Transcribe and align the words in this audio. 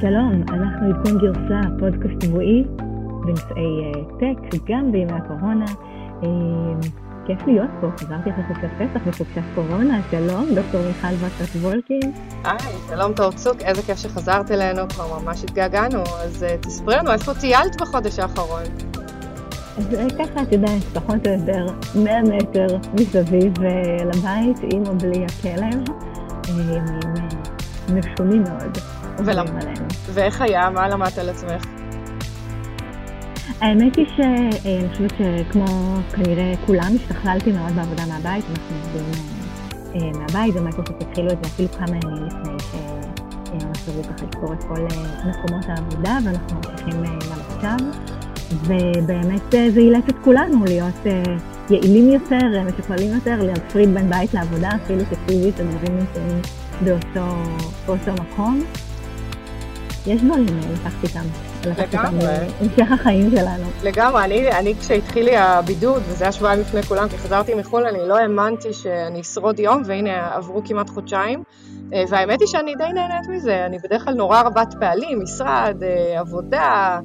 שלום, 0.00 0.42
אנחנו 0.48 0.88
עדכון 0.88 1.18
גרסה, 1.18 1.60
פודקאסט 1.78 2.22
שבועי 2.22 2.64
בנושאי 3.24 3.84
אה, 3.84 4.04
טק, 4.20 4.54
גם 4.68 4.92
בימי 4.92 5.12
הקורונה. 5.12 5.64
אה, 6.22 6.28
כיף 7.26 7.46
להיות 7.46 7.70
פה, 7.80 7.86
חזרתי 7.98 8.30
אחרי 8.30 8.44
חופשת 8.48 8.68
פסח 8.78 9.00
וחופשת 9.06 9.42
קורונה, 9.54 10.00
שלום, 10.10 10.46
דוקטור 10.54 10.80
מיכל 10.86 11.26
וסרט 11.26 11.62
וולקין. 11.62 12.12
היי, 12.44 12.74
שלום 12.88 13.12
תור 13.12 13.32
צוק, 13.32 13.62
איזה 13.62 13.82
כיף 13.82 13.98
שחזרת 13.98 14.50
אלינו, 14.50 14.88
כבר 14.88 15.20
ממש 15.20 15.44
התגעגענו, 15.44 16.02
אז 16.02 16.42
uh, 16.48 16.62
תספרי 16.62 16.96
לנו 16.96 17.12
איפה 17.12 17.34
טיילת 17.34 17.80
בחודש 17.80 18.18
האחרון. 18.18 18.62
אז 19.78 19.96
ככה, 20.18 20.42
את 20.42 20.52
יודעת, 20.52 20.82
פחות 20.94 21.26
או 21.26 21.32
יותר 21.32 21.66
100 22.04 22.22
מטר 22.22 22.66
מסביב 22.94 23.52
לבית, 24.06 24.58
עם 24.74 24.86
או 24.86 24.98
בלי 24.98 25.24
הכלב, 25.24 25.84
משונים 27.94 28.42
מאוד. 28.42 28.78
ולמ... 29.24 29.46
ואיך 30.14 30.40
היה? 30.40 30.70
מה 30.70 30.88
למדת 30.88 31.18
על 31.18 31.28
עצמך? 31.28 31.64
האמת 33.60 33.96
היא 33.96 34.06
שאני 34.16 34.88
חושבת 34.92 35.12
שכמו 35.18 35.94
כנראה 36.14 36.52
כולם, 36.66 36.92
השתכללתי 36.96 37.52
מאוד 37.52 37.72
בעבודה 37.72 38.02
מהבית, 38.06 38.44
אנחנו 38.50 38.76
עובדים 38.76 39.12
אה, 39.94 40.18
מהבית, 40.20 40.56
ומייקרוסופט 40.56 41.02
התחילו 41.02 41.32
את 41.32 41.44
זה 41.44 41.50
אפילו 41.50 41.68
כמה 41.72 41.96
ימים 42.04 42.26
לפני 42.26 42.52
שהם 42.70 43.70
עשו 43.70 43.92
ככה 44.02 44.26
לספור 44.26 44.52
את 44.52 44.64
כל 44.64 44.86
אה, 44.90 45.30
מקומות 45.30 45.64
העבודה, 45.68 46.18
ואנחנו 46.24 46.56
ממשיכים 46.56 47.04
גם 47.04 47.04
אה, 47.04 47.54
עכשיו, 47.56 47.76
ובאמת 48.64 49.50
זה 49.50 49.80
אילץ 49.80 50.04
את 50.08 50.16
כולנו 50.24 50.64
להיות 50.64 51.06
יעילים 51.70 52.12
יותר, 52.12 52.64
משוכללים 52.68 53.14
יותר, 53.14 53.42
להפריד 53.42 53.94
בין 53.94 54.10
בית 54.10 54.34
לעבודה, 54.34 54.68
אפילו 54.84 55.00
שפיזית 55.10 55.60
הדברים 55.60 55.98
נמצאים 55.98 56.40
באותו 57.86 58.12
מקום. 58.22 58.60
יש 60.06 60.22
דברים 60.22 60.46
לקחת 60.72 61.04
איתם. 61.04 61.26
לגמרי. 61.66 62.26
המשך 62.60 62.92
החיים 62.92 63.30
שלנו. 63.30 63.64
לגמרי, 63.84 64.24
אני, 64.24 64.50
אני 64.52 64.74
כשהתחיל 64.74 65.24
לי 65.24 65.36
הבידוד, 65.36 66.02
וזה 66.06 66.24
היה 66.24 66.32
שבועיים 66.32 66.60
לפני 66.60 66.82
כולם, 66.82 67.08
כי 67.08 67.18
חזרתי 67.18 67.54
מחו"ל, 67.54 67.86
אני 67.86 68.08
לא 68.08 68.18
האמנתי 68.18 68.72
שאני 68.72 69.20
אשרוד 69.20 69.58
יום, 69.58 69.82
והנה 69.86 70.34
עברו 70.34 70.62
כמעט 70.64 70.88
חודשיים. 70.88 71.42
אה, 71.94 72.04
והאמת 72.08 72.40
היא 72.40 72.48
שאני 72.48 72.74
די 72.74 72.92
נהנית 72.94 73.28
מזה, 73.28 73.66
אני 73.66 73.78
בדרך 73.78 74.04
כלל 74.04 74.14
נורא 74.14 74.40
רבת 74.40 74.74
פעלים, 74.80 75.22
משרד, 75.22 75.76
אה, 75.82 76.20
עבודה, 76.20 77.00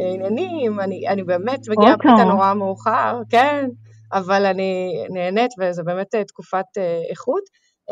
אה, 0.00 0.14
עניינים, 0.14 0.80
אני, 0.80 1.08
אני 1.08 1.22
באמת 1.22 1.60
מגיעה 1.68 1.92
הביתה 1.92 2.24
נורא 2.24 2.54
מאוחר, 2.54 3.20
כן, 3.30 3.68
אבל 4.12 4.46
אני 4.46 4.92
נהנית, 5.10 5.50
וזו 5.60 5.84
באמת 5.84 6.14
תקופת 6.14 6.64
איכות. 7.10 7.42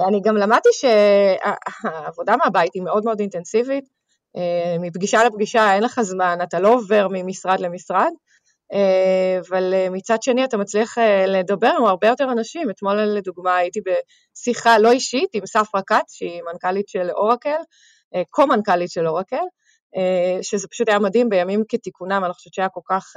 אני 0.09 0.21
גם 0.25 0.37
למדתי 0.37 0.69
שהעבודה 0.73 2.37
מהבית 2.37 2.71
היא 2.75 2.83
מאוד 2.83 3.05
מאוד 3.05 3.21
אינטנסיבית, 3.21 3.85
אה, 3.85 3.89
מפגישה 4.81 5.25
לפגישה 5.25 5.75
אין 5.75 5.83
לך 5.83 6.01
זמן, 6.03 6.39
אתה 6.43 6.61
לא 6.61 6.75
עובר 6.75 7.09
ממשרד 7.11 7.61
למשרד, 7.61 8.11
אה, 8.73 9.41
אבל 9.49 9.75
אה, 9.75 9.91
מצד 9.91 10.23
שני 10.23 10.45
אתה 10.45 10.57
מצליח 10.57 10.99
לדבר 11.27 11.73
עם 11.79 11.85
הרבה 11.85 12.09
יותר 12.09 12.33
אנשים. 12.33 12.71
אתמול 12.71 13.01
לדוגמה 13.01 13.57
הייתי 13.57 13.81
בשיחה 13.81 14.79
לא 14.79 14.91
אישית 14.91 15.29
עם 15.35 15.47
ספרה 15.47 15.83
כץ, 15.83 16.13
שהיא 16.13 16.43
מנכ"לית 16.53 16.89
של 16.89 17.11
אורקל, 17.11 17.59
קו-מנכ"לית 18.31 18.91
של 18.91 19.09
אורקל, 19.09 19.45
שזה 20.43 20.69
פשוט 20.69 20.89
היה 20.89 20.99
מדהים 20.99 21.29
בימים 21.29 21.63
כתיקונם, 21.69 22.23
אני 22.25 22.33
חושבת 22.33 22.55
שהיה 22.55 22.69
כל 22.69 22.81
כך 22.85 23.13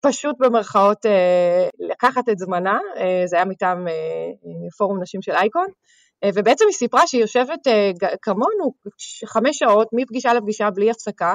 פשוט 0.00 0.36
במרכאות 0.38 0.98
לקחת 1.78 2.28
את 2.28 2.38
זמנה, 2.38 2.78
זה 3.26 3.36
היה 3.36 3.44
מטעם 3.44 3.86
פורום 4.78 5.02
נשים 5.02 5.22
של 5.22 5.32
אייקון. 5.32 5.66
אה, 6.24 6.30
ובעצם 6.34 6.64
היא 6.68 6.74
סיפרה 6.74 7.06
שהיא 7.06 7.20
יושבת 7.20 7.66
אה, 7.66 7.90
כמונו 8.22 8.72
חמש 9.26 9.58
שעות 9.58 9.88
מפגישה 9.92 10.34
לפגישה 10.34 10.70
בלי 10.70 10.90
הפסקה, 10.90 11.34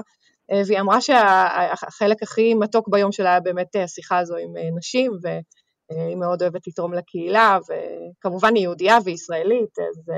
אה, 0.51 0.61
והיא 0.67 0.79
אמרה 0.79 1.01
שהחלק 1.01 2.23
הכי 2.23 2.53
מתוק 2.53 2.89
ביום 2.89 3.11
שלה 3.11 3.29
היה 3.29 3.39
באמת 3.39 3.75
השיחה 3.75 4.17
הזו 4.17 4.35
עם 4.35 4.53
נשים, 4.77 5.11
והיא 5.23 6.15
מאוד 6.15 6.41
אוהבת 6.41 6.67
לתרום 6.67 6.93
לקהילה, 6.93 7.57
וכמובן 7.67 8.55
היא 8.55 8.63
יהודייה 8.63 8.97
וישראלית, 9.05 9.79
אז 9.79 10.13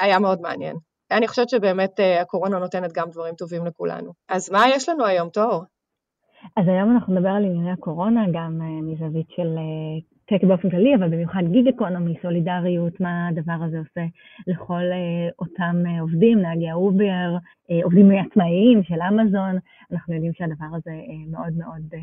היה 0.00 0.18
מאוד 0.18 0.40
מעניין. 0.40 0.76
אני 1.10 1.28
חושבת 1.28 1.48
שבאמת 1.48 1.90
הקורונה 2.20 2.58
נותנת 2.58 2.92
גם 2.92 3.10
דברים 3.10 3.34
טובים 3.34 3.66
לכולנו. 3.66 4.12
אז 4.28 4.50
מה 4.50 4.68
יש 4.68 4.88
לנו 4.88 5.04
היום, 5.04 5.28
תור? 5.28 5.64
אז 6.56 6.68
היום 6.68 6.94
אנחנו 6.94 7.14
נדבר 7.14 7.28
על 7.28 7.44
ענייני 7.44 7.72
הקורונה, 7.72 8.20
גם 8.32 8.60
מזווית 8.82 9.30
של 9.30 9.56
tech 10.28 10.44
באופן 10.44 10.70
כללי, 10.70 10.94
אבל 10.94 11.08
במיוחד 11.08 11.42
gig 11.50 11.68
economy, 11.68 12.14
סולידריות, 12.22 13.00
מה 13.00 13.28
הדבר 13.28 13.56
הזה 13.64 13.78
עושה 13.78 14.06
לכל 14.46 14.82
אה, 14.92 15.28
אותם 15.38 15.76
אה, 15.86 16.00
עובדים, 16.00 16.38
נהגי 16.38 16.68
האובר, 16.68 17.36
אה, 17.70 17.80
עובדים 17.84 18.10
עצמאיים 18.10 18.82
של 18.82 19.02
אמזון, 19.08 19.56
אנחנו 19.92 20.14
יודעים 20.14 20.32
שהדבר 20.32 20.66
הזה 20.72 20.90
מאוד 21.30 21.52
מאוד 21.56 21.94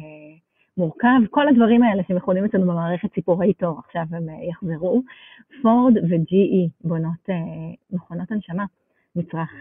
מורכב. 0.78 1.20
כל 1.30 1.48
הדברים 1.48 1.84
האלה 1.84 2.04
שמכונים 2.08 2.46
אצלנו 2.46 2.64
במערכת 2.66 3.14
סיפורי 3.16 3.54
תור, 3.54 3.80
עכשיו 3.80 4.04
הם 4.12 4.28
יחזרו. 4.50 5.02
פורד 5.62 5.98
ו-GE 5.98 6.70
בונות 6.84 7.30
מכונות 7.92 8.32
הנשמה, 8.32 8.66
מצרך 9.16 9.52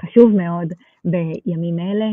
חשוב 0.00 0.36
מאוד 0.36 0.72
בימים 1.04 1.78
אלה. 1.78 2.12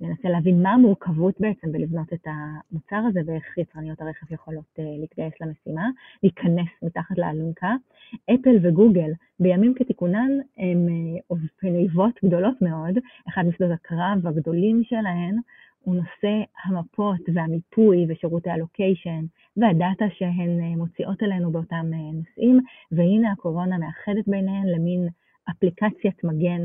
ננסה 0.00 0.28
להבין 0.28 0.62
מה 0.62 0.70
המורכבות 0.70 1.40
בעצם 1.40 1.72
בלבנות 1.72 2.12
את 2.12 2.26
המוצר 2.26 2.96
הזה 3.08 3.20
ואיך 3.26 3.58
יצרניות 3.58 4.00
הרכב 4.00 4.32
יכולות 4.32 4.64
אה, 4.78 4.84
להתגייס 5.00 5.32
למשימה, 5.40 5.88
להיכנס 6.22 6.68
מתחת 6.82 7.18
לאלונקה. 7.18 7.74
אפל 8.34 8.56
וגוגל 8.62 9.10
בימים 9.40 9.74
כתיקונן 9.74 10.30
הן 10.58 10.88
אה, 11.64 12.06
גדולות 12.24 12.62
מאוד, 12.62 12.98
אחד 13.28 13.42
משדות 13.46 13.70
הקרב 13.70 14.26
הגדולים 14.26 14.82
שלהן 14.84 15.36
הוא 15.80 15.94
נושא 15.94 16.44
המפות 16.64 17.20
והמיפוי 17.34 18.06
ושירותי 18.08 18.50
הלוקיישן 18.50 19.24
והדאטה 19.56 20.04
שהן 20.18 20.60
אה, 20.60 20.76
מוציאות 20.76 21.22
אלינו 21.22 21.50
באותם 21.50 21.86
נושאים, 22.12 22.60
והנה 22.92 23.32
הקורונה 23.32 23.78
מאחדת 23.78 24.28
ביניהן 24.28 24.66
למין 24.66 25.08
אפליקציית 25.50 26.24
מגן 26.24 26.64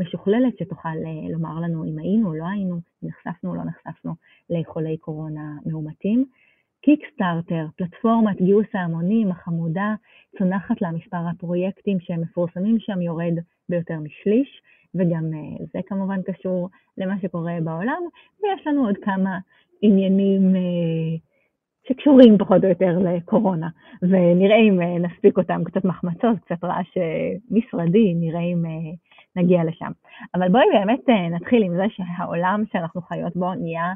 משוכללת 0.00 0.58
שתוכל 0.58 0.88
אה, 0.88 1.32
לומר 1.32 1.60
לנו 1.60 1.84
אם 1.84 1.98
היינו 1.98 2.28
או 2.28 2.34
לא 2.34 2.44
היינו, 2.48 2.80
נחשפנו 3.02 3.50
או 3.50 3.54
לא 3.54 3.62
נחשפנו 3.64 4.14
לחולי 4.50 4.96
קורונה 4.96 5.56
מאומתים. 5.66 6.24
קיקסטארטר, 6.82 7.66
פלטפורמת 7.76 8.42
גיוס 8.42 8.66
ההמונים 8.74 9.30
החמודה, 9.30 9.94
צונחת 10.38 10.82
לה 10.82 10.90
מספר 10.90 11.28
הפרויקטים 11.30 12.00
שמפורסמים 12.00 12.78
שם 12.78 13.02
יורד 13.02 13.34
ביותר 13.68 13.98
משליש, 13.98 14.62
וגם 14.94 15.24
אה, 15.34 15.64
זה 15.72 15.80
כמובן 15.86 16.22
קשור 16.22 16.68
למה 16.98 17.14
שקורה 17.22 17.52
בעולם, 17.64 18.02
ויש 18.42 18.66
לנו 18.66 18.86
עוד 18.86 18.96
כמה 19.02 19.38
עניינים 19.82 20.54
שקשורים 21.88 22.38
פחות 22.38 22.64
או 22.64 22.68
יותר 22.68 22.98
לקורונה, 22.98 23.68
ונראה 24.02 24.56
אם 24.56 24.80
נספיק 24.80 25.38
אותם, 25.38 25.64
קצת 25.64 25.84
מחמצות, 25.84 26.38
קצת 26.44 26.64
רעש 26.64 26.88
משרדי, 27.50 28.14
נראה 28.14 28.40
אם 28.40 28.64
נגיע 29.36 29.64
לשם. 29.64 29.90
אבל 30.34 30.48
בואי 30.48 30.64
באמת 30.72 31.08
אה, 31.08 31.28
נתחיל 31.28 31.62
עם 31.62 31.76
זה 31.76 31.84
שהעולם 31.88 32.64
שאנחנו 32.72 33.00
חיות 33.02 33.36
בו 33.36 33.54
נהיה 33.54 33.92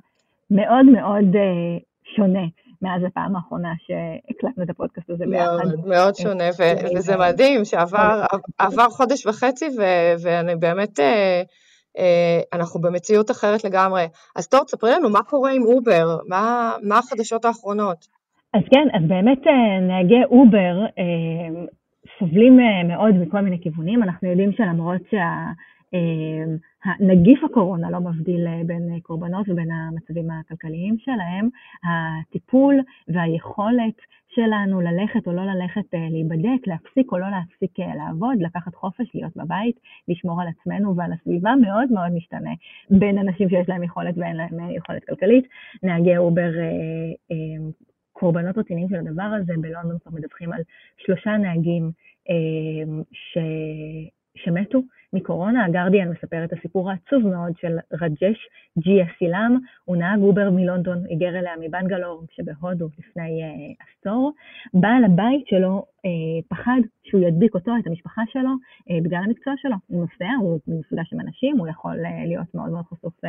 מאוד 0.50 0.86
מאוד 0.86 1.36
אה, 1.36 1.78
שונה 2.16 2.46
מאז 2.82 3.02
הפעם 3.06 3.36
האחרונה 3.36 3.72
שהקלטנו 3.78 4.64
את 4.64 4.70
הפודקאסט 4.70 5.10
הזה 5.10 5.24
ביחד. 5.26 5.46
מאוד, 5.46 5.86
מאוד 5.86 6.14
שונה, 6.14 6.44
ו- 6.58 6.96
וזה 6.96 7.16
מדהים 7.16 7.64
שעבר 7.64 8.88
חודש 8.90 9.26
וחצי, 9.26 9.64
ו- 9.78 10.14
ואני 10.22 10.56
באמת, 10.56 11.00
אה, 11.00 12.40
אנחנו 12.52 12.80
במציאות 12.80 13.30
אחרת 13.30 13.64
לגמרי. 13.64 14.06
אז 14.36 14.48
טוב, 14.48 14.64
תספרי 14.64 14.90
לנו 14.90 15.10
מה 15.10 15.22
קורה 15.22 15.52
עם 15.52 15.62
אובר, 15.62 16.18
מה, 16.28 16.72
מה 16.82 16.98
החדשות 16.98 17.44
האחרונות? 17.44 18.06
אז 18.54 18.62
כן, 18.70 18.96
אז 18.96 19.08
באמת 19.08 19.42
נהגי 19.88 20.24
אובר 20.24 20.86
סובלים 22.18 22.60
אה, 22.60 22.84
מאוד 22.84 23.14
מכל 23.14 23.40
מיני 23.40 23.60
כיוונים. 23.60 24.02
אנחנו 24.02 24.28
יודעים 24.28 24.52
שלמרות 24.52 25.02
שהנגיף 25.90 27.38
אה, 27.42 27.46
הקורונה 27.50 27.90
לא 27.90 28.00
מבדיל 28.00 28.46
אה, 28.46 28.60
בין 28.66 29.00
קורבנות 29.02 29.48
ובין 29.48 29.70
המצבים 29.70 30.30
הכלכליים 30.30 30.96
שלהם, 30.98 31.48
הטיפול 31.84 32.80
והיכולת 33.08 33.94
שלנו 34.28 34.80
ללכת 34.80 35.26
או 35.26 35.32
לא 35.32 35.42
ללכת 35.44 35.94
להיבדק, 36.10 36.66
להפסיק 36.66 37.12
או 37.12 37.18
לא 37.18 37.26
להפסיק 37.30 37.78
לעבוד, 37.96 38.36
לקחת 38.40 38.74
חופש, 38.74 39.14
להיות 39.14 39.36
בבית, 39.36 39.76
לשמור 40.08 40.42
על 40.42 40.48
עצמנו 40.48 40.96
ועל 40.96 41.12
הסביבה, 41.12 41.52
מאוד 41.62 41.92
מאוד 41.92 42.12
משתנה 42.12 42.50
בין 42.90 43.18
אנשים 43.18 43.48
שיש 43.48 43.68
להם 43.68 43.82
יכולת 43.82 44.14
ואין 44.18 44.36
להם 44.36 44.70
יכולת 44.70 45.04
כלכלית. 45.04 45.48
נהגי 45.82 46.16
אובר 46.16 46.50
קורבנות 48.14 48.58
רציניים 48.58 48.88
של 48.88 48.96
הדבר 48.96 49.22
הזה, 49.22 49.52
בלונדון 49.60 49.98
כבר 49.98 50.12
מדווחים 50.12 50.52
על 50.52 50.62
שלושה 50.96 51.36
נהגים 51.36 51.90
אה, 52.30 53.02
ש... 53.12 53.38
שמתו 54.36 54.80
מקורונה. 55.12 55.64
הגרדיאן 55.64 56.08
מספר 56.08 56.44
את 56.44 56.52
הסיפור 56.52 56.90
העצוב 56.90 57.26
מאוד 57.26 57.52
של 57.60 57.76
רג'ש 58.00 58.38
ג'יה 58.78 59.06
סילם, 59.18 59.58
הוא 59.84 59.96
נהג 59.96 60.20
אובר 60.22 60.50
מלונדון, 60.50 61.04
היגר 61.08 61.38
אליה 61.38 61.52
מבנגלור 61.60 62.22
שבהודו 62.30 62.88
לפני 62.98 63.42
uh, 63.42 63.84
עשור. 63.84 64.32
בעל 64.74 65.04
הבית 65.04 65.46
שלו 65.46 65.84
פחד 66.48 66.80
שהוא 67.04 67.20
ידביק 67.20 67.54
אותו, 67.54 67.72
את 67.80 67.86
המשפחה 67.86 68.22
שלו, 68.32 68.50
בגלל 69.02 69.20
המקצוע 69.24 69.52
שלו. 69.56 69.76
הוא 69.86 70.00
נוסע, 70.00 70.32
הוא 70.40 70.58
נפגש 70.66 71.12
עם 71.12 71.20
אנשים, 71.20 71.58
הוא 71.58 71.68
יכול 71.68 71.96
להיות 72.26 72.54
מאוד 72.54 72.70
מאוד 72.70 72.84
חשוף 72.84 73.20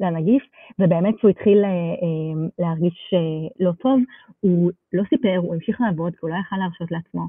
לנגיף, 0.00 0.42
ובאמת 0.78 1.16
כשהוא 1.16 1.30
התחיל 1.30 1.64
להרגיש 2.58 3.14
לא 3.60 3.72
טוב, 3.72 4.00
הוא 4.40 4.70
לא 4.92 5.02
סיפר, 5.08 5.36
הוא 5.36 5.54
המשיך 5.54 5.80
לעבוד, 5.80 6.12
הוא 6.20 6.30
לא 6.30 6.34
יכל 6.34 6.56
להרשות 6.56 6.90
לעצמו 6.90 7.26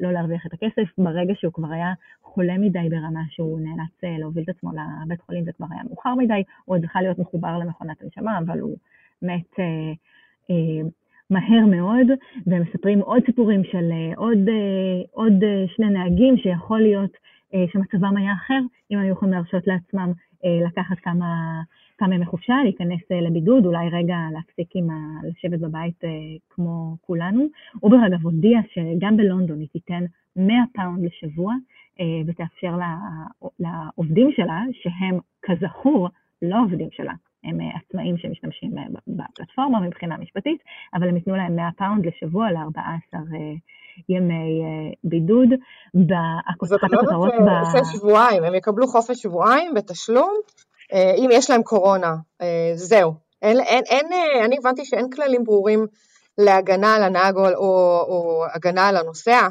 לא 0.00 0.12
להרוויח 0.12 0.46
את 0.46 0.52
הכסף. 0.52 0.98
ברגע 0.98 1.32
שהוא 1.36 1.52
כבר 1.52 1.72
היה 1.72 1.92
חולה 2.22 2.58
מדי 2.58 2.88
ברמה 2.90 3.22
שהוא 3.30 3.60
נאלץ 3.60 4.18
להוביל 4.20 4.44
את 4.44 4.48
עצמו 4.48 4.70
לבית 5.06 5.20
חולים, 5.20 5.44
זה 5.44 5.52
כבר 5.52 5.66
היה 5.70 5.82
מאוחר 5.88 6.14
מדי, 6.14 6.42
הוא 6.64 6.76
עוד 6.76 6.82
זכה 6.82 7.02
להיות 7.02 7.18
מחובר 7.18 7.58
למכונת 7.58 8.02
הנשמה, 8.02 8.38
אבל 8.38 8.60
הוא 8.60 8.76
מת 9.22 9.58
אה, 9.58 9.92
אה, 10.50 10.88
מהר 11.32 11.66
מאוד, 11.66 12.06
והם 12.46 12.62
מספרים 12.62 13.00
עוד 13.00 13.22
סיפורים 13.26 13.64
של 13.64 13.90
אה, 13.92 14.12
עוד, 14.16 14.48
אה, 14.48 15.02
עוד 15.10 15.44
אה, 15.44 15.64
שני 15.76 15.90
נהגים 15.90 16.36
שיכול 16.36 16.80
להיות 16.80 17.10
שמצבם 17.72 18.16
היה 18.16 18.32
אחר, 18.32 18.60
אם 18.90 18.98
הם 18.98 19.10
יכולים 19.10 19.34
להרשות 19.34 19.66
לעצמם 19.66 20.12
לקחת 20.66 20.98
כמה, 20.98 21.60
כמה 21.98 22.14
ימי 22.14 22.26
חופשה, 22.26 22.54
להיכנס 22.64 23.00
לבידוד, 23.10 23.66
אולי 23.66 23.88
רגע 23.88 24.16
להפסיק 24.32 24.68
עם 24.74 24.90
ה... 24.90 24.94
לשבת 25.28 25.58
בבית 25.58 26.00
כמו 26.50 26.96
כולנו. 27.00 27.46
אובר 27.82 27.96
אגב 28.06 28.22
הודיע 28.22 28.60
שגם 28.72 29.16
בלונדון 29.16 29.60
היא 29.60 29.68
תיתן 29.72 30.04
100 30.36 30.56
פאונד 30.74 31.04
לשבוע, 31.04 31.54
ותאפשר 32.26 32.76
לעובדים 33.60 34.30
שלה, 34.32 34.62
שהם 34.72 35.18
כזכור 35.42 36.08
לא 36.42 36.56
עובדים 36.64 36.88
שלה, 36.92 37.12
הם 37.44 37.60
אה, 37.60 37.66
עצמאים 37.86 38.18
שמשתמשים 38.18 38.78
אה, 38.78 38.82
בפלטפורמה 39.06 39.80
מבחינה 39.80 40.16
משפטית, 40.16 40.62
אבל 40.94 41.08
הם 41.08 41.16
ייתנו 41.16 41.36
להם 41.36 41.56
100 41.56 41.68
פאונד 41.78 42.06
לשבוע 42.06 42.50
ל-14 42.50 43.16
ימי 44.08 44.62
בידוד. 45.04 45.48
זאת 46.62 46.82
אומרת 46.82 47.64
חופש 47.64 47.96
שבועיים, 47.96 48.44
הם 48.44 48.54
יקבלו 48.54 48.86
חופש 48.86 49.22
שבועיים 49.22 49.74
בתשלום, 49.74 50.34
אם 50.92 51.28
יש 51.32 51.50
להם 51.50 51.62
קורונה, 51.62 52.14
זהו. 52.74 53.14
אין, 53.42 53.60
אין, 53.60 53.84
אין, 53.86 54.06
אני 54.44 54.56
הבנתי 54.58 54.84
שאין 54.84 55.10
כללים 55.10 55.44
ברורים 55.44 55.86
להגנה 56.38 56.94
על 56.94 57.02
הנהג 57.02 57.36
או, 57.36 57.46
או, 57.54 58.04
או 58.08 58.44
הגנה 58.54 58.88
על 58.88 58.96
הנוסע, 58.96 59.48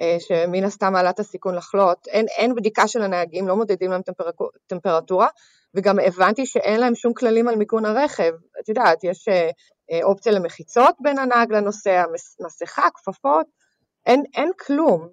אה, 0.00 0.16
שמן 0.18 0.64
הסתם 0.64 0.92
מעלה 0.92 1.10
את 1.10 1.18
הסיכון 1.18 1.54
לחלות, 1.54 2.06
אין, 2.06 2.26
אין 2.36 2.54
בדיקה 2.54 2.88
של 2.88 3.02
הנהגים, 3.02 3.48
לא 3.48 3.56
מודדים 3.56 3.90
להם 3.90 4.02
טמפר, 4.02 4.24
טמפרטורה, 4.66 5.28
וגם 5.74 5.96
הבנתי 6.06 6.46
שאין 6.46 6.80
להם 6.80 6.94
שום 6.94 7.12
כללים 7.14 7.48
על 7.48 7.56
מיגון 7.56 7.84
הרכב, 7.84 8.32
את 8.60 8.68
יודעת, 8.68 9.04
יש 9.04 9.28
אה, 9.28 9.50
אה, 9.90 10.00
אופציה 10.02 10.32
למחיצות 10.32 10.94
בין 11.00 11.18
הנהג 11.18 11.52
לנוסע, 11.52 12.04
מסכה, 12.46 12.88
כפפות, 12.94 13.46
אין, 14.06 14.22
אין 14.36 14.50
כלום. 14.66 15.08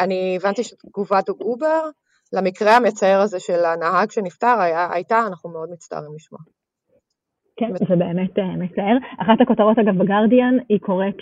אני 0.00 0.36
הבנתי 0.40 0.64
שתגובת 0.64 1.28
אובר 1.28 1.80
למקרה 2.32 2.76
המצער 2.76 3.20
הזה 3.20 3.40
של 3.40 3.64
הנהג 3.64 4.10
שנפטר 4.10 4.60
היה, 4.60 4.88
הייתה, 4.92 5.26
אנחנו 5.26 5.50
מאוד 5.50 5.70
מצטערים 5.72 6.14
לשמוע. 6.14 6.40
כן, 7.56 7.86
זה 7.88 7.96
באמת 7.96 8.38
אה, 8.38 8.56
מצער. 8.56 8.96
אחת 9.18 9.40
הכותרות 9.40 9.78
אגב 9.78 10.02
בגרדיאן, 10.02 10.54
היא 10.68 10.80
קוראת 10.80 11.16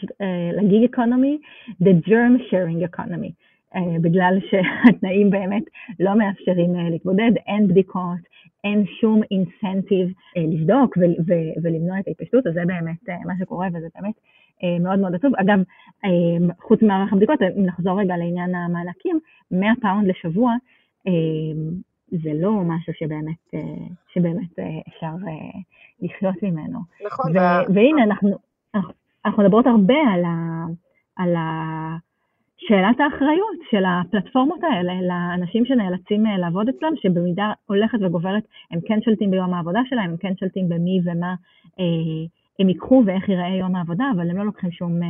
ל 0.56 0.65
gig 0.65 0.90
economy, 0.90 1.38
The 1.82 2.08
Germ 2.08 2.40
Sharing 2.50 2.96
Economy, 2.96 3.32
uh, 3.74 4.00
בגלל 4.00 4.34
שהתנאים 4.50 5.30
באמת 5.30 5.62
לא 6.00 6.18
מאפשרים 6.18 6.74
uh, 6.74 6.90
להתמודד, 6.90 7.30
אין 7.46 7.68
בדיקות, 7.68 8.22
אין 8.64 8.84
שום 9.00 9.20
incentive 9.30 10.08
uh, 10.08 10.40
לבדוק 10.40 10.98
ולמנוע 11.62 11.98
את 12.00 12.08
ההתפשטות, 12.08 12.46
אז 12.46 12.54
זה 12.54 12.60
באמת 12.66 13.08
uh, 13.08 13.26
מה 13.26 13.34
שקורה 13.38 13.68
וזה 13.68 13.86
באמת 13.94 14.14
uh, 14.14 14.82
מאוד 14.82 14.98
מאוד 14.98 15.14
עצוב. 15.14 15.32
אגב, 15.36 15.58
חוץ 16.60 16.82
ממערך 16.82 17.12
הבדיקות, 17.12 17.42
אם 17.42 17.66
נחזור 17.66 18.00
רגע 18.00 18.16
לעניין 18.16 18.54
המענקים, 18.54 19.18
100 19.50 19.72
פאונד 19.82 20.08
לשבוע, 20.08 20.54
זה 22.10 22.30
לא 22.34 22.52
משהו 22.52 22.92
שבאמת, 22.94 23.62
שבאמת 24.14 24.58
אפשר 24.88 25.10
לחיות 26.00 26.42
ממנו. 26.42 26.78
נכון. 27.06 27.32
והנה, 27.74 28.04
אנחנו, 28.04 28.30
אנחנו 29.26 29.42
מדברות 29.42 29.66
הרבה 29.66 29.94
על, 30.14 30.24
ה, 30.24 30.64
על 31.16 31.36
ה, 31.36 31.96
שאלת 32.68 33.00
האחריות 33.00 33.58
של 33.70 33.84
הפלטפורמות 33.84 34.58
האלה 34.62 34.92
לאנשים 35.02 35.64
שנאלצים 35.64 36.26
אה, 36.26 36.38
לעבוד 36.38 36.68
אצלם, 36.68 36.92
שבמידה 36.96 37.52
הולכת 37.66 37.98
וגוברת 38.02 38.42
הם 38.70 38.80
כן 38.86 39.02
שולטים 39.04 39.30
ביום 39.30 39.54
העבודה 39.54 39.80
שלהם, 39.88 40.10
הם 40.10 40.16
כן 40.16 40.32
שולטים 40.40 40.68
במי 40.68 41.00
ומה 41.04 41.34
אה, 41.80 41.84
הם 42.58 42.68
ייקחו 42.68 43.02
ואיך 43.06 43.28
ייראה 43.28 43.56
יום 43.56 43.76
העבודה, 43.76 44.04
אבל 44.14 44.30
הם 44.30 44.36
לא 44.36 44.44
לוקחים 44.44 44.70
שום, 44.70 45.02
אה, 45.02 45.08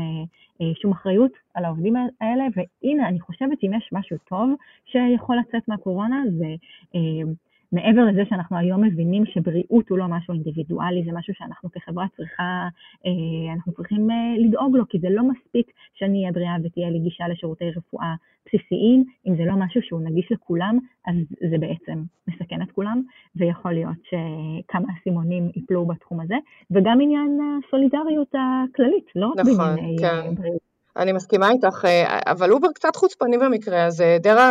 אה, 0.60 0.72
שום 0.82 0.92
אחריות 0.92 1.32
על 1.54 1.64
העובדים 1.64 1.94
האלה, 1.96 2.44
והנה, 2.56 3.08
אני 3.08 3.20
חושבת 3.20 3.60
שאם 3.60 3.72
יש 3.76 3.88
משהו 3.92 4.16
טוב 4.28 4.50
שיכול 4.84 5.36
לצאת 5.36 5.68
מהקורונה, 5.68 6.22
זה 6.38 6.54
אה, 6.94 7.32
מעבר 7.72 8.04
לזה 8.04 8.22
שאנחנו 8.28 8.56
היום 8.56 8.84
מבינים 8.84 9.26
שבריאות 9.26 9.88
הוא 9.88 9.98
לא 9.98 10.08
משהו 10.08 10.34
אינדיבידואלי, 10.34 11.04
זה 11.04 11.10
משהו 11.18 11.34
שאנחנו 11.34 11.70
כחברה 11.72 12.06
צריכה, 12.16 12.68
אה, 13.06 13.52
אנחנו 13.54 13.72
צריכים 13.72 14.10
אה, 14.10 14.16
לדאוג 14.38 14.76
לו, 14.76 14.84
כי 14.88 14.98
זה 14.98 15.08
לא 15.10 15.22
מספיק 15.22 15.66
שאני 15.94 16.20
אהיה 16.20 16.32
בריאה 16.32 16.56
ותהיה 16.64 16.90
לי 16.90 16.98
גישה 16.98 17.28
לשירותי 17.28 17.70
רפואה 17.70 18.14
בסיסיים, 18.46 19.04
אם 19.26 19.36
זה 19.36 19.42
לא 19.44 19.54
משהו 19.56 19.82
שהוא 19.82 20.00
נגיש 20.00 20.32
לכולם, 20.32 20.78
אז 21.06 21.14
זה 21.50 21.58
בעצם 21.58 22.02
מסכן 22.28 22.62
את 22.62 22.72
כולם, 22.72 23.02
ויכול 23.36 23.72
להיות 23.72 23.98
שכמה 24.04 24.88
אסימונים 25.00 25.50
ייפלו 25.56 25.86
בתחום 25.86 26.20
הזה, 26.20 26.34
וגם 26.70 26.98
עניין 27.00 27.38
הסולידריות 27.40 28.34
הכללית, 28.34 29.06
לא 29.16 29.32
נכון, 29.36 29.56
בענייני 29.56 29.96
כן. 30.00 30.34
בריאות. 30.34 30.72
אני 30.96 31.12
מסכימה 31.12 31.50
איתך, 31.50 31.84
אבל 32.26 32.52
אובר 32.52 32.68
קצת 32.74 32.96
חוצפני 32.96 33.38
במקרה 33.38 33.84
הזה. 33.84 34.16
דארה 34.22 34.50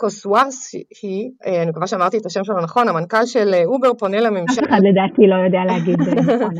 חוסרושאהי, 0.00 1.30
אה, 1.46 1.62
אני 1.62 1.70
מקווה 1.70 1.86
שאמרתי 1.86 2.18
את 2.18 2.26
השם 2.26 2.44
שלו 2.44 2.60
נכון, 2.60 2.88
המנכ"ל 2.88 3.26
של 3.26 3.54
אה, 3.54 3.64
אובר 3.64 3.94
פונה 3.94 4.20
לממשל. 4.20 4.60
אף 4.60 4.68
אחד 4.68 4.80
לדעתי 4.88 5.22
לא 5.26 5.36
יודע 5.46 5.58
להגיד 5.66 6.00
אה, 6.00 6.14
נכון. 6.14 6.54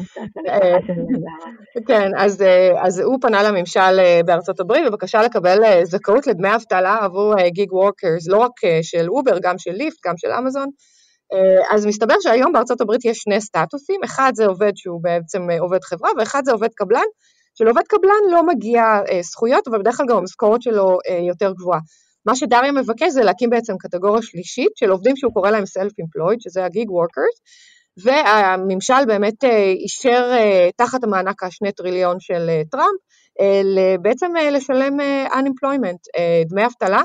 כן, 1.88 2.10
אז, 2.16 2.44
אז 2.82 3.00
הוא 3.00 3.18
פנה 3.20 3.42
לממשל 3.42 4.22
בארצות 4.26 4.60
הברית 4.60 4.84
בבקשה 4.86 5.22
לקבל 5.22 5.58
זכאות 5.82 6.26
לדמי 6.26 6.54
אבטלה 6.54 6.98
עבור 7.00 7.34
gig 7.48 7.72
workers, 7.72 8.28
לא 8.28 8.38
רק 8.38 8.52
של 8.82 9.08
אובר, 9.08 9.38
גם 9.42 9.58
של 9.58 9.72
ליפט, 9.72 10.06
גם 10.06 10.14
של 10.16 10.28
אמזון. 10.38 10.68
אז 11.70 11.86
מסתבר 11.86 12.14
שהיום 12.20 12.52
בארצות 12.52 12.80
הברית 12.80 13.04
יש 13.04 13.18
שני 13.18 13.40
סטטוסים, 13.40 14.00
אחד 14.04 14.32
זה 14.34 14.46
עובד 14.46 14.72
שהוא 14.74 15.02
בעצם 15.02 15.42
עובד 15.60 15.84
חברה, 15.84 16.10
ואחד 16.18 16.42
זה 16.44 16.52
עובד 16.52 16.68
קבלן, 16.74 17.08
שלעובד 17.54 17.82
קבלן 17.88 18.32
לא 18.32 18.46
מגיע 18.46 18.82
זכויות, 19.20 19.68
אבל 19.68 19.78
בדרך 19.78 19.96
כלל 19.96 20.06
גם 20.06 20.16
המשכורת 20.16 20.62
שלו 20.62 20.98
יותר 21.28 21.52
גבוהה. 21.52 21.80
מה 22.26 22.36
שדארה 22.36 22.72
מבקש 22.72 23.12
זה 23.12 23.24
להקים 23.24 23.50
בעצם 23.50 23.74
קטגוריה 23.78 24.22
שלישית 24.22 24.72
של 24.76 24.90
עובדים 24.90 25.16
שהוא 25.16 25.32
קורא 25.32 25.50
להם 25.50 25.64
Self-Employed, 25.64 26.36
שזה 26.40 26.64
ה-Gig 26.64 26.88
Workers, 26.88 27.40
והממשל 28.04 29.04
באמת 29.06 29.44
אה, 29.44 29.70
אישר 29.70 30.30
אה, 30.32 30.68
תחת 30.76 31.04
המענק 31.04 31.42
השני 31.42 31.72
טריליון 31.72 32.20
של 32.20 32.46
אה, 32.48 32.62
טראמפ, 32.70 33.00
בעצם 34.02 34.32
לשלם 34.52 35.00
unemployment, 35.26 36.20
דמי 36.48 36.66
אבטלה, 36.66 37.02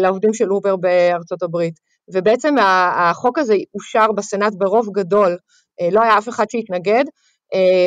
לעובדים 0.00 0.34
של 0.34 0.52
אובר 0.52 0.76
בארצות 0.76 1.42
הברית. 1.42 1.74
ובעצם 2.14 2.54
החוק 2.60 3.38
הזה 3.38 3.54
אושר 3.74 4.12
בסנאט 4.16 4.52
ברוב 4.58 4.88
גדול, 4.92 5.36
לא 5.92 6.02
היה 6.02 6.18
אף 6.18 6.28
אחד 6.28 6.44
שהתנגד, 6.50 7.04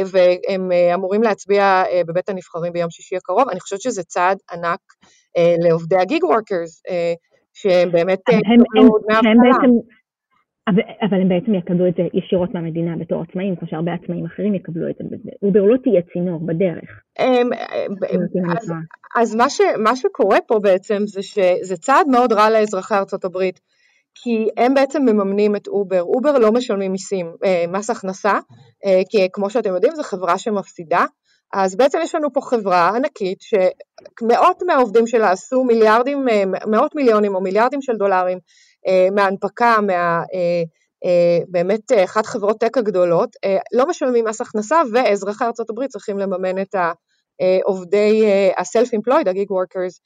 והם 0.05 0.71
אמורים 0.93 1.23
להצביע 1.23 1.83
בבית 2.07 2.29
הנבחרים 2.29 2.73
ביום 2.73 2.89
שישי 2.89 3.15
הקרוב. 3.15 3.49
אני 3.49 3.59
חושבת 3.59 3.81
שזה 3.81 4.03
צעד 4.03 4.37
ענק 4.51 4.79
לעובדי 5.37 5.95
ה 5.95 6.02
gig 6.02 6.23
workers, 6.23 6.83
אה, 6.89 7.13
שהם 7.53 7.91
באמת 7.91 8.19
יקבלו 8.29 8.97
דמי 8.99 9.15
אבטלה. 9.17 9.67
אבל 11.01 11.21
הם 11.21 11.29
בעצם 11.29 11.53
יקבלו 11.53 11.87
את 11.87 11.93
זה 11.97 12.03
ישירות 12.13 12.53
מהמדינה 12.53 12.97
בתור 12.97 13.23
עצמאים, 13.29 13.55
כמו 13.55 13.67
שהרבה 13.67 13.91
עצמאים 13.93 14.25
אחרים 14.25 14.55
יקבלו 14.55 14.89
את 14.89 14.95
זה. 14.97 15.29
אובר 15.43 15.61
לא 15.61 15.77
תהיה 15.83 16.01
צינור 16.13 16.39
בדרך. 16.45 16.89
אז, 18.57 18.73
אז 19.21 19.35
מה, 19.35 19.49
ש, 19.49 19.61
מה 19.83 19.95
שקורה 19.95 20.37
פה 20.47 20.59
בעצם 20.59 20.97
זה 21.05 21.21
שזה 21.21 21.77
צעד 21.77 22.07
מאוד 22.07 22.33
רע 22.33 22.49
לאזרחי 22.49 22.95
ארצות 22.95 23.25
הברית, 23.25 23.59
כי 24.15 24.47
הם 24.57 24.73
בעצם 24.73 25.01
מממנים 25.01 25.55
את 25.55 25.67
אובר. 25.67 26.01
אובר 26.01 26.37
לא 26.39 26.51
משלמים 26.51 26.91
מיסים, 26.91 27.31
מס 27.71 27.89
הכנסה, 27.89 28.39
כי 29.09 29.27
כמו 29.33 29.49
שאתם 29.49 29.73
יודעים 29.73 29.95
זו 29.95 30.03
חברה 30.03 30.37
שמפסידה, 30.37 31.05
אז 31.53 31.75
בעצם 31.75 31.99
יש 32.03 32.15
לנו 32.15 32.33
פה 32.33 32.41
חברה 32.41 32.89
ענקית 32.95 33.39
שמאות 33.41 34.63
מהעובדים 34.67 35.07
שלה 35.07 35.31
עשו 35.31 35.63
מיליארדים, 35.63 36.25
מאות 36.67 36.95
מיליונים 36.95 37.35
או 37.35 37.41
מיליארדים 37.41 37.81
של 37.81 37.93
דולרים 37.93 38.39
אה, 38.87 39.07
מהנפקה, 39.15 39.75
מה... 39.87 39.93
אה, 40.33 40.63
אה, 41.05 41.39
באמת 41.47 41.91
אחת 42.03 42.25
חברות 42.25 42.59
טק 42.59 42.77
הגדולות, 42.77 43.29
לא 43.73 43.87
משלמים 43.87 44.25
מס 44.25 44.41
הכנסה 44.41 44.81
ואזרחי 44.93 45.43
ארה"ב 45.43 45.87
צריכים 45.87 46.17
לממן 46.17 46.61
את 46.61 46.75
העובדי 46.75 48.25
ה-self-employed, 48.57 49.29
ה-gig 49.29 49.49
workers. 49.51 49.99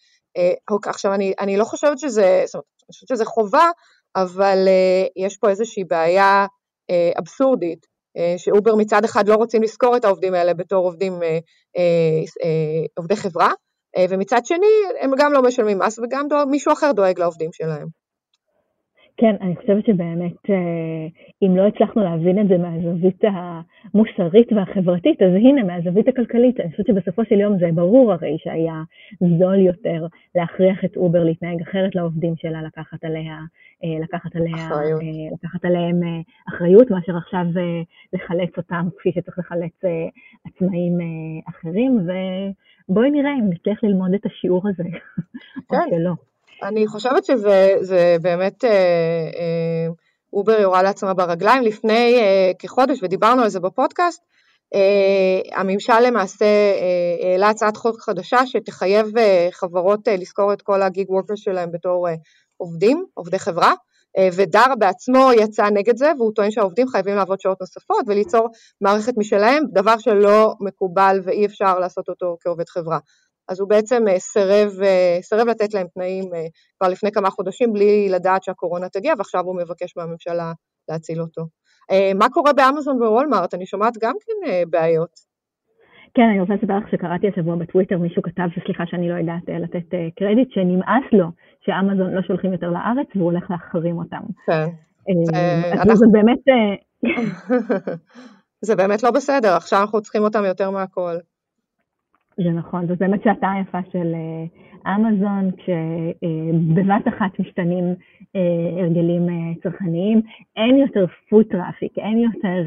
עכשיו 0.85 1.13
אני, 1.13 1.33
אני 1.39 1.57
לא 1.57 1.63
חושבת 1.63 1.99
שזה, 1.99 2.43
זאת 2.45 2.53
אומרת, 2.55 2.65
אני 2.83 2.93
חושבת 2.93 3.09
שזה 3.09 3.25
חובה, 3.25 3.69
אבל 4.15 4.67
יש 5.15 5.37
פה 5.37 5.49
איזושהי 5.49 5.83
בעיה 5.83 6.45
אבסורדית 7.19 7.85
שאובר 8.37 8.75
מצד 8.75 9.03
אחד 9.03 9.27
לא 9.27 9.35
רוצים 9.35 9.63
לזכור 9.63 9.97
את 9.97 10.05
העובדים 10.05 10.33
האלה 10.33 10.53
בתור 10.53 10.85
עובדים, 10.85 11.13
עובדי 12.97 13.15
חברה, 13.15 13.51
ומצד 14.09 14.45
שני 14.45 14.67
הם 15.01 15.11
גם 15.17 15.33
לא 15.33 15.41
משלמים 15.41 15.79
מס 15.79 15.99
וגם 15.99 16.27
מישהו 16.49 16.73
אחר 16.73 16.91
דואג 16.91 17.19
לעובדים 17.19 17.49
שלהם. 17.53 18.04
כן, 19.17 19.35
אני 19.41 19.55
חושבת 19.55 19.85
שבאמת 19.85 20.49
אה, 20.49 21.07
אם 21.43 21.57
לא 21.57 21.67
הצלחנו 21.67 22.03
להבין 22.03 22.39
את 22.39 22.47
זה 22.47 22.57
מהזווית 22.57 23.21
המוסרית 23.23 24.53
והחברתית, 24.53 25.21
אז 25.21 25.29
הנה, 25.35 25.63
מהזווית 25.63 26.07
הכלכלית, 26.07 26.59
אני 26.59 26.71
חושבת 26.71 26.85
שבסופו 26.85 27.25
של 27.25 27.39
יום 27.39 27.59
זה 27.59 27.69
ברור 27.73 28.13
הרי 28.13 28.37
שהיה 28.39 28.83
זול 29.39 29.59
יותר 29.59 30.05
להכריח 30.35 30.85
את 30.85 30.97
אובר 30.97 31.23
להתנהג 31.23 31.61
אחרת 31.61 31.95
לעובדים 31.95 32.33
שלה, 32.37 32.61
לקחת 32.61 33.03
עליה, 33.03 33.37
אה, 33.83 33.99
לקחת 34.03 34.35
עליה, 34.35 34.55
אחריות. 34.55 35.01
אה, 35.01 35.07
לקחת 35.33 35.65
עליהם 35.65 35.99
אחריות, 36.49 36.91
מאשר 36.91 37.17
עכשיו 37.17 37.45
לחלץ 38.13 38.57
אותם 38.57 38.87
כפי 38.97 39.11
שצריך 39.11 39.39
לחלץ 39.39 39.81
עצמאים 40.45 40.97
אחרים, 41.49 41.99
ובואי 42.89 43.11
נראה 43.11 43.33
אם 43.33 43.49
נצליח 43.49 43.83
ללמוד 43.83 44.13
את 44.13 44.25
השיעור 44.25 44.67
הזה, 44.67 44.83
כן. 45.69 45.75
או 45.75 45.77
שלא. 45.89 46.34
אני 46.63 46.87
חושבת 46.87 47.25
שזה 47.25 48.17
באמת, 48.21 48.63
אה, 48.63 48.69
אה, 48.69 49.87
Uber 50.33 50.59
יורה 50.59 50.83
לעצמה 50.83 51.13
ברגליים. 51.13 51.63
לפני 51.63 52.17
אה, 52.19 52.51
כחודש, 52.59 52.99
ודיברנו 53.03 53.41
על 53.41 53.49
זה 53.49 53.59
בפודקאסט, 53.59 54.21
הממשל 55.55 55.99
למעשה 55.99 56.45
העלה 57.23 57.49
הצעת 57.49 57.77
חוק 57.77 58.01
חדשה 58.01 58.45
שתחייב 58.45 59.07
חברות 59.51 60.07
לזכור 60.07 60.53
את 60.53 60.61
כל 60.61 60.81
ה 60.81 60.88
gig 60.88 61.09
workers 61.09 61.39
שלהם 61.39 61.71
בתור 61.71 62.07
עובדים, 62.57 63.05
עובדי 63.13 63.39
חברה, 63.39 63.73
ודר 64.33 64.75
בעצמו 64.79 65.29
יצא 65.37 65.69
נגד 65.69 65.97
זה, 65.97 66.11
והוא 66.17 66.31
טוען 66.35 66.51
שהעובדים 66.51 66.87
חייבים 66.87 67.15
לעבוד 67.15 67.39
שעות 67.39 67.61
נוספות 67.61 68.05
וליצור 68.07 68.49
מערכת 68.81 69.13
משלהם, 69.17 69.63
דבר 69.73 69.97
שלא 69.97 70.53
מקובל 70.59 71.19
ואי 71.23 71.45
אפשר 71.45 71.79
לעשות 71.79 72.09
אותו 72.09 72.37
כעובד 72.41 72.69
חברה. 72.69 72.99
אז 73.49 73.59
הוא 73.59 73.69
בעצם 73.69 74.07
אה, 74.07 74.19
סירב, 74.19 74.69
אה, 74.83 75.17
סירב 75.21 75.47
לתת 75.47 75.73
להם 75.73 75.87
תנאים 75.93 76.23
אה, 76.35 76.45
כבר 76.77 76.89
לפני 76.89 77.11
כמה 77.11 77.29
חודשים 77.29 77.73
בלי 77.73 78.09
לדעת 78.09 78.43
שהקורונה 78.43 78.89
תגיע, 78.89 79.13
ועכשיו 79.17 79.41
הוא 79.45 79.55
מבקש 79.55 79.97
מהממשלה 79.97 80.51
להציל 80.89 81.21
אותו. 81.21 81.41
מה 82.15 82.29
קורה 82.29 82.53
באמזון 82.53 83.01
ווולמארט? 83.01 83.53
אני 83.53 83.65
שומעת 83.65 83.93
גם 84.01 84.13
כן 84.25 84.69
בעיות. 84.69 85.09
כן, 86.13 86.23
אני 86.31 86.41
רוצה 86.41 86.53
לספר 86.53 86.77
לך 86.77 86.89
שקראתי 86.91 87.27
השבוע 87.27 87.55
בטוויטר, 87.55 87.97
מישהו 87.97 88.21
כתב, 88.23 88.43
סליחה 88.65 88.83
שאני 88.87 89.09
לא 89.09 89.15
יודעת 89.15 89.43
לתת 89.47 89.89
קרדיט, 90.19 90.49
שנמאס 90.51 91.05
לו 91.11 91.27
שאמזון 91.65 92.13
לא 92.13 92.21
שולחים 92.21 92.51
יותר 92.53 92.69
לארץ 92.69 93.07
והוא 93.15 93.25
הולך 93.25 93.51
להחרים 93.51 93.97
אותם. 93.97 94.21
כן. 94.47 94.65
אז 95.91 95.97
זה 95.97 96.05
באמת... 96.11 96.39
זה 98.67 98.75
באמת 98.75 99.03
לא 99.03 99.11
בסדר, 99.11 99.55
עכשיו 99.55 99.81
אנחנו 99.81 100.01
צריכים 100.01 100.21
אותם 100.21 100.43
יותר 100.45 100.71
מהכל. 100.71 101.15
זה 102.37 102.49
נכון, 102.49 102.87
זאת 102.87 102.97
באמת 102.97 103.23
שעתה 103.23 103.47
יפה 103.61 103.79
של 103.91 104.13
אה, 104.13 104.95
אמזון, 104.95 105.51
כשבבת 105.51 107.07
אחת 107.07 107.39
משתנים 107.39 107.83
אה, 108.35 108.81
הרגלים 108.81 109.29
אה, 109.29 109.61
צרכניים, 109.63 110.21
אין 110.55 110.75
יותר 110.75 111.05
foot 111.29 111.45
traffic, 111.45 111.97
אין 111.97 112.17
יותר 112.17 112.63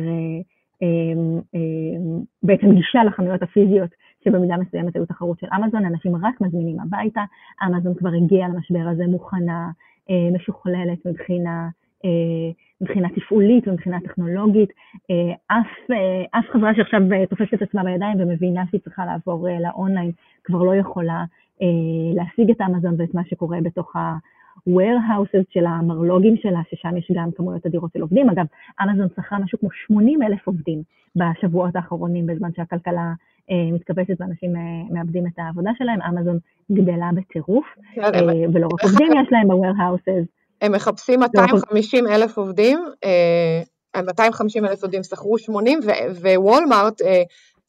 בעצם 2.43 2.75
גישה 2.75 3.05
לחנויות 3.05 3.43
הפיזיות 3.43 3.91
שבמידה 4.25 4.57
מסוימת 4.57 4.97
היו 4.97 5.07
תחרות 5.07 5.39
של 5.41 5.47
אמזון, 5.57 5.87
אנשים 5.87 6.17
רק 6.17 6.41
מזמינים 6.41 6.81
הביתה, 6.81 7.21
אמזון 7.67 7.95
כבר 7.95 8.11
הגיעה 8.25 8.49
למשבר 8.49 8.89
הזה 8.93 9.05
מוכנה, 9.07 9.71
משוכללת 10.33 11.07
מבחינה 11.07 11.69
מבחינה 12.81 13.09
תפעולית 13.09 13.69
ומבחינה 13.69 14.01
טכנולוגית. 14.01 14.71
אה, 15.11 15.57
אף, 15.59 15.91
אה, 15.91 16.39
אף 16.39 16.45
חברה 16.53 16.75
שעכשיו 16.75 17.01
תופסת 17.31 17.55
את 17.55 17.63
עצמה 17.63 17.85
בידיים 17.85 18.21
ומבינה 18.21 18.65
שהיא 18.71 18.81
צריכה 18.81 19.07
לעבור 19.07 19.49
לאונליין 19.61 20.11
כבר 20.45 20.63
לא 20.63 20.75
יכולה 20.75 21.25
להשיג 22.15 22.51
את 22.51 22.61
אמזון 22.61 22.95
ואת 22.99 23.15
מה 23.15 23.23
שקורה 23.25 23.59
בתוך 23.63 23.97
ה-warehouses 23.97 25.45
של 25.51 25.67
המרלוגים 25.67 26.37
שלה, 26.37 26.61
ששם 26.71 26.97
יש 26.97 27.11
גם 27.15 27.31
כמויות 27.37 27.67
אדירות 27.67 27.93
של 27.93 28.01
עובדים. 28.01 28.31
אגב, 28.31 28.47
אמזון 28.83 29.09
שכרה 29.17 29.39
משהו 29.39 29.59
כמו 29.59 29.69
80 29.87 30.23
אלף 30.23 30.47
עובדים 30.47 30.83
בשבועות 31.17 31.77
האחרונים, 31.77 32.27
בזמן 32.27 32.49
שהכלכלה 32.57 33.13
מתכווצת 33.73 34.13
ואנשים 34.21 34.53
מאבדים 34.91 35.27
את 35.27 35.39
העבודה 35.39 35.71
שלהם. 35.79 36.03
אמזון 36.03 36.39
גדלה 36.73 37.11
בטירוף, 37.15 37.67
כן, 37.95 38.03
ולא 38.55 38.67
רק 38.67 38.83
עובדים 38.83 39.13
יש 39.13 39.29
להם 39.33 39.49
ב-warehouses. 39.49 40.38
הם 40.61 40.73
מחפשים 40.73 41.21
250 41.21 42.07
אלף 42.07 42.39
עובדים, 42.39 42.79
250 43.97 44.65
אה, 44.65 44.71
אלף 44.71 44.83
עובדים 44.83 45.03
שכרו 45.03 45.39
80, 45.39 45.81
ווולמארט 46.23 47.03
אה, 47.03 47.23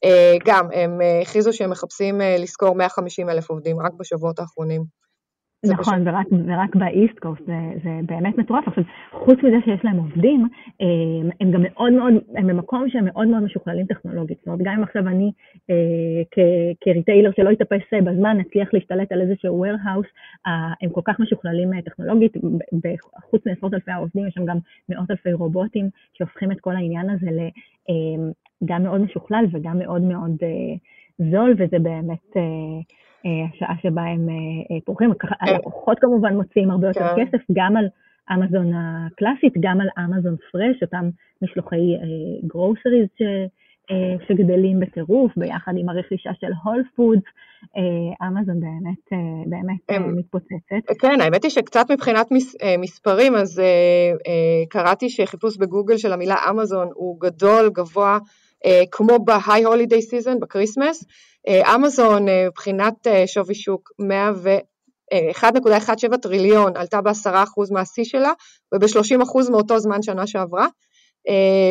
אה, 0.04 0.36
גם, 0.44 0.68
הם 0.72 1.00
הכריזו 1.22 1.52
שהם 1.52 1.70
מחפשים 1.70 2.20
לשכור 2.38 2.74
150 2.74 3.30
אלף 3.30 3.50
עובדים 3.50 3.80
רק 3.80 3.92
בשבועות 3.92 4.38
האחרונים. 4.38 4.99
נכון, 5.66 6.08
ורק, 6.08 6.26
ורק 6.46 6.76
באיסט 6.76 7.18
קוסט 7.18 7.46
זה, 7.46 7.58
זה 7.84 7.90
באמת 8.06 8.38
מטורף. 8.38 8.68
עכשיו, 8.68 8.84
חוץ 9.12 9.38
מזה 9.38 9.56
שיש 9.64 9.84
להם 9.84 9.96
עובדים, 9.96 10.48
הם, 10.80 11.30
הם 11.40 11.50
גם 11.50 11.62
מאוד 11.62 11.92
מאוד, 11.92 12.12
הם 12.36 12.46
במקום 12.46 12.88
שהם 12.88 13.04
מאוד 13.04 13.28
מאוד 13.28 13.42
משוכללים 13.42 13.86
טכנולוגית. 13.86 14.38
זאת 14.38 14.46
אומרת, 14.46 14.60
גם 14.62 14.74
אם 14.78 14.82
עכשיו 14.82 15.08
אני 15.08 15.32
אה, 15.70 16.44
כריטיילר 16.80 17.30
שלא 17.36 17.50
יתאפס 17.50 17.82
בזמן, 18.04 18.36
נצליח 18.38 18.68
להשתלט 18.72 19.12
על 19.12 19.20
איזשהו 19.20 19.64
warehouse, 19.64 20.08
אה, 20.46 20.72
הם 20.82 20.90
כל 20.90 21.00
כך 21.04 21.20
משוכללים 21.20 21.74
אה, 21.74 21.82
טכנולוגית, 21.82 22.32
חוץ 23.30 23.46
מעשרות 23.46 23.74
אלפי 23.74 23.90
העובדים, 23.90 24.26
יש 24.26 24.34
שם 24.34 24.44
גם 24.44 24.58
מאות 24.88 25.10
אלפי 25.10 25.32
רובוטים 25.32 25.88
שהופכים 26.12 26.52
את 26.52 26.60
כל 26.60 26.76
העניין 26.76 27.10
הזה 27.10 27.30
גם 28.64 28.82
מאוד 28.82 29.00
משוכלל 29.00 29.44
וגם 29.52 29.78
מאוד 29.78 30.02
מאוד 30.02 30.36
זול, 31.18 31.54
וזה 31.58 31.78
באמת... 31.78 32.36
אה, 33.26 33.30
השעה 33.54 33.74
שבה 33.82 34.02
הם 34.02 34.28
אה, 34.28 34.34
אה, 34.76 34.80
פורחים. 34.84 35.12
הלקוחות 35.40 35.98
כמובן 36.00 36.34
מוציאים 36.34 36.70
הרבה 36.70 36.88
יותר 36.88 37.16
כן. 37.16 37.24
כסף, 37.24 37.44
גם 37.52 37.76
על 37.76 37.88
אמזון 38.32 38.72
הקלאסית, 38.74 39.54
גם 39.60 39.80
על 39.80 39.88
אמזון 39.98 40.36
fresh, 40.52 40.82
אותם 40.82 41.10
משלוחי 41.42 41.96
groceries 42.46 43.06
שגדלים 44.28 44.80
בטירוף, 44.80 45.32
ביחד 45.36 45.72
עם 45.76 45.88
הרכישה 45.88 46.30
של 46.40 46.46
Whole 46.64 46.82
Foods, 46.96 47.22
אמזון 48.22 48.60
באמת, 48.60 49.20
באמת 49.46 50.02
מתפוצצת. 50.16 50.98
כן, 51.00 51.20
האמת 51.20 51.42
היא 51.42 51.50
שקצת 51.50 51.90
מבחינת 51.90 52.26
מספרים, 52.78 53.34
אז 53.34 53.62
קראתי 54.68 55.10
שחיפוש 55.10 55.56
בגוגל 55.56 55.96
של 55.96 56.12
המילה 56.12 56.36
אמזון 56.50 56.88
הוא 56.94 57.20
גדול, 57.20 57.70
גבוה, 57.72 58.18
כמו 58.90 59.18
ב-high 59.24 59.66
holiday 59.66 60.02
season, 60.10 60.38
בקריסמס, 60.40 61.06
אמזון 61.48 62.28
אה, 62.28 62.46
מבחינת 62.48 63.06
אה, 63.06 63.26
שווי 63.26 63.54
שוק 63.54 63.90
1.17 65.12 66.16
טריליון 66.22 66.76
עלתה 66.76 67.00
ב-10% 67.00 67.72
מהשיא 67.72 68.04
שלה 68.04 68.32
וב-30% 68.74 69.50
מאותו 69.50 69.78
זמן 69.78 70.02
שנה 70.02 70.26
שעברה. 70.26 70.66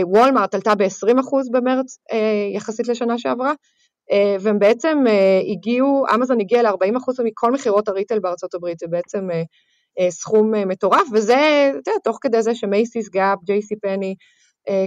וולמארט 0.03 0.55
עלתה 0.55 0.75
ב-20% 0.75 1.51
במרץ 1.51 1.97
יחסית 2.53 2.87
לשנה 2.87 3.17
שעברה, 3.17 3.53
והם 4.39 4.59
בעצם 4.59 5.03
הגיעו, 5.51 6.05
אמזון 6.15 6.39
הגיעה 6.41 6.63
ל-40% 6.63 7.23
מכל 7.23 7.51
מכירות 7.51 7.87
הריטל 7.87 8.19
בארצות 8.19 8.53
הברית, 8.53 8.79
זה 8.79 8.87
בעצם 8.89 9.27
סכום 10.09 10.51
מטורף, 10.67 11.07
וזה, 11.13 11.69
אתה 11.69 11.91
יודע, 11.91 11.99
תוך 12.03 12.17
כדי 12.21 12.41
זה 12.41 12.55
שמייסיס, 12.55 13.09
גאפ, 13.09 13.37
JC 13.43 13.75
Penney, 13.81 14.15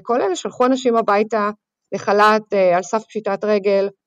כל 0.02 0.22
אלה 0.22 0.36
שלחו 0.36 0.66
אנשים 0.66 0.96
הביתה 0.96 1.50
לחל"ת 1.92 2.52
על 2.76 2.82
סף 2.82 3.02
פשיטת 3.08 3.44
רגל, 3.44 3.84
אה, 3.84 4.01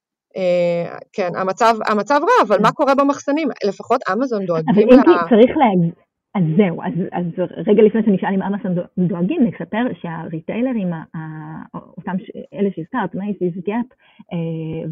כן, 1.14 1.30
המצב, 1.36 1.76
המצב 1.88 2.20
רע, 2.22 2.48
אבל 2.48 2.62
מה 2.62 2.72
קורה 2.72 2.96
במחסנים? 2.96 3.48
לפחות 3.68 4.02
אמזון 4.14 4.46
דואגים 4.46 4.90
ל... 4.90 4.94
אבל 4.94 5.14
אם 5.14 5.30
צריך 5.30 5.58
להגיד, 5.58 5.94
אז 6.36 6.44
זהו, 6.58 6.82
אז, 6.84 6.94
אז 7.12 7.26
רגע 7.68 7.84
לפני 7.84 8.02
שנשאל 8.06 8.34
אם 8.34 8.42
אמזון 8.42 8.76
דואגים, 8.98 9.44
נספר 9.44 9.84
שהריטיילרים, 10.02 10.88
אותם 11.74 12.16
אלה 12.54 12.70
שהזכרת, 12.76 13.16
מייסיס, 13.16 13.54
גאפ 13.68 13.86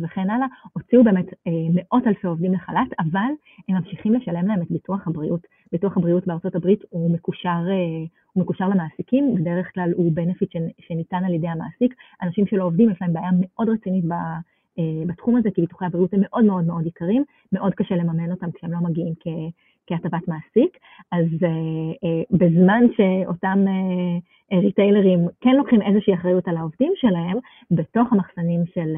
וכן 0.01 0.29
הלאה, 0.29 0.47
הוציאו 0.73 1.03
באמת 1.03 1.25
אה, 1.47 1.51
מאות 1.73 2.07
אלפי 2.07 2.27
עובדים 2.27 2.53
לחל"ת, 2.53 2.93
אבל 3.00 3.31
הם 3.69 3.75
ממשיכים 3.75 4.13
לשלם 4.13 4.47
להם 4.47 4.62
את 4.62 4.71
ביטוח 4.71 5.07
הבריאות. 5.07 5.41
ביטוח 5.71 5.97
הבריאות 5.97 6.27
בארצות 6.27 6.55
הברית 6.55 6.79
הוא 6.89 7.13
מקושר, 7.13 7.50
אה, 7.50 8.05
הוא 8.33 8.43
מקושר 8.43 8.69
למעסיקים, 8.69 9.35
בדרך 9.35 9.73
כלל 9.73 9.91
הוא 9.95 10.12
בנפיט 10.13 10.51
שניתן 10.79 11.25
על 11.25 11.33
ידי 11.33 11.47
המעסיק. 11.47 11.95
אנשים 12.21 12.47
שלא 12.47 12.63
עובדים, 12.63 12.89
יש 12.89 12.97
להם 13.01 13.13
בעיה 13.13 13.29
מאוד 13.41 13.69
רצינית 13.69 14.05
אה, 14.12 14.17
בתחום 15.08 15.36
הזה, 15.36 15.50
כי 15.51 15.62
ביטוחי 15.62 15.86
הבריאות 15.86 16.13
הם 16.13 16.20
מאוד 16.24 16.46
מאוד 16.46 16.65
מאוד 16.65 16.86
יקרים, 16.86 17.24
מאוד 17.51 17.74
קשה 17.74 17.96
לממן 17.96 18.32
אותם 18.32 18.51
כשהם 18.51 18.72
לא 18.72 18.80
מגיעים. 18.80 19.13
כהטבת 19.88 20.27
מעסיק, 20.27 20.77
אז 21.12 21.25
uh, 21.25 21.46
uh, 21.46 22.38
בזמן 22.38 22.84
שאותם 22.98 23.65
uh, 23.68 24.56
ריטיילרים 24.56 25.20
כן 25.42 25.56
לוקחים 25.56 25.82
איזושהי 25.82 26.13
אחריות 26.13 26.48
על 26.48 26.58
העובדים 26.58 26.94
שלהם, 26.96 27.38
בתוך 27.72 28.13
המחסנים 28.13 28.63
של, 28.74 28.96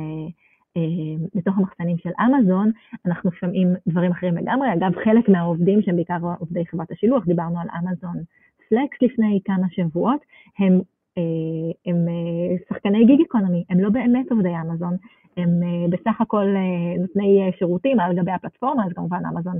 בתוך 1.36 1.58
המחסנים 1.58 1.98
של 1.98 2.10
אמזון, 2.26 2.72
אנחנו 3.06 3.32
שומעים 3.32 3.68
דברים 3.88 4.12
אחרים 4.12 4.38
לגמרי. 4.38 4.74
אגב, 4.74 4.92
חלק 5.04 5.30
מהעובדים 5.30 5.82
שהם 5.82 5.96
בעיקר 5.96 6.18
עובדי 6.40 6.66
חברת 6.66 6.92
השילוח, 6.92 7.26
דיברנו 7.26 7.60
על 7.60 7.68
אמזון 7.80 8.16
פלקס 8.70 9.02
לפני 9.02 9.40
כמה 9.46 9.68
שבועות, 9.70 10.22
הם 10.60 10.82
הם 11.86 11.96
שחקני 12.68 13.06
שחקני 13.06 13.06
גיג 13.06 13.22
אקונומי, 13.22 13.64
הם 13.70 13.80
לא 13.80 13.90
באמת 13.90 14.32
עובדי 14.32 14.54
אמזון, 14.62 14.96
הם 15.38 15.50
בסך 15.90 16.22
הכל 16.22 16.46
נותני 17.00 17.52
שירותים 17.58 18.00
על 18.00 18.16
גבי 18.16 18.32
הפלטפורמה, 18.32 18.86
אז 18.86 18.94
כמובן 18.94 19.22
אמזון 19.26 19.60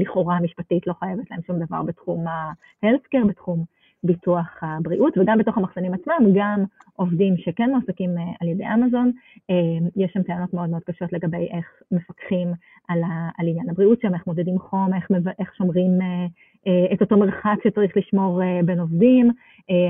לכאורה 0.00 0.40
משפטית 0.40 0.86
לא 0.86 0.92
חייבת 0.92 1.30
להם 1.30 1.40
שום 1.46 1.58
דבר 1.58 1.82
בתחום 1.82 2.26
ה-healthcare, 2.26 3.28
בתחום 3.28 3.64
ביטוח 4.04 4.58
הבריאות, 4.62 5.18
וגם 5.18 5.38
בתוך 5.38 5.58
המחסנים 5.58 5.94
עצמם, 5.94 6.32
גם 6.34 6.64
עובדים 6.96 7.36
שכן 7.36 7.70
מועסקים 7.70 8.18
אה, 8.18 8.22
על 8.40 8.48
ידי 8.48 8.64
אמזון, 8.74 9.12
אה, 9.50 9.54
יש 9.96 10.10
שם 10.12 10.22
טענות 10.22 10.54
מאוד 10.54 10.70
מאוד 10.70 10.82
קשות 10.82 11.12
לגבי 11.12 11.48
איך 11.50 11.66
מפקחים 11.92 12.48
על, 12.88 13.02
ה, 13.02 13.28
על 13.38 13.48
עניין 13.48 13.70
הבריאות 13.70 14.00
שם, 14.00 14.14
איך 14.14 14.26
מודדים 14.26 14.58
חום, 14.58 14.94
איך, 14.94 15.08
איך 15.38 15.54
שומרים 15.54 16.02
אה, 16.02 16.92
את 16.92 17.00
אותו 17.00 17.18
מרחק 17.18 17.56
שצריך 17.64 17.96
לשמור 17.96 18.40
בין 18.64 18.80
עובדים. 18.80 19.30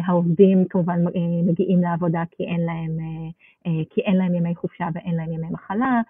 העובדים 0.07 0.64
כמובן 0.71 1.05
מגיעים 1.47 1.81
לעבודה 1.81 2.23
כי 2.31 2.45
אין 2.45 2.61
להם, 2.61 2.90
כי 3.90 4.00
אין 4.00 4.17
להם 4.17 4.35
ימי 4.35 4.55
חופשה 4.55 4.88
ואין 4.95 5.14
להם 5.14 5.33
ימי 5.33 5.47
מחלה. 5.50 6.00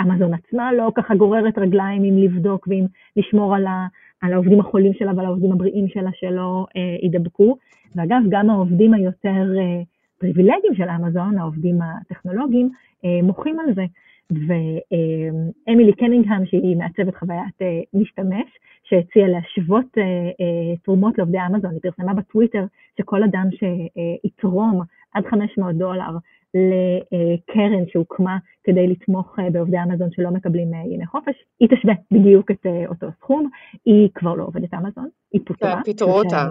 אמזון 0.00 0.34
עצמה 0.34 0.72
לא 0.72 0.92
ככה 0.94 1.14
גוררת 1.14 1.58
רגליים 1.58 2.04
אם 2.04 2.16
לבדוק 2.18 2.68
ואם 2.68 2.86
לשמור 3.16 3.54
על, 3.54 3.66
ה, 3.66 3.86
על 4.20 4.32
העובדים 4.32 4.60
החולים 4.60 4.92
שלה 4.92 5.12
ועל 5.16 5.26
העובדים 5.26 5.52
הבריאים 5.52 5.88
שלה 5.88 6.10
שלא 6.14 6.66
אה, 6.76 6.96
יידבקו. 7.02 7.56
ואגב, 7.94 8.20
גם 8.28 8.50
העובדים 8.50 8.94
היותר 8.94 9.58
אה, 9.58 9.82
פריבילגיים 10.18 10.74
של 10.76 10.88
אמזון, 10.88 11.38
העובדים 11.38 11.78
הטכנולוגיים, 11.82 12.70
אה, 13.04 13.22
מוחים 13.22 13.60
על 13.60 13.74
זה. 13.74 13.84
ואמילי 14.30 15.92
קנינגהם, 15.92 16.46
שהיא 16.46 16.76
מעצבת 16.76 17.16
חוויית 17.16 17.62
אה, 17.62 17.80
משתמש, 17.94 18.58
שהציעה 18.84 19.28
להשוות 19.28 19.98
אה, 19.98 20.02
אה, 20.02 20.76
תרומות 20.82 21.18
לעובדי 21.18 21.38
אמזון, 21.46 21.70
היא 21.70 21.80
פרסמה 21.82 22.14
בטוויטר 22.14 22.64
שכל 22.98 23.22
אדם 23.22 23.46
שיתרום 23.50 24.82
עד 25.12 25.26
500 25.26 25.74
דולר 25.74 26.16
לקרן 26.54 27.86
שהוקמה 27.92 28.38
כדי 28.64 28.86
לתמוך 28.86 29.38
בעובדי 29.52 29.76
אמזון 29.82 30.08
שלא 30.10 30.30
מקבלים 30.30 30.74
ימי 30.74 31.06
חופש, 31.06 31.34
היא 31.60 31.68
תשווה 31.68 31.94
בדיוק 32.10 32.50
את 32.50 32.66
אותו 32.86 33.06
סכום, 33.18 33.50
היא 33.84 34.08
כבר 34.14 34.34
לא 34.34 34.44
עובדת 34.44 34.74
אמזון, 34.74 35.08
היא 35.32 35.40
פוטרה. 35.46 35.76
כן, 35.76 35.82
פיטרו 35.82 36.18
אותה. 36.18 36.50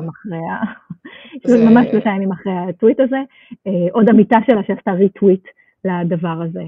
זה 1.47 1.65
ממש 1.69 1.87
שלושה 1.91 2.09
ימים 2.09 2.31
אחרי 2.31 2.53
הטוויט 2.53 2.99
הזה. 2.99 3.17
עוד 3.91 4.09
עמיתה 4.09 4.37
שלה 4.47 4.61
שעשתה 4.67 4.91
ריטוויט 4.91 5.47
לדבר 5.85 6.41
הזה, 6.45 6.63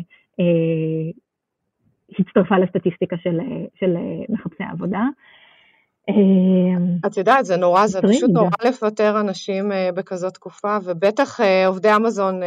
הצטרפה 2.20 2.58
לסטטיסטיקה 2.58 3.16
של, 3.18 3.40
של 3.80 3.94
מחפשי 4.30 4.64
העבודה. 4.64 5.02
את 7.06 7.18
יודעת, 7.18 7.46
זה 7.46 7.58
נורא, 7.58 7.88
זה 7.88 8.02
פשוט 8.02 8.30
נורא 8.30 8.50
לפטר 8.68 9.20
אנשים 9.20 9.72
בכזאת 9.96 10.34
תקופה, 10.34 10.78
ובטח 10.84 11.40
עובדי 11.68 11.96
אמזון 11.96 12.42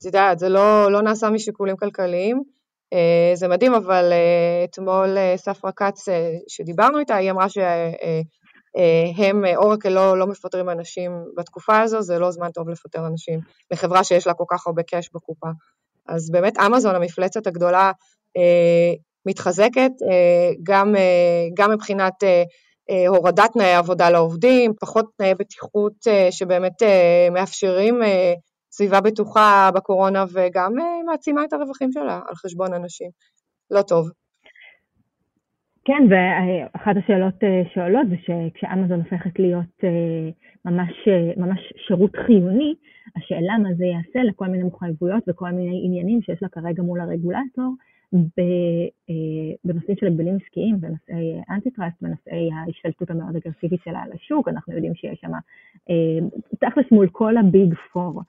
את 0.00 0.04
יודעת, 0.04 0.38
זה 0.38 0.48
לא, 0.48 0.92
לא 0.92 1.02
נעשה 1.02 1.30
משיקולים 1.30 1.76
כלכליים. 1.76 2.42
אה, 2.92 3.32
זה 3.34 3.48
מדהים, 3.48 3.74
אבל 3.74 4.12
אה, 4.12 4.64
אתמול 4.64 5.18
אה, 5.18 5.34
ספרה 5.36 5.72
כץ, 5.72 6.08
שדיברנו 6.48 6.98
איתה, 6.98 7.16
היא 7.16 7.30
אמרה 7.30 7.46
שהם, 7.48 9.44
אורקל 9.56 9.88
לא, 9.88 10.18
לא 10.18 10.26
מפטרים 10.26 10.70
אנשים 10.70 11.12
בתקופה 11.36 11.80
הזו, 11.80 12.02
זה 12.02 12.18
לא 12.18 12.30
זמן 12.30 12.50
טוב 12.50 12.68
לפטר 12.68 13.06
אנשים 13.06 13.40
לחברה 13.70 14.04
שיש 14.04 14.26
לה 14.26 14.34
כל 14.34 14.44
כך 14.48 14.66
הרבה 14.66 14.82
קאש 14.82 15.10
בקופה. 15.14 15.48
אז 16.10 16.30
באמת 16.30 16.58
אמזון, 16.58 16.94
המפלצת 16.94 17.46
הגדולה, 17.46 17.92
מתחזקת, 19.26 19.90
גם, 20.62 20.94
גם 21.54 21.70
מבחינת 21.70 22.14
הורדת 23.08 23.50
תנאי 23.52 23.74
עבודה 23.74 24.10
לעובדים, 24.10 24.72
פחות 24.80 25.06
תנאי 25.16 25.34
בטיחות 25.34 25.92
שבאמת 26.30 26.82
מאפשרים 27.32 28.02
סביבה 28.72 29.00
בטוחה 29.00 29.70
בקורונה 29.74 30.24
וגם 30.32 30.80
אה, 30.80 31.02
מעצימה 31.06 31.44
את 31.44 31.52
הרווחים 31.52 31.92
שלה 31.92 32.20
על 32.28 32.34
חשבון 32.34 32.74
אנשים. 32.74 33.10
לא 33.70 33.82
טוב. 33.82 34.10
כן, 35.84 36.02
ואחת 36.10 36.96
השאלות 36.96 37.44
אה, 37.44 37.62
שעולות 37.74 38.06
זה 38.08 38.16
שכשאמזון 38.16 39.00
הופכת 39.00 39.38
להיות 39.38 39.84
אה, 39.84 40.30
ממש, 40.64 41.08
ממש 41.36 41.72
שירות 41.86 42.16
חיוני, 42.26 42.74
השאלה 43.16 43.58
מה 43.58 43.74
זה 43.74 43.84
יעשה 43.84 44.22
לכל 44.22 44.46
מיני 44.46 44.64
מחויבויות 44.64 45.24
וכל 45.28 45.50
מיני 45.50 45.82
עניינים 45.84 46.22
שיש 46.22 46.42
לה 46.42 46.48
כרגע 46.48 46.82
מול 46.82 47.00
הרגולטור 47.00 47.74
בנושאים 49.64 49.96
של 50.00 50.06
הגבלים 50.06 50.36
עסקיים, 50.42 50.80
בנושאי 50.80 51.40
אנטי-טראסט, 51.50 52.02
בנושאי 52.02 52.50
ההשתלטות 52.52 53.10
המאוד 53.10 53.36
אגרסיבית 53.36 53.80
שלה 53.84 54.02
על 54.02 54.10
השוק, 54.12 54.48
אנחנו 54.48 54.72
יודעים 54.74 54.94
שיש 54.94 55.20
שם, 55.20 55.30
תכלס 56.60 56.86
מול 56.92 57.08
כל 57.12 57.36
הביג 57.36 57.74
פור, 57.92 58.22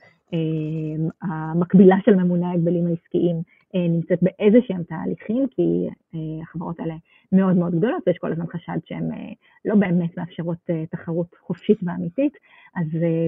המקבילה 1.21 1.95
של 2.05 2.15
ממוני 2.15 2.45
ההגבלים 2.45 2.87
העסקיים 2.87 3.41
אה, 3.75 3.87
נמצאת 3.87 4.19
באיזה 4.21 4.57
שהם 4.67 4.83
תהליכים, 4.83 5.47
כי 5.51 5.87
אה, 6.15 6.43
החברות 6.43 6.79
האלה 6.79 6.95
מאוד 7.31 7.55
מאוד 7.55 7.75
גדולות 7.75 8.03
ויש 8.07 8.17
כל 8.17 8.31
הזמן 8.31 8.47
חשד 8.47 8.77
שהן 8.85 9.11
אה, 9.11 9.31
לא 9.65 9.75
באמת 9.75 10.17
מאפשרות 10.17 10.57
תחרות 10.91 11.35
חופשית 11.41 11.77
ואמיתית, 11.83 12.33
אז 12.75 12.85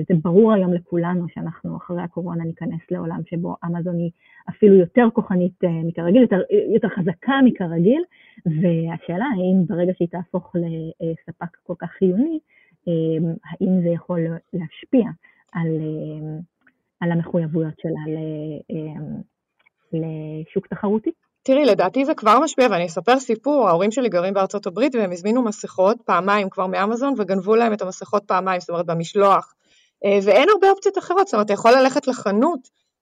זה 0.09 0.15
ברור 0.23 0.53
היום 0.53 0.73
לכולנו 0.73 1.29
שאנחנו 1.29 1.77
אחרי 1.77 2.01
הקורונה 2.01 2.43
ניכנס 2.43 2.81
לעולם 2.91 3.19
שבו 3.25 3.55
אמזון 3.65 3.97
היא 3.97 4.11
אפילו 4.49 4.75
יותר 4.75 5.07
כוחנית 5.13 5.63
מכרגיל, 5.83 6.21
יותר, 6.21 6.41
יותר 6.73 6.89
חזקה 6.89 7.33
מכרגיל, 7.45 8.03
והשאלה 8.45 9.25
האם 9.25 9.65
ברגע 9.67 9.91
שהיא 9.95 10.07
תהפוך 10.07 10.55
לספק 10.55 11.57
כל 11.63 11.73
כך 11.79 11.89
חיוני, 11.89 12.39
האם 13.45 13.81
זה 13.83 13.89
יכול 13.89 14.19
להשפיע 14.53 15.09
על 15.51 15.67
על 17.03 17.11
המחויבויות 17.11 17.73
שלה 17.81 18.15
אמ, 18.69 19.21
לשוק 19.93 20.67
תחרותי. 20.67 21.11
תראי, 21.43 21.65
לדעתי 21.65 22.05
זה 22.05 22.13
כבר 22.15 22.39
משפיע, 22.39 22.67
ואני 22.71 22.85
אספר 22.85 23.19
סיפור, 23.19 23.67
ההורים 23.67 23.91
שלי 23.91 24.09
גרים 24.09 24.33
בארצות 24.33 24.67
הברית 24.67 24.95
והם 24.95 25.11
הזמינו 25.11 25.43
מסכות 25.43 25.97
פעמיים 26.05 26.49
כבר 26.49 26.67
מאמזון 26.67 27.13
וגנבו 27.17 27.55
להם 27.55 27.73
את 27.73 27.81
המסכות 27.81 28.23
פעמיים, 28.27 28.59
זאת 28.59 28.69
אומרת 28.69 28.85
במשלוח, 28.85 29.53
אה, 30.05 30.19
ואין 30.23 30.49
הרבה 30.49 30.69
אופציות 30.69 30.97
אחרות, 30.97 31.27
זאת 31.27 31.33
אומרת, 31.33 31.45
אתה 31.45 31.53
יכול 31.53 31.71
ללכת 31.71 32.07
לחנות 32.07 32.59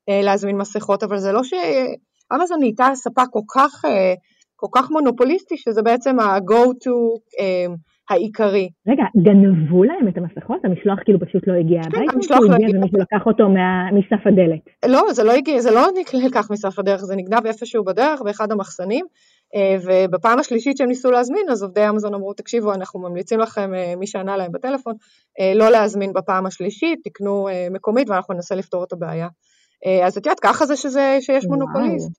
אה, 0.09 0.21
להזמין 0.21 0.57
מסכות, 0.57 1.03
אבל 1.03 1.17
זה 1.17 1.31
לא 1.31 1.41
שאמזון 1.43 2.59
נהייתה 2.59 2.87
ספק 2.95 3.25
כל 3.31 3.41
כך, 3.53 3.85
אה, 3.85 4.13
כל 4.55 4.67
כך 4.71 4.91
מונופוליסטי, 4.91 5.57
שזה 5.57 5.81
בעצם 5.81 6.19
ה-go 6.19 6.65
to 6.83 6.91
העיקרי. 8.12 8.69
רגע, 8.88 9.04
גנבו 9.17 9.84
להם 9.84 10.08
את 10.08 10.17
המסכות? 10.17 10.65
המשלוח 10.65 11.00
כאילו 11.06 11.19
פשוט 11.19 11.47
לא 11.47 11.54
הגיע 11.54 11.80
הביתה? 11.80 11.97
כן, 11.97 12.15
המשלוח 12.15 12.39
לא 12.39 12.56
הגיע. 12.56 12.69
ומישהו 12.78 12.97
לקח 13.00 13.26
אותו 13.26 13.43
מסף 13.93 14.28
הדלת. 14.28 14.62
לא, 14.86 15.13
זה 15.13 15.24
לא 15.24 15.32
הגיע, 15.32 15.60
זה 15.60 15.71
לא 15.71 15.88
נלקח 16.13 16.52
מסף 16.52 16.80
הדרך, 16.80 17.02
זה 17.02 17.15
נגנב 17.15 17.45
איפשהו 17.45 17.84
בדרך, 17.84 18.21
באחד 18.21 18.52
המחסנים, 18.52 19.06
אה, 19.56 19.78
ובפעם 19.84 20.39
השלישית 20.39 20.78
שהם 20.78 20.88
ניסו 20.88 21.12
להזמין, 21.12 21.45
אז 21.52 21.63
עובדי 21.63 21.89
אמזון 21.89 22.13
אמרו, 22.13 22.34
תקשיבו, 22.34 22.74
אנחנו 22.74 23.00
ממליצים 23.00 23.39
לכם, 23.39 23.74
אה, 23.74 23.93
מי 23.97 24.08
שענה 24.08 24.38
להם 24.38 24.52
בטלפון, 24.52 24.93
אה, 25.39 25.54
לא 25.56 25.69
להזמין 25.69 26.13
בפעם 26.13 26.45
השלישית, 26.45 27.00
תקנו 27.04 27.47
מקומית 27.71 28.10
ואנחנו 28.10 28.34
ננסה 28.34 28.56
לפתור 28.56 28.84
את 28.84 28.93
הבעיה. 28.93 29.28
אז 30.06 30.17
את 30.17 30.26
יודעת, 30.26 30.39
ככה 30.39 30.65
זה 30.65 30.76
שזה, 30.76 31.17
שיש 31.21 31.45
מונופוליסט. 31.45 32.12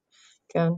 כן. 0.49 0.69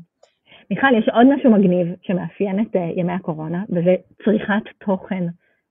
מיכל, 0.70 0.98
יש 0.98 1.08
עוד 1.08 1.26
משהו 1.34 1.50
מגניב 1.50 1.86
שמאפיין 2.02 2.60
את 2.60 2.76
uh, 2.76 3.00
ימי 3.00 3.12
הקורונה, 3.12 3.64
וזה 3.68 3.94
צריכת 4.24 4.84
תוכן 4.86 5.24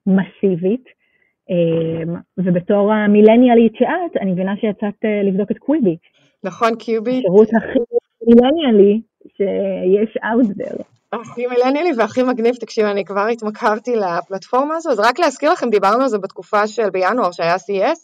מסיבית. 0.08 1.04
Um, 1.50 2.10
ובתור 2.38 2.94
המילניאלית 2.94 3.74
שאת, 3.76 4.22
אני 4.22 4.32
מבינה 4.32 4.54
שיצאת 4.62 5.06
uh, 5.06 5.28
לבדוק 5.28 5.52
את 5.52 5.58
Quibi. 5.58 5.98
נכון, 6.44 6.76
Quibi. 6.76 7.18
השירות 7.18 7.48
הכי 7.48 7.80
מילניאלי 8.28 9.02
שיש 9.38 10.18
out 10.18 10.62
there. 10.62 10.84
הכי 11.14 11.48
מילניאלי 11.48 11.90
והכי 11.98 12.24
מגניב, 12.24 12.56
תקשיב, 12.56 12.86
אני 12.86 13.06
כבר 13.06 13.28
התמכרתי 13.28 13.92
לפלטפורמה 13.96 14.76
הזו, 14.76 14.90
אז 14.90 15.00
רק 15.00 15.20
להזכיר 15.20 15.52
לכם, 15.52 15.70
דיברנו 15.70 16.02
על 16.02 16.08
זה 16.08 16.18
בתקופה 16.18 16.68
של 16.68 16.90
בינואר 16.90 17.32
שהיה 17.32 17.56
CES, 17.56 18.00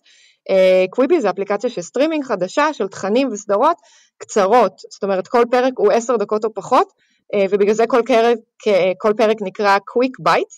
Quibi 0.89 1.17
uh, 1.17 1.19
זה 1.19 1.29
אפליקציה 1.29 1.69
של 1.69 1.81
סטרימינג 1.81 2.23
חדשה 2.23 2.73
של 2.73 2.87
תכנים 2.87 3.27
וסדרות 3.31 3.77
קצרות, 4.19 4.73
זאת 4.89 5.03
אומרת 5.03 5.27
כל 5.27 5.43
פרק 5.51 5.73
הוא 5.77 5.91
עשר 5.91 6.15
דקות 6.17 6.45
או 6.45 6.53
פחות, 6.53 6.87
uh, 6.87 7.37
ובגלל 7.49 7.73
זה 7.73 7.87
כל 7.87 8.01
פרק, 8.05 8.37
כל 8.97 9.13
פרק 9.17 9.37
נקרא 9.41 9.77
Quick 9.77 10.29
Bites, 10.29 10.55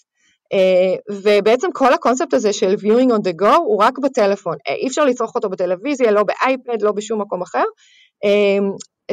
uh, 0.54 1.13
ובעצם 1.24 1.67
כל 1.74 1.93
הקונספט 1.93 2.34
הזה 2.34 2.54
של 2.54 2.74
viewing 2.74 3.10
on 3.10 3.30
the 3.30 3.41
go 3.41 3.56
הוא 3.58 3.84
רק 3.84 4.00
בטלפון, 4.00 4.54
uh, 4.54 4.71
אי 4.71 4.88
אפשר 4.88 5.06
לצרוך 5.06 5.36
אותו 5.36 5.50
בטלוויזיה, 5.50 6.12
לא 6.12 6.24
באייפד, 6.24 6.82
לא 6.82 6.91
בשום 6.91 7.21
מקום 7.21 7.41
אחר. 7.41 7.63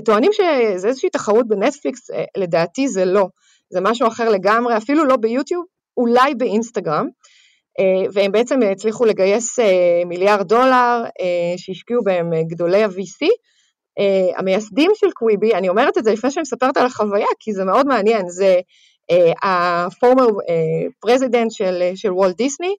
טוענים 0.05 0.33
שזה 0.33 0.89
איזושהי 0.89 1.11
תחרות 1.11 1.49
בנטפליקס, 1.49 2.11
לדעתי 2.37 2.89
זה 2.89 3.05
לא, 3.05 3.27
זה 3.71 3.81
משהו 3.81 4.09
אחר 4.09 4.29
לגמרי, 4.29 4.77
אפילו 4.77 5.05
לא 5.05 5.17
ביוטיוב, 5.17 5.65
אולי 5.97 6.35
באינסטגרם. 6.35 7.09
אה, 7.81 8.11
והם 8.13 8.33
בעצם 8.33 8.61
הצליחו 8.63 9.05
לגייס 9.05 9.59
אה, 9.59 10.03
מיליארד 10.07 10.49
דולר 10.49 11.05
אה, 11.21 11.55
שהשקיעו 11.57 12.05
בהם 12.05 12.31
גדולי 12.49 12.83
ה-VC. 12.83 13.27
המייסדים 14.37 14.91
של 14.95 15.11
קוויבי, 15.11 15.55
אני 15.55 15.69
אומרת 15.69 15.99
את 15.99 16.05
זה 16.05 16.13
לפני 16.13 16.31
שאני 16.31 16.43
מספרת 16.43 16.77
על 16.77 16.87
החוויה, 16.87 17.27
כי 17.41 17.53
זה 17.53 17.65
מאוד 17.65 17.87
מעניין, 17.87 18.29
זה 18.29 18.61
ה-former 19.45 20.31
president 21.07 21.51
של, 21.51 21.83
של 21.95 22.13
וולט 22.13 22.37
דיסני, 22.37 22.75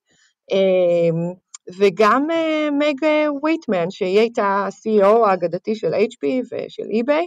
וגם 1.78 2.26
מג 2.72 3.08
וויטמן, 3.42 3.90
שהיא 3.90 4.18
הייתה 4.18 4.44
ה-CEO 4.44 5.26
האגדתי 5.26 5.74
של 5.74 5.94
HP 5.94 6.26
ושל 6.52 6.82
eBay. 6.82 7.26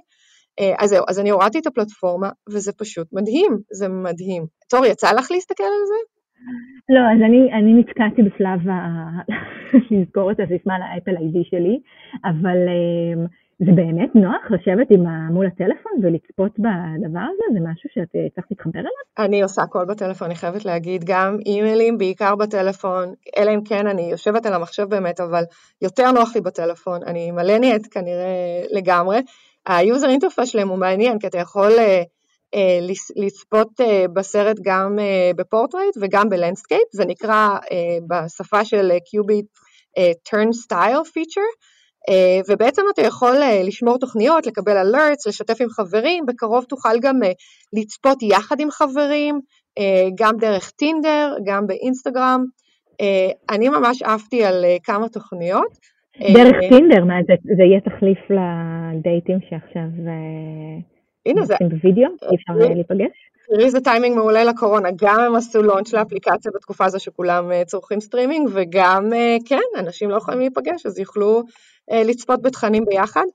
אז 0.79 0.89
זהו, 0.89 1.05
אז 1.09 1.19
אני 1.19 1.29
הורדתי 1.29 1.59
את 1.59 1.67
הפלטפורמה, 1.67 2.29
וזה 2.49 2.71
פשוט 2.73 3.07
מדהים, 3.13 3.57
זה 3.71 3.87
מדהים. 3.89 4.43
טוב, 4.69 4.83
יצא 4.83 5.07
לך 5.11 5.31
להסתכל 5.31 5.63
על 5.63 5.85
זה? 5.87 5.99
לא, 6.89 6.99
אז 6.99 7.21
אני, 7.27 7.53
אני 7.53 7.73
נתקעתי 7.79 8.21
בשלב 8.21 8.69
ה... 8.69 8.73
לזכור 9.91 10.31
את 10.31 10.39
הסיסמה 10.39 10.73
לאפל 10.79 11.17
איי-די 11.17 11.43
שלי, 11.43 11.79
אבל 12.25 12.57
זה 13.59 13.71
באמת 13.75 14.15
נוח 14.15 14.43
לשבת 14.49 14.87
עם 14.91 15.07
ה... 15.07 15.29
מול 15.31 15.45
הטלפון 15.45 15.91
ולצפות 16.03 16.51
בדבר 16.59 17.19
הזה? 17.19 17.43
זה 17.53 17.59
משהו 17.59 17.89
שאת 17.93 18.15
אה, 18.15 18.27
צריך 18.35 18.47
להתחבר 18.51 18.79
אליו? 18.79 19.25
אני 19.25 19.43
עושה 19.43 19.61
הכל 19.61 19.85
בטלפון, 19.85 20.25
אני 20.25 20.35
חייבת 20.35 20.65
להגיד, 20.65 21.03
גם 21.05 21.37
אימיילים, 21.45 21.97
בעיקר 21.97 22.35
בטלפון, 22.35 23.13
אלא 23.37 23.51
אם 23.55 23.63
כן 23.63 23.87
אני 23.87 24.01
יושבת 24.01 24.45
על 24.45 24.53
המחשב 24.53 24.83
באמת, 24.83 25.19
אבל 25.19 25.43
יותר 25.81 26.11
נוח 26.11 26.35
לי 26.35 26.41
בטלפון, 26.41 27.03
אני 27.03 27.31
מלניאט 27.31 27.81
כנראה 27.91 28.63
לגמרי. 28.71 29.21
ה 29.67 29.76
user 29.76 30.09
interface 30.09 30.47
שלהם 30.47 30.69
הוא 30.69 30.77
מעניין, 30.77 31.19
כי 31.19 31.27
אתה 31.27 31.37
יכול 31.37 31.71
uh, 31.71 32.03
uh, 32.55 32.59
לצפות 33.15 33.81
uh, 33.81 34.07
בסרט 34.13 34.57
גם 34.63 34.99
uh, 34.99 35.37
בפורטרייט 35.37 35.95
וגם 36.01 36.29
ב 36.29 36.34
landscape, 36.34 36.87
זה 36.91 37.05
נקרא 37.05 37.57
uh, 37.57 37.69
בשפה 38.07 38.65
של 38.65 38.91
קיוביט 39.05 39.45
feature, 39.97 41.37
אה, 41.37 41.72
ובעצם 42.49 42.81
אתה 42.93 43.01
יכול 43.01 43.35
אה, 43.41 43.61
לשמור 43.63 43.97
תוכניות, 43.99 44.47
לקבל 44.47 44.77
alerts, 44.77 45.27
לשתף 45.27 45.61
עם 45.61 45.69
חברים, 45.69 46.25
בקרוב 46.25 46.63
תוכל 46.63 46.99
גם 47.01 47.23
אה, 47.23 47.31
לצפות 47.73 48.23
יחד 48.23 48.59
עם 48.59 48.71
חברים, 48.71 49.39
גם 50.17 50.37
דרך 50.37 50.71
טינדר, 50.71 51.35
גם 51.45 51.67
באינסטגרם. 51.67 52.43
אני 53.49 53.69
ממש 53.69 54.01
עפתי 54.01 54.43
על 54.43 54.65
כמה 54.83 55.09
תוכניות. 55.09 55.77
דרך 56.33 56.55
טינדר, 56.69 57.03
מה 57.05 57.13
זה, 57.27 57.33
זה 57.57 57.63
יהיה 57.63 57.79
תחליף 57.79 58.19
לדייטים 58.29 59.39
שעכשיו 59.49 59.87
הנה 61.25 61.45
זה, 61.45 61.55
בווידאו, 61.61 62.03
אי 62.31 62.35
אפשר 62.35 62.53
להיפגש? 62.53 63.11
תראי 63.47 63.65
איזה 63.65 63.81
טיימינג 63.81 64.15
מעולה 64.15 64.43
לקורונה, 64.43 64.89
גם 65.01 65.19
הם 65.19 65.35
עשו 65.35 65.63
launch 65.63 65.93
לאפליקציה 65.93 66.51
בתקופה 66.55 66.85
הזו 66.85 66.99
שכולם 66.99 67.63
צורכים 67.65 67.99
סטרימינג, 67.99 68.49
וגם, 68.53 69.09
כן, 69.45 69.79
אנשים 69.79 70.09
לא 70.09 70.15
יכולים 70.15 70.39
להיפגש, 70.39 70.85
אז 70.85 70.99
יוכלו 70.99 71.37
אה, 71.37 71.43
לצפות 71.91 72.41
בתכנים 72.41 72.85
ביחד, 72.85 73.25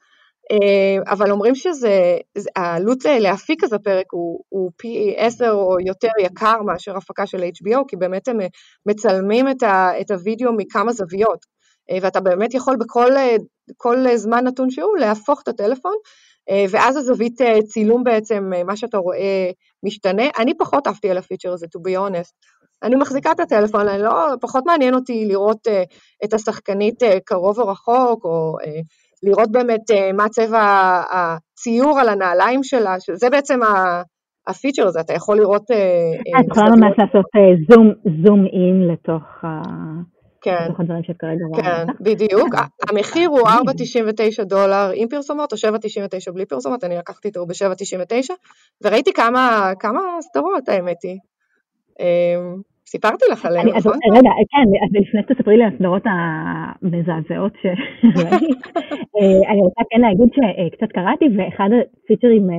אה, 0.52 1.12
אבל 1.12 1.30
אומרים 1.30 1.54
שהעלות 1.54 3.04
להפיק 3.04 3.64
כזה 3.64 3.78
פרק 3.78 4.06
הוא, 4.11 4.44
הוא 4.48 4.70
פי 4.76 5.14
עשר 5.16 5.50
או 5.50 5.76
יותר 5.87 6.08
יקר 6.20 6.62
מאשר 6.62 6.96
הפקה 6.96 7.26
של 7.26 7.42
HBO, 7.42 7.78
כי 7.88 7.96
באמת 7.96 8.28
הם 8.28 8.38
מצלמים 8.87 9.48
את, 9.48 9.62
ה, 9.62 10.00
את 10.00 10.11
הוידאו 10.11 10.52
מכמה 10.56 10.92
זוויות, 10.92 11.46
אה, 11.90 11.98
ואתה 12.02 12.20
באמת 12.20 12.54
יכול 12.54 12.76
בכל 13.70 14.16
זמן 14.16 14.44
נתון 14.44 14.70
שהוא 14.70 14.98
להפוך 14.98 15.42
את 15.42 15.48
הטלפון, 15.48 15.94
ואז 16.70 16.96
הזווית 16.96 17.40
צילום 17.66 18.04
בעצם, 18.04 18.50
מה 18.66 18.76
שאתה 18.76 18.98
רואה 18.98 19.50
משתנה. 19.82 20.22
אני 20.38 20.56
פחות 20.58 20.87
עפתי 20.87 21.11
על 21.11 21.18
הפיצ'ר 21.18 21.52
הזה, 21.52 21.66
to 21.66 21.80
be 21.80 21.98
honest. 21.98 22.32
אני 22.83 22.97
מחזיקה 22.97 23.33
את 23.33 23.41
הטלפון, 23.41 23.88
אני 23.88 24.03
לא, 24.03 24.35
פחות 24.41 24.67
מעניין 24.67 24.95
אותי 24.95 25.27
לראות 25.29 25.67
uh, 25.67 25.71
את 26.25 26.35
השחקנית 26.35 27.03
uh, 27.03 27.07
קרוב 27.25 27.59
או 27.59 27.69
רחוק, 27.69 28.25
או 28.25 28.57
uh, 28.62 28.67
לראות 29.23 29.53
באמת 29.53 29.91
uh, 29.91 30.17
מה 30.17 30.29
צבע 30.29 31.03
הציור 31.11 32.01
על 32.01 32.09
הנעליים 32.09 32.62
שלה, 32.62 33.01
שזה 33.01 33.31
בעצם 33.31 33.61
הפיצ'ר 34.47 34.87
הזה, 34.87 35.01
אתה 35.01 35.12
יכול 35.12 35.37
לראות... 35.37 35.71
את 36.41 36.47
יכולה 36.51 36.71
ממש 36.71 36.99
לעשות 36.99 37.27
זום, 37.71 37.93
זום 38.25 38.47
אין 38.47 38.88
לתוך... 38.93 39.23
כן, 40.41 40.69
הדברים 40.79 41.03
שאת 41.03 41.17
כרגע 41.19 41.45
רואה. 41.49 41.62
כן, 41.62 41.93
בדיוק. 42.01 42.55
המחיר 42.91 43.29
הוא 43.29 43.49
4.99 43.49 44.45
דולר 44.45 44.91
עם 44.95 45.09
פרסומות, 45.09 45.53
או 45.53 45.57
7.99 45.57 46.33
בלי 46.35 46.47
פרסומות, 46.47 46.85
אני 46.85 46.97
לקחתי 46.97 47.29
אותו 47.29 47.47
ב-7.99, 47.47 48.33
וראיתי 48.85 49.12
כמה, 49.12 49.73
כמה 49.81 50.01
סדרות, 50.21 50.69
האמת 50.69 51.03
היא. 51.03 51.19
סיפרתי 52.90 53.24
לך 53.33 53.46
עליהן, 53.46 53.68
נכון? 53.68 53.98
רגע, 54.12 54.31
כן, 54.51 54.68
אז 54.85 54.90
לפני 54.92 55.20
שתספרי 55.22 55.57
לי 55.57 55.64
על 55.64 55.70
הסדרות 55.74 56.03
המזעזעות 56.05 57.53
שראית, 57.62 58.66
אה, 59.16 59.51
אני 59.51 59.61
רוצה 59.61 59.83
כן 59.90 60.01
להגיד 60.01 60.29
שקצת 60.35 60.92
קראתי, 60.92 61.24
ואחד 61.37 61.68
הפיצ'רים 62.05 62.51
אה, 62.51 62.57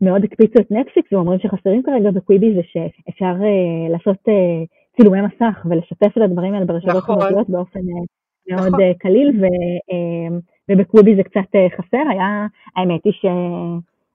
שמאוד 0.00 0.24
הקפיצו 0.24 0.60
את 0.60 0.70
נטפליקס 0.70 1.12
ואומרים 1.12 1.38
שחסרים 1.38 1.82
כרגע 1.82 2.10
בקוויבי 2.10 2.54
זה 2.54 2.60
שאפשר 2.72 3.34
אה, 3.44 3.88
לעשות 3.90 4.18
צילומי 4.96 5.20
מסך 5.20 5.66
ולשתף 5.70 6.18
את 6.18 6.22
הדברים 6.22 6.54
האלה 6.54 6.64
ברשתות 6.64 6.96
נכון. 6.96 7.20
חברתיות 7.20 7.50
באופן 7.50 7.80
מאוד 8.50 8.68
נכון. 8.68 8.92
קליל, 8.98 9.44
ובקוויבי 10.68 11.16
זה 11.16 11.22
קצת 11.22 11.50
חסר, 11.76 12.02
היה, 12.10 12.46
האמת 12.76 13.04
היא 13.04 13.12
ש... 13.12 13.26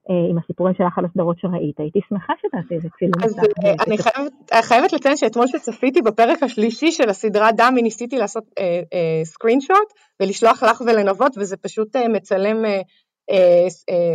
אה, 0.10 0.30
עם 0.30 0.38
הסיפורים 0.38 0.74
שלך 0.78 0.98
על 0.98 1.06
הסדרות 1.06 1.40
שראית, 1.40 1.80
הייתי 1.80 2.00
שמחה 2.10 2.34
שתעשי 2.42 2.74
איזה 2.76 2.88
צילום. 3.00 3.24
אז 3.24 3.38
אה, 3.66 3.74
אני 3.88 3.98
חייבת, 3.98 4.32
חייבת 4.62 4.94
לציין 4.94 5.18
שאתמול 5.18 5.48
שצפיתי 5.48 6.02
בפרק 6.02 6.44
השלישי 6.44 6.92
של 6.92 7.10
הסדרה 7.10 7.52
דמי, 7.52 7.82
ניסיתי 7.82 8.18
לעשות 8.18 8.44
סקרין 9.24 9.62
שוט 9.62 9.94
ולשלוח 10.20 10.64
לך 10.64 10.82
ולנבות, 10.82 11.38
וזה 11.38 11.58
פשוט 11.58 11.96
מצלם 11.96 12.58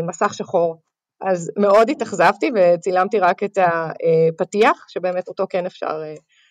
מסך 0.08 0.34
שחור. 0.34 0.76
אז 1.20 1.50
מאוד 1.58 1.90
התאכזבתי 1.90 2.50
וצילמתי 2.54 3.18
רק 3.18 3.42
את 3.42 3.58
הפתיח, 3.58 4.86
שבאמת 4.88 5.28
אותו 5.28 5.44
כן 5.50 5.66
אפשר 5.66 6.02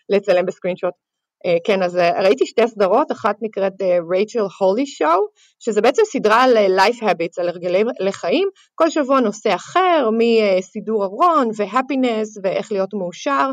לצלם 0.09 0.45
בסקרין 0.45 0.75
שוט. 0.75 0.93
אה, 1.45 1.57
כן, 1.63 1.83
אז 1.83 1.97
אה, 1.97 2.21
ראיתי 2.21 2.45
שתי 2.45 2.67
סדרות, 2.67 3.11
אחת 3.11 3.35
נקראת 3.41 3.73
רייצ'ל 4.11 4.39
הולי 4.59 4.85
שואו, 4.85 5.19
שזה 5.59 5.81
בעצם 5.81 6.01
סדרה 6.05 6.43
על 6.43 6.57
אה, 6.57 6.67
life 6.67 7.01
habits, 7.01 7.41
על 7.41 7.49
הרגלי 7.49 7.83
לחיים, 7.99 8.49
כל 8.75 8.89
שבוע 8.89 9.19
נושא 9.19 9.55
אחר, 9.55 10.09
מסידור 10.17 11.05
ארון 11.05 11.49
והפינס 11.55 12.37
ואיך 12.43 12.71
להיות 12.71 12.93
מאושר, 12.93 13.49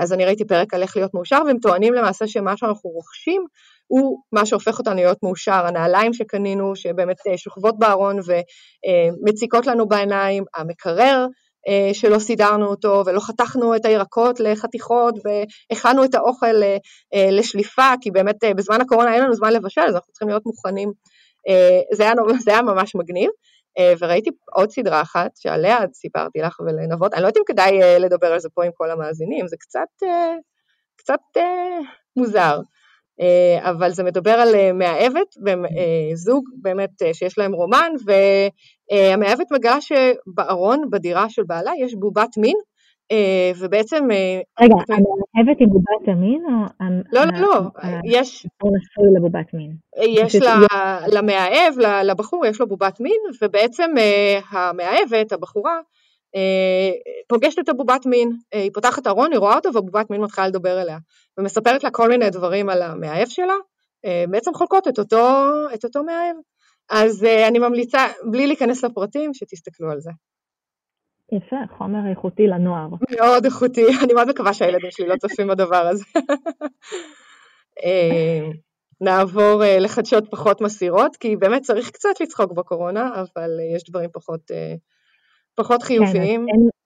אז 0.00 0.12
אני 0.12 0.24
ראיתי 0.24 0.44
פרק 0.44 0.74
על 0.74 0.82
איך 0.82 0.96
להיות 0.96 1.14
מאושר, 1.14 1.38
והם 1.46 1.58
טוענים 1.58 1.94
למעשה 1.94 2.26
שמה 2.26 2.56
שאנחנו 2.56 2.90
רוכשים 2.90 3.46
הוא 3.86 4.18
מה 4.32 4.46
שהופך 4.46 4.78
אותנו 4.78 4.94
להיות 4.94 5.18
מאושר, 5.22 5.66
הנעליים 5.66 6.12
שקנינו, 6.12 6.76
שבאמת 6.76 7.16
שוכבות 7.36 7.78
בארון 7.78 8.16
ומציקות 8.26 9.66
לנו 9.66 9.88
בעיניים, 9.88 10.44
המקרר 10.56 11.18
אה, 11.22 11.26
שלא 11.92 12.18
סידרנו 12.18 12.66
אותו 12.66 13.02
ולא 13.06 13.20
חתכנו 13.20 13.76
את 13.76 13.84
הירקות 13.84 14.40
לחתיכות 14.40 15.14
והכנו 15.24 16.04
את 16.04 16.14
האוכל 16.14 16.62
אה, 16.62 16.76
אה, 17.14 17.30
לשליפה, 17.30 17.90
כי 18.00 18.10
באמת 18.10 18.36
בזמן 18.56 18.80
הקורונה 18.80 19.14
אין 19.14 19.22
לנו 19.22 19.34
זמן 19.34 19.52
לבשל, 19.52 19.80
אז 19.80 19.94
אנחנו 19.94 20.12
צריכים 20.12 20.28
להיות 20.28 20.46
מוכנים. 20.46 20.92
זה 21.92 22.02
היה, 22.02 22.12
זה 22.44 22.50
היה 22.50 22.62
ממש 22.62 22.94
מגניב. 22.94 23.30
וראיתי 23.98 24.30
עוד 24.52 24.70
סדרה 24.70 25.02
אחת 25.02 25.30
שעליה 25.36 25.78
סיפרתי 25.92 26.38
לך 26.38 26.60
ולנבות, 26.60 27.14
אני 27.14 27.22
לא 27.22 27.26
יודעת 27.26 27.36
אם 27.36 27.42
כדאי 27.46 28.00
לדבר 28.00 28.32
על 28.32 28.38
זה 28.38 28.48
פה 28.54 28.64
עם 28.64 28.70
כל 28.74 28.90
המאזינים, 28.90 29.48
זה 29.48 29.56
קצת, 29.56 30.06
קצת 30.96 31.20
מוזר. 32.16 32.60
אה, 33.20 33.70
אבל 33.70 33.90
זה 33.90 34.04
מדבר 34.04 34.30
על 34.30 34.54
אה, 34.54 34.72
מאהבת 34.72 35.36
אה, 35.48 35.54
באמת 36.62 36.90
שיש 37.12 37.38
להם 37.38 37.52
רומן, 37.52 37.92
והמאהבת 38.04 39.52
מגלה 39.52 39.80
שבארון, 39.80 40.90
בדירה 40.90 41.30
של 41.30 41.42
בעלה, 41.46 41.70
יש 41.78 41.94
בובת 41.94 42.36
מין, 42.36 42.56
ובעצם... 43.58 44.08
רגע, 44.60 44.74
המאהבת 44.88 45.58
היא 45.58 45.68
בובת 45.68 46.08
המין? 46.08 46.42
או... 46.44 46.86
לא, 47.12 47.24
לא, 47.24 47.40
לא, 47.40 47.48
יש... 48.04 48.46
הוא 48.62 48.72
נשוי 48.76 49.16
לבובת 49.16 49.54
מין. 49.54 49.72
יש 50.02 50.36
למאהב, 51.12 51.74
לבחור, 52.04 52.46
יש 52.46 52.60
לו 52.60 52.68
בובת 52.68 53.00
מין, 53.00 53.20
ובעצם 53.42 53.90
המאהבת, 54.50 55.32
הבחורה, 55.32 55.80
פוגשת 57.28 57.58
את 57.58 57.68
הבובת 57.68 58.06
מין, 58.06 58.32
היא 58.52 58.70
פותחת 58.74 59.06
ארון, 59.06 59.32
היא 59.32 59.38
רואה 59.38 59.56
אותו, 59.56 59.74
והבובת 59.74 60.10
מין 60.10 60.20
מתחילה 60.20 60.48
לדבר 60.48 60.82
אליה. 60.82 60.98
ומספרת 61.38 61.84
לה 61.84 61.90
כל 61.90 62.08
מיני 62.08 62.30
דברים 62.30 62.68
על 62.68 62.82
המאהב 62.82 63.28
שלה, 63.28 63.54
אה, 64.04 64.24
בעצם 64.30 64.54
חולקות 64.54 64.88
את 64.88 64.98
אותו, 64.98 65.26
את 65.74 65.84
אותו 65.84 66.04
מאהב. 66.04 66.36
אז 66.90 67.24
אה, 67.24 67.48
אני 67.48 67.58
ממליצה, 67.58 68.06
בלי 68.30 68.46
להיכנס 68.46 68.84
לפרטים, 68.84 69.34
שתסתכלו 69.34 69.90
על 69.90 70.00
זה. 70.00 70.10
יפה, 71.32 71.56
חומר 71.78 72.10
איכותי 72.10 72.46
לנוער. 72.46 72.88
מאוד 73.10 73.44
איכותי, 73.44 73.86
אני 74.04 74.12
מאוד 74.12 74.28
מקווה 74.28 74.52
שהילדים 74.52 74.90
שלי 74.90 75.06
לא 75.06 75.16
צופים 75.16 75.48
בדבר 75.48 75.86
הזה. 75.86 76.04
אה, 77.84 78.48
נעבור 79.00 79.62
לחדשות 79.80 80.24
פחות 80.30 80.60
מסירות, 80.60 81.16
כי 81.16 81.36
באמת 81.36 81.62
צריך 81.62 81.90
קצת 81.90 82.20
לצחוק 82.20 82.52
בקורונה, 82.52 83.10
אבל 83.14 83.50
יש 83.76 83.90
דברים 83.90 84.10
פחות, 84.12 84.40
פחות 85.56 85.82
כן, 85.82 85.86
חיוביים. 85.86 86.46
כן, 86.46 86.76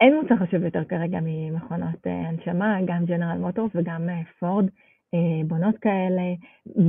אין 0.00 0.16
מוצר 0.16 0.36
חשוב 0.36 0.62
יותר 0.62 0.84
כרגע 0.84 1.18
ממכונות 1.22 2.06
אה, 2.06 2.28
הנשמה, 2.28 2.78
גם 2.84 3.04
ג'נרל 3.04 3.38
מוטורס 3.38 3.70
וגם 3.74 4.08
אה, 4.08 4.22
פורד 4.38 4.64
אה, 5.14 5.44
בונות 5.46 5.78
כאלה. 5.78 6.22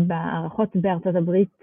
בהערכות 0.07 0.75
בארצות 0.75 1.15
הברית 1.15 1.61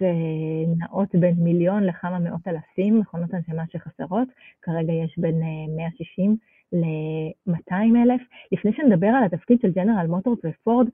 נעות 0.79 1.14
בין 1.14 1.35
מיליון 1.38 1.85
לכמה 1.85 2.18
מאות 2.18 2.48
אלפים 2.48 3.00
מכונות 3.00 3.35
הנשמה 3.35 3.62
שחסרות, 3.72 4.29
כרגע 4.62 4.92
יש 4.92 5.18
בין 5.18 5.40
160 5.77 6.37
ל-200,000. 6.72 8.22
לפני 8.53 8.72
שנדבר 8.72 9.07
על 9.07 9.24
התפקיד 9.24 9.59
של 9.62 9.72
ג'נרל 9.72 10.07
מוטורס 10.07 10.38
ופורד, 10.44 10.88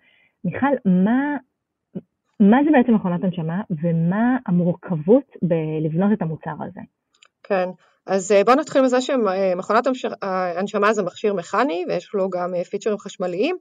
מיכל, 0.45 0.75
מה, 0.85 1.37
מה 2.41 2.57
זה 2.65 2.71
בעצם 2.73 2.95
מכונת 2.95 3.25
הנשמה 3.25 3.63
ומה 3.71 4.37
המורכבות 4.47 5.37
בלבנות 5.43 6.13
את 6.13 6.23
המוצר 6.23 6.55
הזה? 6.61 6.81
כן, 7.43 7.69
אז 8.11 8.33
אה, 8.33 8.45
בואו 8.45 8.57
נתחיל 8.57 8.83
מזה 8.83 9.01
שמכונת 9.01 9.87
הנשמה 10.23 10.93
זה 10.93 11.03
מכשיר 11.03 11.35
מכני 11.35 11.85
ויש 11.89 12.11
לו 12.15 12.31
גם 12.31 12.55
אה, 12.55 12.65
פיצ'רים 12.65 12.99
חשמליים. 12.99 13.57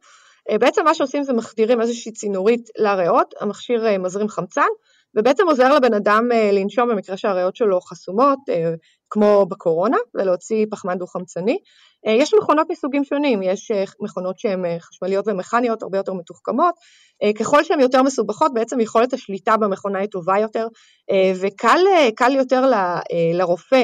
אה, 0.49 0.57
בעצם 0.57 0.85
מה 0.85 0.93
שעושים 0.93 1.23
זה 1.23 1.33
מחדירים 1.33 1.81
איזושהי 1.81 2.11
צינורית 2.11 2.69
לריאות, 2.77 3.33
המכשיר 3.41 3.99
מזרים 3.99 4.27
חמצן 4.27 4.67
ובעצם 5.17 5.47
עוזר 5.47 5.75
לבן 5.75 5.93
אדם 5.93 6.29
לנשום 6.53 6.89
במקרה 6.89 7.17
שהריאות 7.17 7.55
שלו 7.55 7.81
חסומות, 7.81 8.39
כמו 9.09 9.45
בקורונה, 9.49 9.97
ולהוציא 10.15 10.65
פחמן 10.71 10.97
דו-חמצני. 10.97 11.57
יש 12.07 12.33
מכונות 12.33 12.67
מסוגים 12.71 13.03
שונים, 13.03 13.41
יש 13.41 13.71
מכונות 13.99 14.39
שהן 14.39 14.65
חשמליות 14.79 15.27
ומכניות, 15.27 15.83
הרבה 15.83 15.97
יותר 15.97 16.13
מתוחכמות. 16.13 16.75
ככל 17.39 17.63
שהן 17.63 17.79
יותר 17.79 18.03
מסובכות, 18.03 18.53
בעצם 18.53 18.79
יכולת 18.79 19.13
השליטה 19.13 19.57
במכונה 19.57 19.99
היא 19.99 20.09
טובה 20.09 20.39
יותר, 20.39 20.67
וקל 21.41 22.31
יותר 22.35 22.71
לרופא 23.33 23.83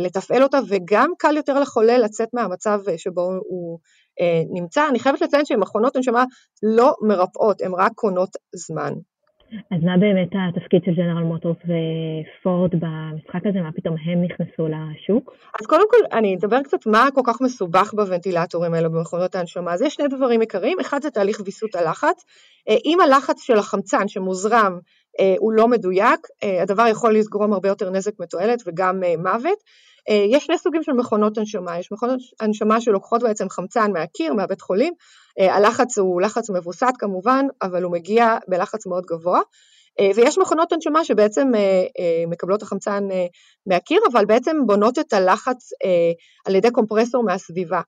לתפעל 0.00 0.42
אותה, 0.42 0.58
וגם 0.68 1.10
קל 1.18 1.36
יותר 1.36 1.60
לחולה 1.60 1.98
לצאת 1.98 2.28
מהמצב 2.34 2.80
שבו 2.96 3.22
הוא 3.48 3.78
נמצא. 4.50 4.88
אני 4.88 4.98
חייבת 4.98 5.20
לציין 5.20 5.44
שמכונות 5.44 5.96
הנשמה 5.96 6.24
לא 6.62 6.94
מרפאות, 7.02 7.62
הן 7.62 7.72
רק 7.74 7.92
קונות 7.94 8.30
זמן. 8.54 8.92
אז 9.70 9.82
מה 9.82 9.96
באמת 9.98 10.28
התפקיד 10.32 10.82
של 10.84 10.94
ג'נרל 10.94 11.22
מוטורס 11.22 11.56
ופורד 11.56 12.70
במשחק 12.70 13.46
הזה? 13.46 13.60
מה 13.60 13.72
פתאום 13.72 13.96
הם 14.04 14.24
נכנסו 14.24 14.68
לשוק? 14.68 15.34
אז 15.60 15.66
קודם 15.66 15.84
כל, 15.90 16.16
אני 16.18 16.36
אדבר 16.36 16.62
קצת 16.62 16.86
מה 16.86 17.08
כל 17.14 17.20
כך 17.24 17.40
מסובך 17.40 17.94
בוונטילטורים 17.94 18.74
האלה 18.74 18.88
במכונות 18.88 19.34
ההנשמה. 19.34 19.72
אז 19.72 19.82
יש 19.82 19.94
שני 19.94 20.08
דברים 20.08 20.40
עיקריים, 20.40 20.80
אחד 20.80 21.02
זה 21.02 21.10
תהליך 21.10 21.40
ויסות 21.44 21.74
הלחץ. 21.74 22.24
אה, 22.68 22.76
אם 22.84 22.98
הלחץ 23.00 23.42
של 23.42 23.58
החמצן 23.58 24.08
שמוזרם 24.08 24.72
אה, 24.72 24.78
הוא 25.38 25.52
לא 25.52 25.68
מדויק, 25.68 26.26
אה, 26.42 26.62
הדבר 26.62 26.86
יכול 26.86 27.14
לגרום 27.14 27.52
הרבה 27.52 27.68
יותר 27.68 27.90
נזק 27.90 28.12
מתועלת 28.20 28.62
וגם 28.66 29.02
מוות. 29.18 29.58
יש 30.30 30.44
שני 30.44 30.58
סוגים 30.58 30.82
של 30.82 30.92
מכונות 30.92 31.38
הנשמה, 31.38 31.78
יש 31.78 31.92
מכונות 31.92 32.20
הנשמה 32.40 32.80
שלוקחות 32.80 33.22
בעצם 33.22 33.48
חמצן 33.48 33.92
מהקיר, 33.92 34.34
מהבית 34.34 34.60
חולים, 34.60 34.92
אה, 35.40 35.54
הלחץ 35.54 35.98
הוא 35.98 36.20
לחץ 36.20 36.50
מבוסת 36.50 36.92
כמובן, 36.98 37.46
אבל 37.62 37.82
הוא 37.82 37.92
מגיע 37.92 38.36
בלחץ 38.48 38.86
מאוד 38.86 39.06
גבוה. 39.06 39.40
אה, 40.00 40.10
ויש 40.16 40.38
מכונות 40.38 40.72
הנשמה 40.72 41.04
שבעצם 41.04 41.54
אה, 41.54 41.84
מקבלות 42.28 42.62
החמצן 42.62 43.04
מהקיר, 43.66 44.00
אבל 44.12 44.24
בעצם 44.24 44.56
בונות 44.66 44.98
את 44.98 45.12
הלחץ 45.12 45.70
על 46.46 46.54
ידי 46.54 46.70
קומפרסור 46.70 47.24
מהסביבה. 47.24 47.80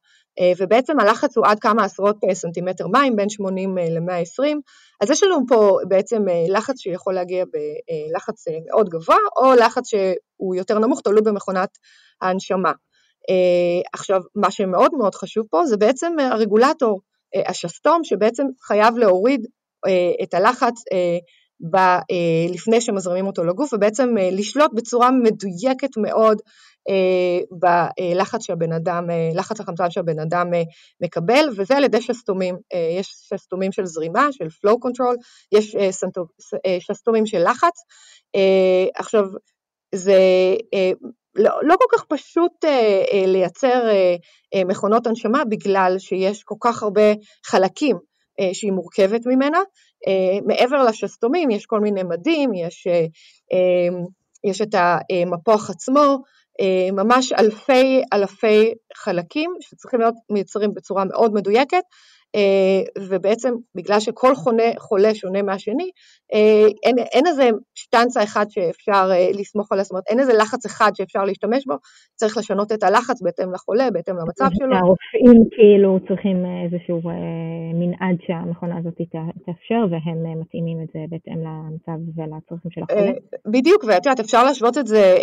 ובעצם 0.59 1.01
הלחץ 1.01 1.37
הוא 1.37 1.47
עד 1.47 1.61
כמה 1.61 1.85
עשרות 1.85 2.17
סנטימטר 2.33 2.87
מים, 2.89 3.17
בין 3.17 3.29
80 3.29 3.79
ל-120, 3.79 4.57
אז 5.01 5.11
יש 5.11 5.23
לנו 5.23 5.37
פה 5.49 5.79
בעצם 5.89 6.23
לחץ 6.49 6.79
שיכול 6.79 7.15
להגיע 7.15 7.45
בלחץ 7.45 8.45
מאוד 8.67 8.89
גבוה, 8.89 9.17
או 9.37 9.55
לחץ 9.55 9.89
שהוא 9.89 10.55
יותר 10.55 10.79
נמוך, 10.79 11.01
תלוי 11.01 11.23
במכונת 11.23 11.69
ההנשמה. 12.23 12.73
עכשיו, 13.93 14.21
מה 14.35 14.51
שמאוד 14.51 14.95
מאוד 14.95 15.15
חשוב 15.15 15.47
פה 15.51 15.67
זה 15.67 15.77
בעצם 15.77 16.13
הרגולטור 16.19 17.01
אה, 17.37 17.51
השסתום 17.51 18.05
שבעצם 18.05 18.47
חייב 18.63 18.97
להוריד 18.97 19.47
אה, 19.87 20.25
את 20.25 20.35
הלחץ 20.35 20.75
אה, 20.93 21.19
ב, 21.71 21.77
לפני 22.55 22.81
שמזרימים 22.81 23.27
אותו 23.27 23.45
לגוף 23.45 23.73
ובעצם 23.73 24.15
לשלוט 24.33 24.71
בצורה 24.75 25.11
מדויקת 25.11 25.97
מאוד 25.97 26.39
בלחץ 27.51 28.47
שהבן 28.47 28.73
אדם, 28.73 29.07
לחץ 29.35 29.61
החמצן 29.61 29.91
שהבן 29.91 30.19
אדם 30.19 30.47
מקבל 31.03 31.49
וזה 31.57 31.77
על 31.77 31.85
ידי 31.85 32.03
שסתומים, 32.03 32.57
יש 32.99 33.07
שסתומים 33.07 33.73
של 33.73 33.87
זרימה, 33.87 34.29
של 34.33 34.47
flow 34.47 34.75
control, 34.75 35.17
יש 35.53 35.77
שסתומים 36.81 37.27
של 37.27 37.45
לחץ. 37.49 37.81
עכשיו 38.97 39.25
זה 39.95 40.19
לא, 41.35 41.51
לא 41.63 41.77
כל 41.79 41.97
כך 41.99 42.05
פשוט 42.05 42.65
אה, 42.65 43.05
אה, 43.13 43.27
לייצר 43.27 43.89
אה, 43.89 44.17
אה, 44.55 44.65
מכונות 44.65 45.07
הנשמה 45.07 45.45
בגלל 45.45 45.97
שיש 45.99 46.43
כל 46.43 46.55
כך 46.61 46.83
הרבה 46.83 47.13
חלקים 47.47 47.99
אה, 48.41 48.55
שהיא 48.55 48.73
מורכבת 48.73 49.27
ממנה. 49.27 49.59
אה, 50.07 50.39
מעבר 50.47 50.85
לשסתומים 50.85 51.51
יש 51.51 51.67
כל 51.67 51.81
מיני 51.81 52.03
מדים, 52.03 52.55
יש, 52.55 52.87
אה, 52.87 53.05
אה, 53.53 54.05
יש 54.45 54.63
את 54.63 54.75
המפוח 54.75 55.71
עצמו, 55.71 56.01
אה, 56.01 56.17
ממש 56.93 57.33
אלפי 57.33 58.03
אלפי 58.13 58.75
חלקים 58.97 59.51
שצריכים 59.61 60.01
להיות 60.01 60.15
מיוצרים 60.31 60.75
בצורה 60.75 61.05
מאוד 61.05 61.35
מדויקת. 61.35 61.75
אה, 61.75 61.83
ובעצם 63.09 63.55
בגלל 63.75 64.01
שכל 64.01 64.35
חונה, 64.35 64.63
חולה 64.79 65.15
שונה 65.15 65.43
מהשני, 65.43 65.91
אה, 66.35 66.67
אין, 66.83 66.99
אין 66.99 67.27
איזה 67.27 67.49
שטנצה 67.75 68.23
אחד 68.23 68.47
שאפשר 68.49 69.09
אה, 69.11 69.29
לסמוך 69.41 69.73
עליה, 69.73 69.85
זאת 69.85 69.91
אומרת 69.91 70.05
אין 70.09 70.21
איזה 70.21 70.33
לחץ 70.33 70.67
אחד 70.67 70.91
שאפשר 70.95 71.25
להשתמש 71.25 71.67
בו, 71.67 71.75
צריך 72.15 72.37
לשנות 72.37 72.73
את 72.73 72.83
הלחץ 72.83 73.23
בהתאם 73.23 73.53
לחולה, 73.53 73.91
בהתאם 73.91 74.15
למצב 74.17 74.49
שלו. 74.59 74.77
הרופאים 74.77 75.45
כאילו 75.51 75.99
צריכים 76.09 76.37
איזשהו 76.65 77.01
מנעד 77.75 78.17
שהמכונה 78.27 78.79
הזאת 78.79 78.95
תאפשר 79.47 79.83
והם 79.91 80.41
מתאימים 80.41 80.79
את 80.83 80.89
זה 80.95 81.01
בהתאם 81.09 81.39
למצב 81.39 81.99
ולצרכים 82.17 82.71
של 82.71 82.81
החולה. 82.83 83.13
בדיוק, 83.47 83.85
ואת 83.85 84.07
יודעת 84.07 84.21
אפשר 84.21 84.45
להשוות 84.45 84.79
את 84.79 84.87
זה, 84.87 85.15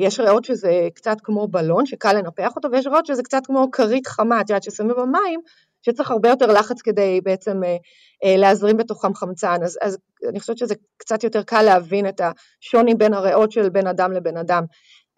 יש 0.00 0.20
ריאות 0.20 0.44
שזה 0.44 0.88
קצת 0.94 1.16
כמו 1.22 1.48
בלון 1.48 1.86
שקל 1.86 2.12
לנפח 2.12 2.56
אותו 2.56 2.70
ויש 2.72 2.86
ריאות 2.86 3.06
שזה 3.06 3.22
קצת 3.22 3.46
כמו 3.46 3.70
כרית 3.72 4.06
חמה, 4.06 4.40
את 4.40 4.50
יודעת 4.50 4.62
ששמים 4.62 4.96
במים 4.96 5.40
שצריך 5.88 6.10
הרבה 6.10 6.28
יותר 6.28 6.46
לחץ 6.46 6.82
כדי 6.82 7.20
בעצם 7.24 7.64
אה, 7.64 7.76
אה, 8.24 8.36
להזרים 8.36 8.76
בתוכם 8.76 9.14
חמצן, 9.14 9.62
אז, 9.62 9.78
אז 9.82 9.98
אני 10.28 10.40
חושבת 10.40 10.58
שזה 10.58 10.74
קצת 10.96 11.24
יותר 11.24 11.42
קל 11.42 11.62
להבין 11.62 12.08
את 12.08 12.20
השוני 12.20 12.94
בין 12.94 13.14
הריאות 13.14 13.52
של 13.52 13.68
בן 13.68 13.86
אדם 13.86 14.12
לבן 14.12 14.36
אדם. 14.36 14.64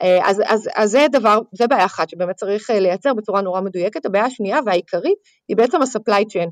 אה, 0.02 0.30
אז, 0.30 0.42
אז, 0.46 0.68
אז 0.76 0.90
זה 0.90 1.06
דבר, 1.12 1.38
זה 1.52 1.66
בעיה 1.66 1.85
אחת 1.85 2.09
שבאמת 2.09 2.37
צריך 2.37 2.70
לייצר 2.70 3.14
בצורה 3.14 3.40
נורא 3.40 3.61
מדויקת. 3.61 4.06
הבעיה 4.06 4.24
השנייה 4.24 4.59
והעיקרית 4.66 5.18
היא 5.48 5.56
בעצם 5.56 5.83
ה-supply 5.83 6.22
chain. 6.22 6.50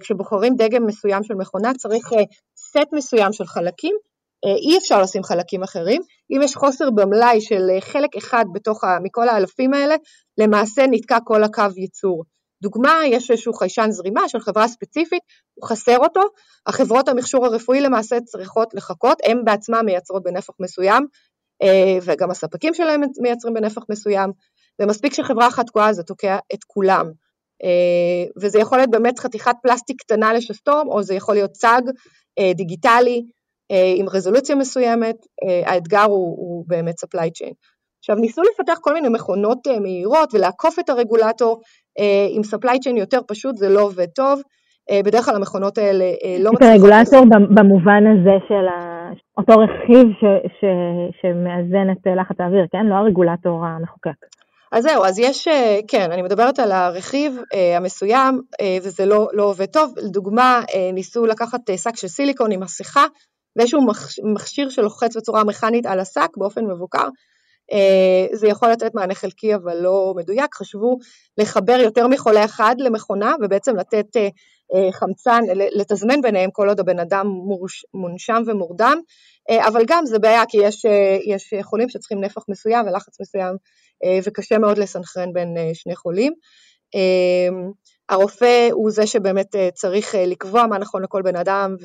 כשבוחרים 0.00 0.54
דגם 0.56 0.86
מסוים 0.86 1.24
של 1.24 1.34
מכונה 1.34 1.74
צריך 1.74 2.08
סט 2.56 2.92
מסוים 2.92 3.32
של 3.32 3.46
חלקים, 3.46 3.96
אי 4.44 4.78
אפשר 4.78 5.02
לשים 5.02 5.22
חלקים 5.22 5.62
אחרים. 5.62 6.02
אם 6.30 6.40
יש 6.42 6.56
חוסר 6.56 6.90
במלאי 6.90 7.40
של 7.40 7.68
חלק 7.80 8.16
אחד 8.16 8.44
בתוך, 8.54 8.84
מכל 9.02 9.28
האלפים 9.28 9.74
האלה, 9.74 9.94
למעשה 10.38 10.82
נתקע 10.90 11.18
כל 11.24 11.44
הקו 11.44 11.64
ייצור. 11.76 12.24
דוגמה, 12.62 13.00
יש 13.06 13.30
איזשהו 13.30 13.52
חיישן 13.52 13.90
זרימה 13.90 14.28
של 14.28 14.40
חברה 14.40 14.68
ספציפית, 14.68 15.22
הוא 15.54 15.68
חסר 15.68 15.98
אותו, 15.98 16.20
החברות 16.66 17.08
המכשור 17.08 17.46
הרפואי 17.46 17.80
למעשה 17.80 18.20
צריכות 18.20 18.74
לחכות, 18.74 19.18
הן 19.24 19.44
בעצמן 19.44 19.84
מייצרות 19.84 20.22
בנפח 20.22 20.54
מסוים, 20.60 21.06
אה, 21.62 21.98
וגם 22.02 22.30
הספקים 22.30 22.74
שלהם 22.74 23.00
מייצרים 23.20 23.54
בנפח 23.54 23.82
מסוים, 23.90 24.30
ומספיק 24.80 25.14
שחברה 25.14 25.48
אחת 25.48 25.66
תקועה 25.66 25.92
זה 25.92 26.02
תוקע 26.02 26.38
את 26.54 26.64
כולם. 26.66 27.06
אה, 27.64 28.30
וזה 28.42 28.58
יכול 28.58 28.78
להיות 28.78 28.90
באמת 28.90 29.18
חתיכת 29.18 29.54
פלסטיק 29.62 30.00
קטנה 30.00 30.32
לשסתום, 30.32 30.88
או 30.88 31.02
זה 31.02 31.14
יכול 31.14 31.34
להיות 31.34 31.50
צג 31.50 31.82
אה, 32.38 32.52
דיגיטלי 32.54 33.22
עם 33.96 34.08
רזולוציה 34.08 34.56
מסוימת, 34.56 35.16
האתגר 35.66 36.02
הוא, 36.02 36.36
הוא 36.38 36.64
באמת 36.68 36.94
supply 37.04 37.26
chain. 37.26 37.52
עכשיו 37.98 38.16
ניסו 38.16 38.42
לפתח 38.42 38.78
כל 38.80 38.94
מיני 38.94 39.08
מכונות 39.08 39.58
מהירות 39.80 40.34
ולעקוף 40.34 40.78
את 40.78 40.88
הרגולטור 40.88 41.60
עם 42.30 42.42
supply 42.42 42.74
chain 42.74 42.98
יותר 42.98 43.20
פשוט 43.26 43.56
זה 43.56 43.68
לא 43.68 43.80
עובד 43.80 44.06
טוב, 44.06 44.40
אה, 44.90 45.00
בדרך 45.04 45.24
כלל 45.24 45.36
המכונות 45.36 45.78
האלה 45.78 46.04
אה, 46.04 46.36
לא 46.40 46.52
מצליחות... 46.52 46.62
הרגולטור 46.62 47.24
במובן 47.54 48.04
הזה 48.06 48.36
של 48.48 48.66
אותו 49.38 49.52
רכיב 49.52 50.06
ש, 50.20 50.24
ש, 50.60 50.64
שמאזן 51.20 51.90
את 51.92 52.06
לחץ 52.20 52.40
האוויר, 52.40 52.66
כן? 52.72 52.86
לא 52.86 52.94
הרגולטור 52.94 53.66
המחוקק. 53.66 54.10
אז 54.72 54.82
זהו, 54.82 55.04
אז 55.04 55.18
יש, 55.18 55.48
כן, 55.88 56.12
אני 56.12 56.22
מדברת 56.22 56.58
על 56.58 56.72
הרכיב 56.72 57.38
המסוים 57.76 58.40
וזה 58.82 59.06
לא, 59.06 59.28
לא 59.32 59.42
עובד 59.42 59.66
טוב. 59.66 59.94
לדוגמה, 59.96 60.60
ניסו 60.92 61.26
לקחת 61.26 61.60
שק 61.76 61.96
של 61.96 62.08
סיליקון 62.08 62.52
עם 62.52 62.60
מסכה 62.60 63.04
ואיזשהו 63.56 63.80
מכשיר 64.34 64.70
שלוחץ 64.70 65.16
בצורה 65.16 65.44
מכנית 65.44 65.86
על 65.86 66.00
השק 66.00 66.36
באופן 66.36 66.64
מבוקר, 66.64 66.98
אה, 67.04 67.08
זה 68.32 68.48
יכול 68.48 68.68
לתת 68.68 68.94
מענה 68.94 69.14
חלקי 69.14 69.54
אבל 69.54 69.76
לא 69.76 70.14
מדויק, 70.16 70.54
חשבו 70.54 70.98
לחבר 71.38 71.76
יותר 71.80 72.06
מחולה 72.06 72.44
אחד 72.44 72.76
למכונה 72.78 73.34
ובעצם 73.42 73.76
לתת 73.76 74.16
אה, 74.16 74.28
אה, 74.74 74.92
חמצן, 74.92 75.40
לתזמן 75.54 76.20
ביניהם 76.20 76.50
כל 76.50 76.68
עוד 76.68 76.80
הבן 76.80 76.98
אדם 76.98 77.26
מונשם 77.94 78.42
ומורדם, 78.46 79.00
אבל 79.66 79.82
גם 79.86 80.06
זה 80.06 80.18
בעיה 80.18 80.42
כי 80.48 80.58
יש, 80.62 80.84
יש 81.26 81.54
חולים 81.62 81.88
שצריכים 81.88 82.20
נפח 82.20 82.42
מסוים 82.48 82.86
ולחץ 82.86 83.20
מסוים 83.20 83.56
וקשה 84.24 84.58
מאוד 84.58 84.78
לסנכרן 84.78 85.32
בין 85.32 85.56
שני 85.74 85.96
חולים. 85.96 86.32
הרופא 88.08 88.68
הוא 88.72 88.90
זה 88.90 89.06
שבאמת 89.06 89.56
צריך 89.74 90.14
לקבוע 90.18 90.66
מה 90.66 90.78
נכון 90.78 91.02
לכל 91.02 91.22
בן 91.22 91.36
אדם 91.36 91.76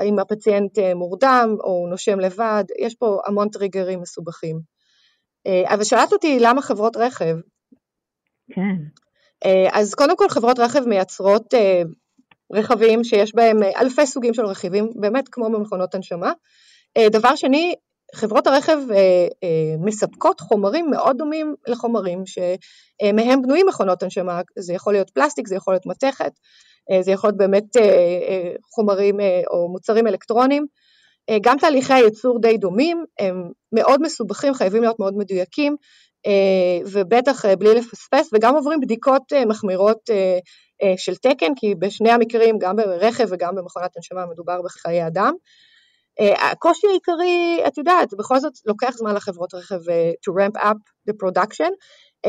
האם 0.00 0.18
הפציינט 0.18 0.78
אה, 0.78 0.94
מורדם 0.94 1.56
או 1.64 1.70
הוא 1.70 1.88
נושם 1.88 2.20
לבד, 2.20 2.64
יש 2.78 2.94
פה 2.94 3.20
המון 3.26 3.48
טריגרים 3.48 4.00
מסובכים. 4.00 4.60
אה, 5.46 5.74
אבל 5.74 5.84
שאלת 5.84 6.12
אותי 6.12 6.38
למה 6.40 6.62
חברות 6.62 6.96
רכב? 6.96 7.36
כן. 8.52 8.76
אז 9.72 9.94
קודם 9.94 10.16
כל 10.16 10.28
חברות 10.28 10.58
רכב 10.58 10.80
מייצרות 10.86 11.54
רכבים 12.52 13.04
שיש 13.04 13.34
בהם 13.34 13.62
אלפי 13.62 14.06
סוגים 14.06 14.34
של 14.34 14.46
רכיבים, 14.46 14.90
באמת 14.94 15.28
כמו 15.28 15.50
במכונות 15.50 15.94
הנשמה. 15.94 16.32
דבר 17.12 17.36
שני, 17.36 17.74
חברות 18.14 18.46
הרכב 18.46 18.78
מספקות 19.78 20.40
חומרים 20.40 20.90
מאוד 20.90 21.16
דומים 21.18 21.54
לחומרים 21.66 22.22
שמהם 22.26 23.42
בנויים 23.42 23.66
מכונות 23.66 24.02
הנשמה, 24.02 24.40
זה 24.58 24.74
יכול 24.74 24.92
להיות 24.92 25.10
פלסטיק, 25.10 25.48
זה 25.48 25.54
יכול 25.54 25.74
להיות 25.74 25.86
מתכת, 25.86 26.32
זה 27.00 27.12
יכול 27.12 27.28
להיות 27.28 27.38
באמת 27.38 27.64
חומרים 28.74 29.20
או 29.50 29.68
מוצרים 29.68 30.06
אלקטרוניים. 30.06 30.66
גם 31.42 31.58
תהליכי 31.58 31.92
הייצור 31.92 32.40
די 32.40 32.56
דומים, 32.58 33.04
הם 33.18 33.50
מאוד 33.72 34.02
מסובכים, 34.02 34.54
חייבים 34.54 34.82
להיות 34.82 34.98
מאוד 34.98 35.16
מדויקים, 35.16 35.76
ובטח 36.92 37.44
בלי 37.46 37.74
לפספס, 37.74 38.30
וגם 38.32 38.54
עוברים 38.54 38.80
בדיקות 38.80 39.22
מחמירות 39.46 39.98
של 40.96 41.16
תקן, 41.16 41.54
כי 41.56 41.74
בשני 41.74 42.10
המקרים, 42.10 42.58
גם 42.58 42.76
ברכב 42.76 43.26
וגם 43.30 43.54
במכונת 43.54 43.96
הנשמה, 43.96 44.26
מדובר 44.26 44.62
בחיי 44.62 45.06
אדם. 45.06 45.34
הקושי 46.20 46.86
העיקרי, 46.86 47.60
את 47.66 47.78
יודעת, 47.78 48.14
בכל 48.18 48.40
זאת 48.40 48.52
לוקח 48.66 48.96
זמן 48.96 49.14
לחברות 49.14 49.54
רכב 49.54 49.80
to 50.26 50.32
ramp 50.32 50.62
up 50.62 50.76
the 51.10 51.14
production, 51.24 51.70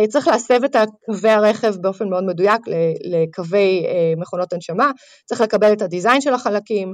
צריך 0.09 0.27
להסב 0.27 0.63
את 0.63 0.75
קווי 1.05 1.29
הרכב 1.29 1.75
באופן 1.81 2.09
מאוד 2.09 2.23
מדויק 2.23 2.61
לקווי 3.03 3.85
מכונות 4.17 4.53
הנשמה, 4.53 4.91
צריך 5.25 5.41
לקבל 5.41 5.73
את 5.73 5.81
הדיזיין 5.81 6.21
של 6.21 6.33
החלקים, 6.33 6.93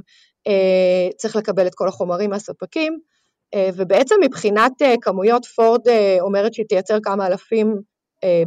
צריך 1.16 1.36
לקבל 1.36 1.66
את 1.66 1.74
כל 1.74 1.88
החומרים 1.88 2.30
מהספקים, 2.30 2.98
ובעצם 3.74 4.14
מבחינת 4.24 4.72
כמויות 5.00 5.46
פורד 5.46 5.80
אומרת 6.20 6.54
שהיא 6.54 6.66
תייצר 6.68 6.98
כמה 7.02 7.26
אלפים 7.26 7.74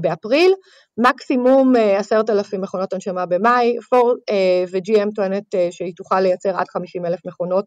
באפריל, 0.02 0.54
מקסימום 0.98 1.74
עשרת 1.98 2.30
אלפים 2.30 2.62
מכונות 2.62 2.94
הנשמה 2.94 3.26
במאי, 3.26 3.78
פורד 3.90 4.18
ו-GM 4.72 5.10
טוענת 5.16 5.44
שהיא 5.72 5.94
תוכל 5.96 6.20
לייצר 6.20 6.58
עד 6.58 6.68
50 6.70 7.06
אלף 7.06 7.20
מכונות 7.26 7.66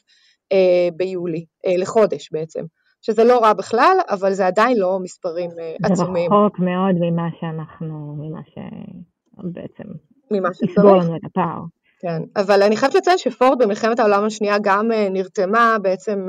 ביולי, 0.97 1.45
לחודש 1.79 2.29
בעצם. 2.33 2.63
שזה 3.07 3.25
לא 3.25 3.39
רע 3.39 3.53
בכלל, 3.53 3.97
אבל 4.11 4.33
זה 4.33 4.47
עדיין 4.47 4.79
לא 4.79 4.99
מספרים 5.03 5.51
עצומים. 5.83 6.31
זה 6.31 6.37
רחוק 6.37 6.59
מאוד 6.59 6.95
ממה 7.01 7.29
שאנחנו, 7.41 8.17
ממה 8.19 8.41
שבעצם, 8.49 9.85
ממה 10.31 10.49
שצריך. 10.55 10.79
לנו 10.79 11.17
את 11.17 11.21
הפער. 11.25 11.61
כן, 12.01 12.23
אבל 12.37 12.63
אני 12.63 12.77
חייבת 12.77 12.95
לציין 12.95 13.19
שפורד 13.19 13.63
במלחמת 13.63 13.99
העולם 13.99 14.25
השנייה 14.25 14.57
גם 14.63 14.91
נרתמה 15.11 15.77
בעצם 15.83 16.27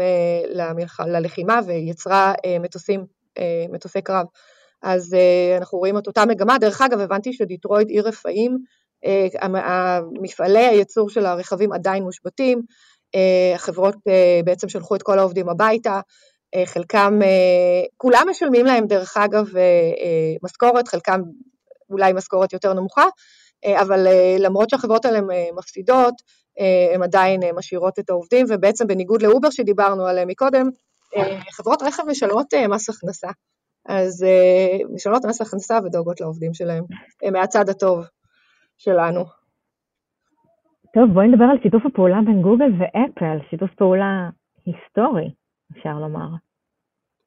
למלח... 0.53 0.99
ללחימה 0.99 1.59
ויצרה 1.65 2.33
מטוסים, 2.59 3.05
מטוסי 3.71 4.01
קרב. 4.01 4.25
אז 4.83 5.15
אנחנו 5.57 5.77
רואים 5.77 5.97
את 5.97 6.07
אותה 6.07 6.25
מגמה. 6.25 6.57
דרך 6.57 6.81
אגב, 6.81 6.99
הבנתי 6.99 7.33
שדיטרויד 7.33 7.89
עיר 7.89 8.07
רפאים, 8.07 8.57
מפעלי 10.21 10.65
הייצור 10.65 11.09
של 11.09 11.25
הרכבים 11.25 11.73
עדיין 11.73 12.03
מושבתים, 12.03 12.61
החברות 13.55 13.95
בעצם 14.45 14.69
שלחו 14.69 14.95
את 14.95 15.03
כל 15.03 15.19
העובדים 15.19 15.49
הביתה, 15.49 15.99
חלקם, 16.65 17.19
כולם 17.97 18.25
משלמים 18.29 18.65
להם 18.65 18.85
דרך 18.85 19.17
אגב 19.17 19.45
משכורת, 20.43 20.87
חלקם 20.87 21.21
אולי 21.89 22.13
משכורת 22.13 22.53
יותר 22.53 22.73
נמוכה, 22.73 23.05
אבל 23.81 24.07
למרות 24.39 24.69
שהחברות 24.69 25.05
האלה 25.05 25.19
מפסידות, 25.57 26.13
הן 26.93 27.03
עדיין 27.03 27.41
משאירות 27.55 27.99
את 27.99 28.09
העובדים, 28.09 28.45
ובעצם 28.49 28.87
בניגוד 28.87 29.21
לאובר 29.21 29.49
שדיברנו 29.49 30.05
עליהם 30.05 30.27
מקודם, 30.27 30.69
חברות 31.51 31.81
רכב 31.81 32.03
משלמות 32.07 32.53
מס 32.69 32.89
הכנסה. 32.89 33.27
אז 33.85 34.25
משלמות 34.93 35.25
מס 35.25 35.41
הכנסה 35.41 35.79
ודואגות 35.85 36.21
לעובדים 36.21 36.53
שלהם, 36.53 36.83
מהצד 37.31 37.69
הטוב 37.69 38.05
שלנו. 38.77 39.25
טוב, 40.93 41.13
בואי 41.13 41.27
נדבר 41.27 41.45
על 41.51 41.57
שיתוף 41.63 41.81
הפעולה 41.85 42.17
בין 42.25 42.41
גוגל 42.41 42.65
ואפל, 42.79 43.37
שיתוף 43.49 43.69
פעולה 43.77 44.29
היסטורי, 44.65 45.29
אפשר 45.71 45.93
לומר. 45.93 46.27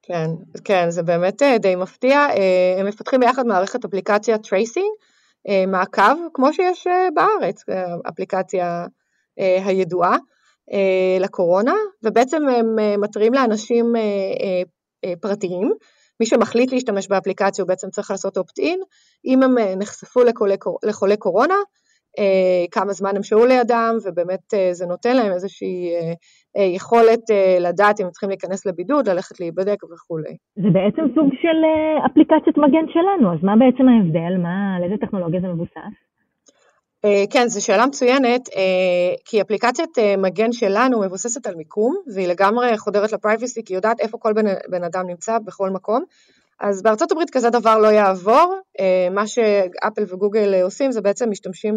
כן, 0.09 0.31
כן, 0.65 0.91
זה 0.91 1.03
באמת 1.03 1.43
די 1.61 1.77
מפתיע. 1.77 2.27
הם 2.79 2.87
מפתחים 2.87 3.21
ביחד 3.21 3.47
מערכת 3.47 3.85
אפליקציה 3.85 4.39
tracing, 4.39 4.87
מעקב, 5.69 6.03
כמו 6.35 6.53
שיש 6.53 6.87
בארץ, 7.15 7.65
אפליקציה 8.09 8.87
הידועה 9.37 10.17
לקורונה, 11.21 11.75
ובעצם 12.03 12.49
הם 12.49 13.01
מתריעים 13.01 13.35
לאנשים 13.35 13.93
פרטיים. 15.21 15.73
מי 16.21 16.27
שמחליט 16.27 16.73
להשתמש 16.73 17.09
באפליקציה 17.09 17.63
הוא 17.63 17.69
בעצם 17.69 17.91
צריך 17.91 18.11
לעשות 18.11 18.37
opt-in, 18.37 18.81
אם 19.25 19.43
הם 19.43 19.55
נחשפו 19.59 20.21
לחולי 20.83 21.17
קורונה, 21.17 21.55
כמה 22.71 22.93
זמן 22.93 23.17
הם 23.17 23.23
שהו 23.23 23.47
לידם, 23.47 23.97
ובאמת 24.05 24.55
זה 24.73 24.87
נותן 24.87 25.17
להם 25.17 25.33
איזושהי 25.33 25.91
יכולת 26.75 27.21
לדעת 27.61 28.01
אם 28.01 28.05
הם 28.05 28.11
צריכים 28.11 28.29
להיכנס 28.29 28.67
לבידוד, 28.67 29.09
ללכת 29.09 29.41
להיבדק 29.41 29.85
וכולי. 29.85 30.37
זה 30.57 30.69
בעצם 30.73 31.03
סוג 31.15 31.29
של 31.43 31.59
אפליקציית 32.07 32.57
מגן 32.57 32.87
שלנו, 32.93 33.33
אז 33.33 33.39
מה 33.43 33.53
בעצם 33.57 33.89
ההבדל? 33.89 34.43
מה, 34.43 34.77
על 34.77 34.85
איזה 34.85 34.95
טכנולוגיה 35.01 35.41
זה 35.41 35.49
מבוסס? 35.49 35.95
כן, 37.33 37.49
זו 37.49 37.65
שאלה 37.65 37.87
מצוינת, 37.87 38.49
כי 39.25 39.41
אפליקציית 39.41 39.99
מגן 40.19 40.53
שלנו 40.53 41.01
מבוססת 41.01 41.47
על 41.47 41.55
מיקום, 41.55 41.97
והיא 42.15 42.29
לגמרי 42.29 42.79
חודרת 42.79 43.13
לפרייבסי, 43.13 43.65
כי 43.65 43.73
היא 43.73 43.79
יודעת 43.79 44.01
איפה 44.01 44.19
כל 44.19 44.33
בן, 44.33 44.45
בן 44.71 44.85
אדם 44.85 45.07
נמצא 45.07 45.39
בכל 45.39 45.71
מקום. 45.71 46.05
אז 46.61 46.83
בארצות 46.83 47.13
הברית 47.13 47.31
כזה 47.31 47.51
דבר 47.51 47.79
לא 47.79 47.89
יעבור, 47.89 48.55
מה 49.11 49.27
שאפל 49.27 50.03
וגוגל 50.09 50.63
עושים 50.63 50.93
זה 50.93 51.01
בעצם 51.01 51.31
משתמשים 51.31 51.75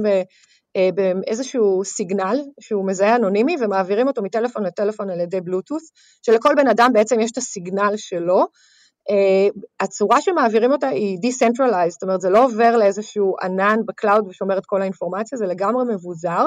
באיזשהו 0.96 1.84
סיגנל 1.86 2.42
שהוא 2.60 2.88
מזהה 2.88 3.16
אנונימי 3.16 3.56
ומעבירים 3.60 4.08
אותו 4.08 4.22
מטלפון 4.22 4.64
לטלפון 4.64 5.10
על 5.10 5.20
ידי 5.20 5.42
בלוטוס, 5.42 5.92
שלכל 6.26 6.54
בן 6.56 6.68
אדם 6.68 6.90
בעצם 6.94 7.20
יש 7.20 7.32
את 7.32 7.38
הסיגנל 7.38 7.94
שלו. 7.96 8.46
הצורה 9.80 10.22
שמעבירים 10.22 10.72
אותה 10.72 10.88
היא 10.88 11.18
decentralized, 11.18 11.90
זאת 11.90 12.04
אומרת 12.04 12.22
זה 12.22 12.30
לא 12.30 12.46
עובר 12.46 12.78
לאיזשהו 12.78 13.36
ענן 13.42 13.78
ב 13.86 13.93
cloud 13.93 14.28
ושומר 14.28 14.58
את 14.58 14.66
כל 14.66 14.82
האינפורמציה, 14.82 15.38
זה 15.38 15.46
לגמרי 15.46 15.84
מבוזר, 15.94 16.46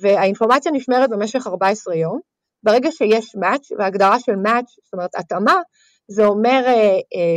והאינפורמציה 0.00 0.72
נשמרת 0.72 1.10
במשך 1.10 1.46
14 1.46 1.94
יום. 1.94 2.20
ברגע 2.62 2.90
שיש 2.90 3.36
match, 3.36 3.66
והגדרה 3.78 4.20
של 4.20 4.32
match, 4.32 4.74
זאת 4.84 4.92
אומרת 4.92 5.10
התאמה, 5.16 5.60
זה 6.08 6.26
אומר 6.26 6.64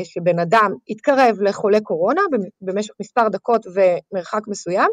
שבן 0.03 0.39
אדם 0.39 0.71
יתקרב 0.87 1.41
לחולה 1.41 1.79
קורונה 1.79 2.21
במשך 2.61 2.93
מספר 3.01 3.29
דקות 3.29 3.65
ומרחק 3.67 4.41
מסוים, 4.47 4.89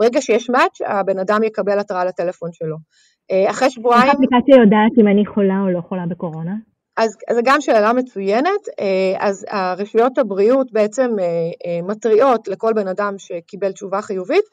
ברגע 0.00 0.20
שיש 0.20 0.50
מאץ' 0.50 0.78
הבן 0.86 1.18
אדם 1.18 1.42
יקבל 1.42 1.78
התראה 1.78 2.04
לטלפון 2.04 2.50
שלו. 2.52 2.76
אחרי 3.50 3.70
שבועיים... 3.70 4.02
איך 4.02 4.14
האפליקציה 4.14 4.56
יודעת 4.56 4.98
אם 5.00 5.08
אני 5.08 5.26
חולה 5.26 5.60
או 5.64 5.70
לא 5.70 5.80
חולה 5.80 6.06
בקורונה? 6.10 6.54
אז 6.96 7.16
זו 7.32 7.40
גם 7.44 7.60
שאלה 7.60 7.92
מצוינת, 7.92 8.62
אז 9.18 9.46
הרשויות 9.50 10.18
הבריאות 10.18 10.72
בעצם 10.72 11.10
מתריעות 11.82 12.48
לכל 12.48 12.72
בן 12.72 12.88
אדם 12.88 13.14
שקיבל 13.18 13.72
תשובה 13.72 14.02
חיובית, 14.02 14.44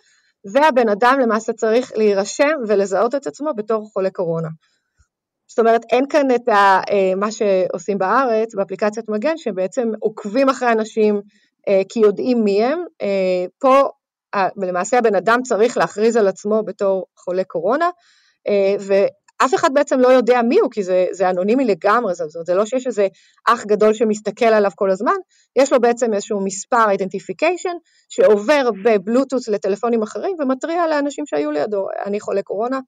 והבן 0.54 0.90
אדם 0.90 1.20
למעשה 1.22 1.54
צריך 1.54 1.92
להירשם 1.96 2.54
ולזהות 2.68 3.16
את 3.16 3.28
עצמו 3.28 3.50
בתור 3.56 3.90
חולה 3.94 4.10
קורונה. 4.10 4.50
זאת 5.56 5.60
אומרת, 5.60 5.82
אין 5.91 6.06
כאן 6.10 6.28
את 6.36 6.41
מה 7.18 7.32
שעושים 7.32 7.98
בארץ, 7.98 8.56
באפליקציית 8.56 9.10
מגן, 9.10 9.38
שבעצם 9.38 9.91
עוקבים 10.00 10.50
אחרי 10.50 10.72
אנשים 10.72 11.22
כי 11.89 12.00
יודעים 12.00 12.44
מי 12.44 12.63
הם. 12.63 12.80
פה 13.60 13.89
למעשה 14.58 14.98
הבן 14.98 15.15
אדם 15.15 15.39
צריך 15.44 15.78
להכריז 15.78 16.15
על 16.15 16.28
עצמו 16.28 16.63
בתור 16.63 17.06
חולה 17.18 17.44
קורונה, 17.44 17.89
ואף 18.80 19.56
אחד 19.56 19.70
בעצם 19.74 20.00
לא 20.00 20.08
יודע 20.08 20.41
מי 20.41 20.60
הוא, 20.60 20.72
כי 20.72 20.84
זה, 20.84 21.06
זה 21.12 21.30
אנונימי 21.30 21.65
לגמרי, 21.65 22.13
זאת 22.13 22.36
אומרת, 22.36 22.46
זה 22.46 22.54
לא 22.56 22.65
שיש 22.65 22.88
איזה 22.88 23.08
אח 23.48 23.65
גדול 23.65 23.94
שמסתכל 23.94 24.46
עליו 24.46 24.72
כל 24.76 24.91
הזמן, 24.91 25.15
יש 25.56 25.74
לו 25.74 25.82
בעצם 25.82 26.13
איזשהו 26.13 26.46
מספר 26.46 26.90
identification 26.90 27.75
שעובר 28.10 28.69
בבלוטוס 28.84 29.48
לטלפונים 29.48 30.02
אחרים 30.04 30.38
ומתריע 30.40 30.88
לאנשים 30.88 31.25
שהיו 31.25 31.52
לידו, 31.52 31.88
אני 32.06 32.19
חולה 32.19 32.42
קורונה, 32.42 32.79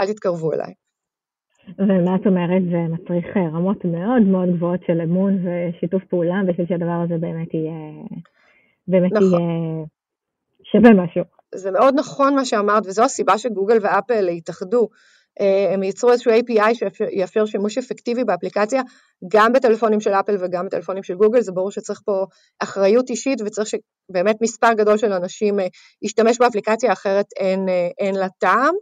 אל 0.00 0.06
תתקרבו 0.06 0.52
אליי. 0.52 0.83
ומה 1.78 2.16
את 2.16 2.26
אומרת, 2.26 2.62
זה 2.70 2.94
מצריך 2.94 3.36
רמות 3.36 3.84
מאוד 3.84 4.22
מאוד 4.22 4.56
גבוהות 4.56 4.80
של 4.86 5.00
אמון 5.00 5.44
ושיתוף 5.46 6.02
פעולה, 6.04 6.36
בשביל 6.48 6.66
שהדבר 6.66 7.00
הזה 7.04 7.14
באמת 7.20 7.54
יהיה, 7.54 7.72
באמת 8.88 9.12
נכון. 9.12 9.40
יהיה 9.40 9.84
שווה 10.62 11.04
משהו. 11.04 11.22
זה 11.54 11.70
מאוד 11.70 11.94
נכון 11.98 12.34
מה 12.34 12.44
שאמרת, 12.44 12.86
וזו 12.86 13.04
הסיבה 13.04 13.38
שגוגל 13.38 13.78
ואפל 13.82 14.28
התאחדו. 14.28 14.88
הם 15.72 15.82
ייצרו 15.82 16.12
איזשהו 16.12 16.32
API 16.32 16.74
שיאפשר 16.74 17.46
שימוש 17.46 17.78
אפקטיבי 17.78 18.24
באפליקציה, 18.24 18.82
גם 19.32 19.52
בטלפונים 19.52 20.00
של 20.00 20.10
אפל 20.10 20.36
וגם 20.40 20.66
בטלפונים 20.66 21.02
של 21.02 21.14
גוגל, 21.14 21.40
זה 21.40 21.52
ברור 21.52 21.70
שצריך 21.70 22.00
פה 22.04 22.24
אחריות 22.62 23.10
אישית 23.10 23.40
וצריך 23.40 23.68
שבאמת 23.68 24.36
מספר 24.42 24.72
גדול 24.72 24.96
של 24.96 25.12
אנשים 25.12 25.56
ישתמש 26.02 26.38
באפליקציה, 26.38 26.92
אחרת 26.92 27.26
אין, 27.36 27.66
אין 27.98 28.14
לה 28.14 28.28
טעם. 28.28 28.74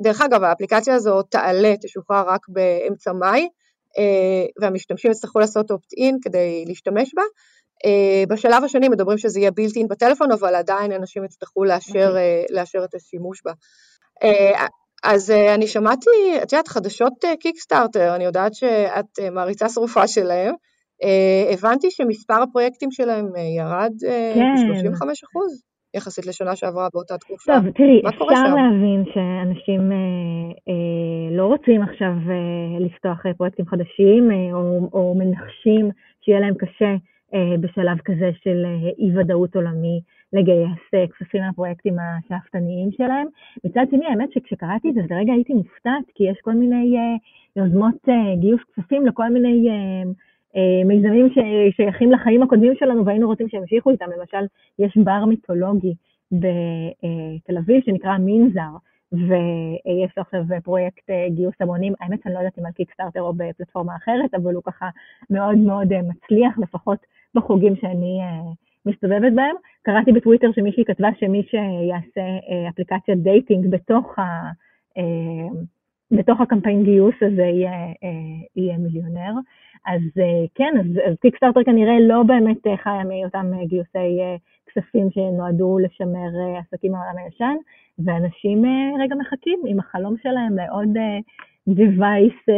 דרך 0.00 0.20
אגב, 0.20 0.42
האפליקציה 0.44 0.94
הזו 0.94 1.22
תעלה, 1.22 1.74
תשוחרר 1.82 2.24
רק 2.28 2.40
באמצע 2.48 3.12
מאי, 3.12 3.48
והמשתמשים 4.60 5.10
יצטרכו 5.10 5.38
לעשות 5.38 5.70
opt-in 5.70 6.14
כדי 6.22 6.64
להשתמש 6.66 7.14
בה. 7.14 7.22
בשלב 8.28 8.64
השני 8.64 8.88
מדברים 8.88 9.18
שזה 9.18 9.40
יהיה 9.40 9.50
בילטין 9.50 9.88
בטלפון, 9.88 10.32
אבל 10.32 10.54
עדיין 10.54 10.92
אנשים 10.92 11.24
יצטרכו 11.24 11.64
לאשר, 11.64 12.08
אוקיי. 12.08 12.44
לאשר 12.50 12.84
את 12.84 12.94
השימוש 12.94 13.42
בה. 13.44 13.52
אז 15.04 15.30
אני 15.30 15.66
שמעתי, 15.66 16.10
את 16.42 16.52
יודעת, 16.52 16.68
חדשות 16.68 17.12
קיקסטארטר, 17.40 18.14
אני 18.14 18.24
יודעת 18.24 18.54
שאת 18.54 19.30
מעריצה 19.32 19.68
שרופה 19.68 20.08
שלהם. 20.08 20.54
הבנתי 21.52 21.90
שמספר 21.90 22.42
הפרויקטים 22.42 22.90
שלהם 22.90 23.26
ירד 23.58 23.92
כן. 24.00 24.82
ב-35 24.82 25.02
אחוז. 25.02 25.62
יחסית 25.94 26.26
לשנה 26.26 26.56
שעברה 26.56 26.88
באותה 26.94 27.18
תקופה. 27.18 27.52
טוב, 27.52 27.70
תראי, 27.70 28.02
אפשר 28.08 28.24
שם? 28.34 28.54
להבין 28.56 29.04
שאנשים 29.14 29.92
אה, 29.92 29.96
אה, 30.68 31.36
לא 31.36 31.46
רוצים 31.46 31.82
עכשיו 31.82 32.12
אה, 32.30 32.78
לפתוח 32.80 33.26
אה, 33.26 33.34
פרויקטים 33.34 33.66
חדשים, 33.66 34.30
אה, 34.30 34.52
או, 34.52 34.88
או 34.92 35.14
מנחשים 35.18 35.90
שיהיה 36.20 36.40
להם 36.40 36.54
קשה 36.54 36.94
אה, 37.34 37.56
בשלב 37.60 37.98
כזה 38.04 38.30
של 38.42 38.64
אה, 38.66 38.90
אי-ודאות 38.98 39.56
עולמי 39.56 40.00
לגייס 40.32 40.84
אה, 40.94 41.04
כספים 41.06 41.42
מהפרויקטים 41.42 41.96
השאפתניים 41.98 42.92
שלהם. 42.92 43.26
מצד 43.64 43.84
שני, 43.90 44.06
האמת 44.06 44.32
שכשקראתי 44.32 44.88
את 44.88 44.94
זה, 44.94 45.00
לרגע 45.10 45.32
הייתי 45.32 45.54
מופתעת, 45.54 46.04
כי 46.14 46.24
יש 46.24 46.38
כל 46.42 46.52
מיני 46.52 46.96
אה, 46.98 47.16
יוזמות 47.56 48.08
אה, 48.08 48.36
גיוס 48.40 48.60
כספים 48.76 49.06
לכל 49.06 49.28
מיני... 49.28 49.68
אה, 49.70 50.12
מיזמים 50.84 51.28
ששייכים 51.30 52.12
לחיים 52.12 52.42
הקודמים 52.42 52.72
שלנו 52.78 53.06
והיינו 53.06 53.26
רוצים 53.26 53.48
שימשיכו 53.48 53.90
איתם, 53.90 54.06
למשל 54.18 54.46
יש 54.78 54.96
בר 54.96 55.24
מיתולוגי 55.24 55.94
בתל 56.32 57.58
אביב 57.58 57.82
שנקרא 57.84 58.18
מינזר, 58.18 58.70
ויש 59.12 60.12
לו 60.16 60.22
עכשיו 60.22 60.40
פרויקט 60.64 61.10
אה, 61.10 61.26
גיוס 61.30 61.54
המונים, 61.60 61.92
האמת 62.00 62.20
שאני 62.24 62.34
לא 62.34 62.38
יודעת 62.38 62.58
אם 62.58 62.66
על 62.66 62.72
קיקסטארטר 62.72 63.22
או 63.22 63.32
בפלטפורמה 63.32 63.96
אחרת, 63.96 64.34
אבל 64.34 64.54
הוא 64.54 64.62
ככה 64.66 64.88
מאוד 65.30 65.58
מאוד 65.58 65.92
אה, 65.92 66.00
מצליח, 66.02 66.58
לפחות 66.58 66.98
בחוגים 67.34 67.76
שאני 67.76 68.20
מסתובבת 68.86 69.32
בהם. 69.34 69.56
קראתי 69.82 70.12
בטוויטר 70.12 70.52
שמישהי 70.54 70.84
כתבה 70.84 71.08
שמי 71.20 71.42
שיעשה 71.42 72.22
אפליקציית 72.68 73.18
dating 73.18 73.70
בתוך, 73.70 74.18
ה, 74.18 74.22
בתוך 76.16 76.40
הקמפיין 76.40 76.84
גיוס 76.84 77.14
הזה 77.22 77.42
יהיה, 77.42 77.72
יהיה 78.56 78.78
מיליונר. 78.78 79.32
אז 79.86 80.02
אה, 80.18 80.44
כן, 80.54 80.74
אז, 80.80 80.86
אז 81.08 81.14
קיקסטארטר 81.20 81.64
כנראה 81.64 82.00
לא 82.00 82.22
באמת 82.22 82.66
אה, 82.66 82.76
חיה 82.76 83.04
מאותם 83.04 83.50
אה, 83.54 83.66
גיוסי 83.66 84.20
כספים 84.66 85.10
שנועדו 85.10 85.78
לשמר 85.78 86.30
עסקים 86.58 86.92
מהעולם 86.92 87.18
הישן, 87.24 87.54
ואנשים 87.98 88.64
רגע 89.00 89.14
מחכים 89.14 89.60
עם 89.66 89.78
החלום 89.78 90.14
שלהם 90.22 90.56
לעוד 90.56 90.96
device 91.70 92.52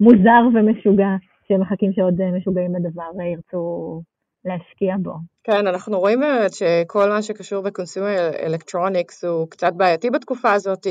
מוזר 0.00 0.42
ומשוגע, 0.54 1.16
שהם 1.48 1.60
מחכים 1.60 1.92
שעוד 1.92 2.30
משוגעים 2.30 2.74
לדבר 2.74 3.10
וירצו 3.18 4.02
להשקיע 4.44 4.94
בו. 5.02 5.12
כן, 5.44 5.66
אנחנו 5.66 6.00
רואים 6.00 6.20
באמת 6.20 6.54
שכל 6.54 7.08
מה 7.08 7.22
שקשור 7.22 7.62
ב-consumer 7.62 8.34
electronics 8.46 9.26
הוא 9.26 9.48
קצת 9.50 9.72
בעייתי 9.76 10.10
בתקופה 10.10 10.52
הזאת, 10.52 10.86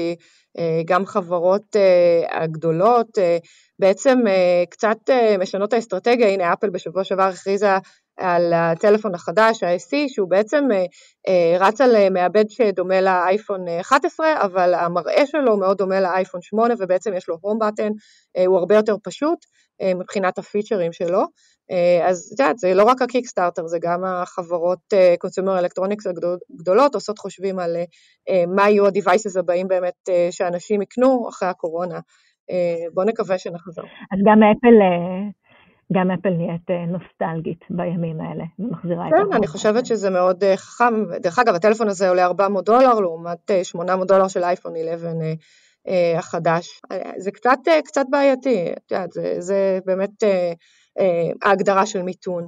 גם 0.85 1.05
חברות 1.05 1.75
הגדולות 2.29 3.17
בעצם 3.79 4.19
קצת 4.69 4.97
משנות 5.39 5.73
האסטרטגיה, 5.73 6.29
הנה 6.29 6.53
אפל 6.53 6.69
בשבוע 6.69 7.03
שעבר 7.03 7.23
הכריזה 7.23 7.77
על 8.17 8.53
הטלפון 8.53 9.15
החדש, 9.15 9.63
ה-SE, 9.63 10.07
שהוא 10.07 10.29
בעצם 10.29 10.63
רץ 11.59 11.81
על 11.81 12.09
מעבד 12.09 12.49
שדומה 12.49 13.01
לאייפון 13.01 13.65
11, 13.81 14.27
אבל 14.41 14.73
המראה 14.73 15.25
שלו 15.25 15.57
מאוד 15.57 15.77
דומה 15.77 16.01
לאייפון 16.01 16.41
8, 16.41 16.73
ובעצם 16.79 17.13
יש 17.13 17.29
לו 17.29 17.37
הום 17.41 17.59
בטן, 17.59 17.89
הוא 18.47 18.57
הרבה 18.57 18.75
יותר 18.75 18.95
פשוט 19.03 19.45
מבחינת 19.95 20.37
הפיצ'רים 20.37 20.91
שלו. 20.93 21.25
אה, 21.71 22.09
אז 22.09 22.31
את 22.33 22.39
יודעת, 22.39 22.57
זה 22.57 22.73
לא 22.73 22.83
רק 22.83 23.01
ה 23.01 23.07
Kickstarter, 23.07 23.67
זה 23.67 23.77
גם 23.81 24.03
החברות 24.05 24.93
consumer 25.19 25.59
electronics 25.59 26.07
הגדולות 26.07 26.95
עושות 26.95 27.19
חושבים 27.19 27.59
על 27.59 27.75
אה, 28.29 28.43
מה 28.55 28.69
יהיו 28.69 28.85
ה-Devices 28.85 29.39
הבאים 29.39 29.67
באמת 29.67 30.09
אה, 30.09 30.27
שאנשים 30.31 30.81
יקנו 30.81 31.29
אחרי 31.29 31.49
הקורונה. 31.49 31.99
בואו 32.93 33.07
נקווה 33.07 33.37
שנחזור. 33.37 33.85
אז 33.85 34.19
גם 34.25 34.39
אפל, 34.43 34.75
גם 35.93 36.11
אפל 36.11 36.29
נהיית 36.29 36.69
נוסטלגית 36.87 37.59
בימים 37.69 38.21
האלה, 38.21 38.43
ומחזירה 38.59 39.07
את 39.07 39.13
כן, 39.13 39.35
אני 39.35 39.47
חושבת 39.47 39.85
שזה 39.85 40.09
מאוד 40.09 40.43
חכם. 40.55 40.93
דרך 41.21 41.39
אגב, 41.39 41.55
הטלפון 41.55 41.87
הזה 41.87 42.09
עולה 42.09 42.25
400 42.25 42.65
דולר 42.65 42.99
לעומת 42.99 43.51
800 43.63 44.07
דולר 44.07 44.27
של 44.27 44.43
אייפון 44.43 44.73
11 44.75 45.11
החדש. 46.17 46.81
זה 47.17 47.31
קצת, 47.31 47.59
קצת 47.85 48.05
בעייתי, 48.09 48.71
את 48.73 48.91
יודעת, 48.91 49.11
זה, 49.11 49.35
זה 49.39 49.79
באמת 49.85 50.23
אה, 50.99 51.29
ההגדרה 51.43 51.85
של 51.85 52.01
מיתון. 52.01 52.47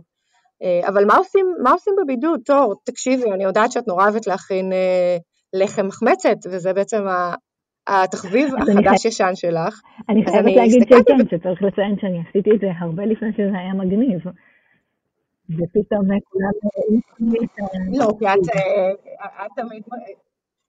אה, 0.64 0.88
אבל 0.88 1.06
מה 1.06 1.16
עושים, 1.16 1.46
מה 1.64 1.72
עושים 1.72 1.94
בבידוד? 2.04 2.40
תור, 2.46 2.76
תקשיבי, 2.86 3.32
אני 3.32 3.44
יודעת 3.44 3.72
שאת 3.72 3.88
נורא 3.88 4.04
אוהבת 4.04 4.28
להכין 4.28 4.74
אה, 4.74 5.18
לחם 5.54 5.88
מחמצת, 5.88 6.38
וזה 6.52 6.74
בעצם 6.74 7.06
התחביב 7.88 8.54
החדש-ישן 8.56 9.32
שלך. 9.36 9.82
אני 10.10 10.26
חייבת 10.26 10.56
להגיד 10.56 10.84
שכן, 10.84 11.38
שצריך 11.38 11.62
לציין 11.64 11.96
שאני 12.02 12.20
עשיתי 12.30 12.52
את 12.56 12.60
זה 12.60 12.68
הרבה 12.80 13.06
לפני 13.06 13.32
שזה 13.34 13.58
היה 13.60 13.74
מגניב. 13.74 14.20
ופתאום 15.50 16.06
כולם... 16.30 16.52
לא, 17.92 18.08
כי 18.20 18.28
את 18.28 19.52
תמיד... 19.56 19.84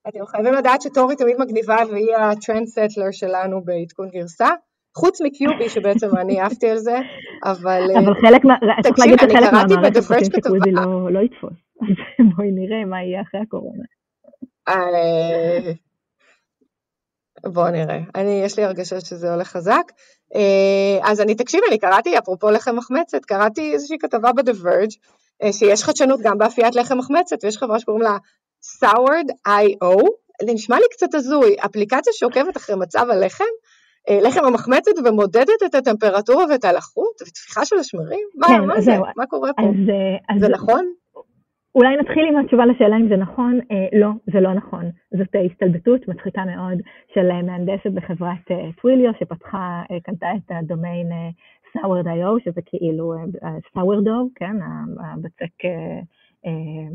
אתם 0.09 0.27
חייבים 0.27 0.55
לדעת 0.55 0.83
שטורי 0.83 1.17
תמיד 1.17 1.37
מגניבה 1.39 1.77
והיא 1.91 2.17
הטרנדסטלר 2.17 3.11
שלנו 3.11 3.65
בעדכון 3.65 4.11
גרסה. 4.11 4.49
חוץ 4.97 5.21
מקיובי 5.21 5.69
שבעצם 5.69 6.17
אני 6.17 6.41
עפתי 6.41 6.71
על 6.71 6.79
זה, 6.79 6.99
אבל... 7.45 7.83
אה, 7.95 8.01
אבל 8.01 8.15
חלק 8.15 8.45
מה... 8.45 8.55
צריך 8.83 8.99
להגיד 8.99 9.19
שחלק 9.19 9.53
מהמערכת 9.53 9.97
חושבים 9.99 10.25
שקודי 10.25 10.73
לא, 10.73 11.13
לא 11.13 11.21
יתפוס. 11.21 11.53
אז 12.21 12.27
בואי 12.37 12.51
נראה 12.51 12.85
מה 12.85 13.03
יהיה 13.03 13.23
אחרי 13.23 13.41
הקורונה. 13.41 13.85
אה, 14.69 15.73
בואו 17.47 17.71
נראה. 17.71 17.99
אני, 18.15 18.43
יש 18.45 18.59
לי 18.59 18.65
הרגשה 18.65 19.01
שזה 19.01 19.35
הולך 19.35 19.49
חזק. 19.49 19.93
אה, 20.35 21.11
אז 21.11 21.21
אני, 21.21 21.35
תקשיבי, 21.35 21.67
אני 21.69 21.79
קראתי, 21.79 22.19
אפרופו 22.19 22.51
לחם 22.51 22.77
מחמצת, 22.77 23.25
קראתי 23.25 23.73
איזושהי 23.73 23.99
כתבה 23.99 24.33
ב-The 24.33 24.65
Verge, 24.65 24.97
שיש 25.53 25.85
חדשנות 25.85 26.21
גם 26.23 26.39
באפיית 26.39 26.75
לחם 26.75 26.99
מחמצת, 26.99 27.45
ויש 27.45 27.57
חברה 27.57 27.81
שקוראים 27.81 28.03
לה 28.03 28.17
Soured.io, 28.81 29.97
זה 30.43 30.53
נשמע 30.55 30.77
לי 30.77 30.89
קצת 30.91 31.15
הזוי, 31.15 31.57
אפליקציה 31.67 32.13
שעוקבת 32.13 32.57
אחרי 32.57 32.77
מצב 32.77 33.07
הלחם, 33.11 33.53
אה, 34.09 34.19
לחם 34.27 34.45
המחמצת 34.45 34.93
ומודדת 35.05 35.61
את 35.67 35.75
הטמפרטורה 35.75 36.45
ואת 36.51 36.65
הלחות 36.65 37.23
וטפיחה 37.23 37.65
של 37.65 37.77
השמרים? 37.77 38.27
מה, 38.35 38.47
כן, 38.47 38.65
מה 38.65 38.81
זה? 38.81 38.93
מה 39.17 39.27
קורה 39.27 39.53
פה? 39.53 39.63
אז, 39.63 39.69
אה, 39.69 40.39
זה 40.41 40.47
אז, 40.47 40.53
נכון? 40.53 40.85
אולי 41.75 41.97
נתחיל 41.97 42.25
עם 42.29 42.37
התשובה 42.37 42.67
לשאלה 42.67 42.97
אם 42.97 43.09
זה 43.09 43.17
נכון. 43.17 43.61
אה, 43.71 43.99
לא, 44.01 44.09
זה 44.33 44.41
לא 44.41 44.55
נכון. 44.55 44.85
זאת 45.19 45.29
הסתלבטות 45.51 46.09
מצחיקה 46.09 46.45
מאוד 46.45 46.79
של 47.15 47.31
אה, 47.31 47.43
מהנדסת 47.43 47.91
בחברת 47.95 48.51
אה, 48.51 48.69
טוויליו, 48.81 49.13
שפתחה, 49.21 49.83
אה, 49.91 50.01
קנתה 50.01 50.27
את 50.37 50.51
הדומיין 50.51 51.13
אה, 51.13 51.29
Sourd.io, 51.73 52.45
שזה 52.45 52.61
כאילו 52.67 53.13
אה, 53.13 53.57
Sourdough, 53.75 54.29
כן, 54.35 54.57
הבצק 55.01 55.55
אה, 55.65 56.01
אה, 56.47 56.89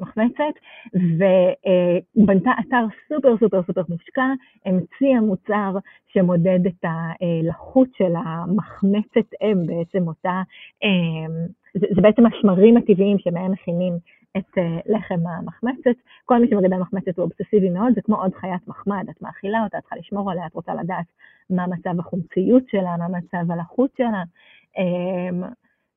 מחמצת, 0.00 0.54
ובנתה 0.94 2.50
אתר 2.60 2.86
סופר 3.08 3.36
סופר 3.40 3.62
סופר 3.62 3.82
מושקע, 3.88 4.26
המציאה 4.66 5.20
מוצר 5.20 5.72
שמודד 6.12 6.66
את 6.66 6.84
הלחות 6.84 7.88
של 7.96 8.12
המחמצת 8.24 9.34
אם, 9.42 9.66
בעצם 9.66 10.08
אותה, 10.08 10.42
אמ, 10.82 11.46
זה, 11.74 11.86
זה 11.94 12.00
בעצם 12.00 12.26
השמרים 12.26 12.76
הטבעיים 12.76 13.18
שמהם 13.18 13.52
מכינים 13.52 13.92
את 14.36 14.58
אה, 14.58 14.78
לחם 14.86 15.26
המחמצת. 15.26 15.96
כל 16.24 16.38
מי 16.38 16.48
שמגדל 16.50 16.76
מחמצת 16.76 17.18
הוא 17.18 17.24
אובססיבי 17.24 17.70
מאוד, 17.70 17.94
זה 17.94 18.02
כמו 18.02 18.16
עוד 18.16 18.34
חיית 18.34 18.68
מחמד, 18.68 19.04
את 19.10 19.22
מאכילה 19.22 19.64
אותה, 19.64 19.78
את 19.78 19.82
צריכה 19.82 19.96
לשמור 19.96 20.30
עליה, 20.30 20.46
את 20.46 20.54
רוצה 20.54 20.74
לדעת 20.74 21.06
מה 21.50 21.66
מצב 21.66 22.00
החומציות 22.00 22.62
שלה, 22.68 22.96
מה 22.96 23.18
מצב 23.18 23.50
הלחות 23.50 23.90
שלה. 23.96 24.22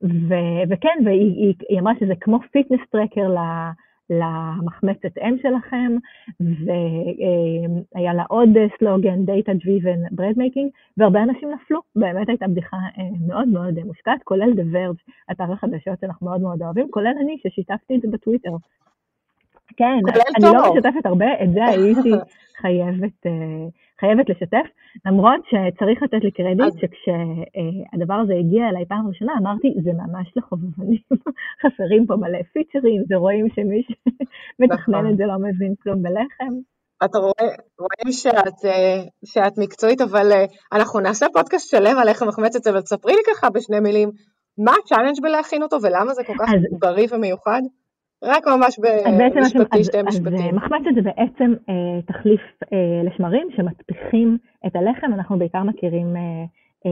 ו- 0.03 0.63
וכן, 0.69 0.97
והיא 1.05 1.79
אמרה 1.79 1.93
שזה 1.99 2.13
כמו 2.19 2.39
fitness 2.51 2.79
tracker 2.91 3.35
למחמצת 4.09 5.17
אם 5.17 5.37
שלכם, 5.41 5.91
והיה 6.39 8.13
לה 8.13 8.23
עוד 8.29 8.49
סלוגן, 8.79 9.19
Data 9.25 9.51
Driven 9.51 10.13
Bread 10.13 10.37
Making, 10.37 10.69
והרבה 10.97 11.23
אנשים 11.23 11.51
נפלו, 11.51 11.79
באמת 11.95 12.29
הייתה 12.29 12.47
בדיחה 12.47 12.77
אה, 12.77 13.03
מאוד 13.27 13.47
מאוד 13.47 13.79
מושקעת, 13.85 14.23
כולל 14.23 14.51
The 14.51 14.75
Verge, 14.75 15.11
אתר 15.31 15.51
החדשות 15.53 15.99
שאנחנו 16.01 16.27
מאוד 16.27 16.41
מאוד 16.41 16.61
אוהבים, 16.61 16.87
כולל 16.91 17.13
אני 17.21 17.37
ששיתפתי 17.43 17.95
את 17.95 18.01
זה 18.01 18.07
בטוויטר. 18.11 18.51
כן, 19.77 19.99
אני 20.37 20.45
לא 20.53 20.73
משתפת 20.75 21.05
הרבה, 21.05 21.43
את 21.43 21.53
זה 21.53 21.65
הייתי 21.65 22.11
חייבת, 22.57 23.25
אה, 23.25 23.65
חייבת 23.99 24.29
לשתף, 24.29 24.67
למרות 25.05 25.41
שצריך 25.49 26.03
לתת 26.03 26.23
לי 26.23 26.31
קרדיט 26.31 26.73
שכשהדבר 26.81 28.13
הזה 28.13 28.33
הגיע 28.33 28.69
אליי 28.69 28.85
פעם 28.85 29.07
ראשונה, 29.07 29.33
אמרתי, 29.41 29.73
זה 29.83 29.91
ממש 29.93 30.27
לחובבנים, 30.35 31.01
חסרים 31.61 32.05
פה 32.07 32.15
מלא 32.15 32.41
פיצ'רים, 32.53 33.03
ורואים 33.09 33.45
שמי 33.55 33.81
שמתכנן 33.87 34.99
נכון. 34.99 35.11
את 35.11 35.17
זה 35.17 35.23
לא 35.25 35.37
מבין 35.39 35.73
כלום 35.83 36.03
בלחם. 36.03 36.53
אתה 37.05 37.17
רואה, 37.17 37.55
רואים 37.79 38.11
שאת, 38.11 38.65
אה, 38.65 39.01
שאת 39.25 39.57
מקצועית, 39.57 40.01
אבל 40.01 40.31
אה, 40.31 40.45
אנחנו 40.73 40.99
נעשה 40.99 41.25
פודקאסט 41.33 41.69
שלם 41.69 41.97
על 41.97 42.09
לחם 42.09 42.27
מחמצת, 42.27 42.67
אבל 42.67 42.81
תספרי 42.81 43.13
לי 43.13 43.21
ככה 43.33 43.49
בשני 43.49 43.79
מילים, 43.79 44.11
מה 44.57 44.71
ה 44.83 44.87
challenge 44.87 45.21
בלהכין 45.21 45.63
אותו 45.63 45.77
ולמה 45.81 46.13
זה 46.13 46.23
כל 46.23 46.33
כך 46.33 46.53
אז, 46.53 46.79
בריא 46.79 47.07
ומיוחד? 47.11 47.61
רק 48.25 48.47
ממש 48.47 48.79
במשפטי, 49.35 49.83
שתי 49.83 50.01
משפטים. 50.01 50.35
אז 50.35 50.53
מחמצת 50.53 50.95
זה 50.95 51.01
בעצם 51.01 51.53
אה, 51.69 52.01
תחליף 52.05 52.41
אה, 52.73 53.01
לשמרים 53.03 53.47
שמטפיחים 53.55 54.37
את 54.67 54.75
הלחם, 54.75 55.13
אנחנו 55.13 55.39
בעיקר 55.39 55.63
מכירים 55.63 56.15
אה, 56.15 56.21
אה, 56.85 56.91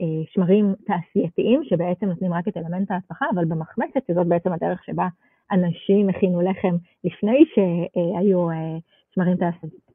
אה, 0.00 0.24
שמרים 0.32 0.74
תעשייתיים 0.86 1.60
שבעצם 1.64 2.06
נותנים 2.06 2.32
רק 2.32 2.48
את 2.48 2.56
אלמנט 2.56 2.90
ההצלחה, 2.90 3.26
אבל 3.34 3.44
במחמצת, 3.44 4.00
שזאת 4.06 4.26
בעצם 4.26 4.52
הדרך 4.52 4.84
שבה 4.84 5.08
אנשים 5.52 6.08
הכינו 6.08 6.40
לחם 6.40 6.76
לפני 7.04 7.44
שהיו 7.54 8.50
אה, 8.50 8.76
שמרים 9.14 9.36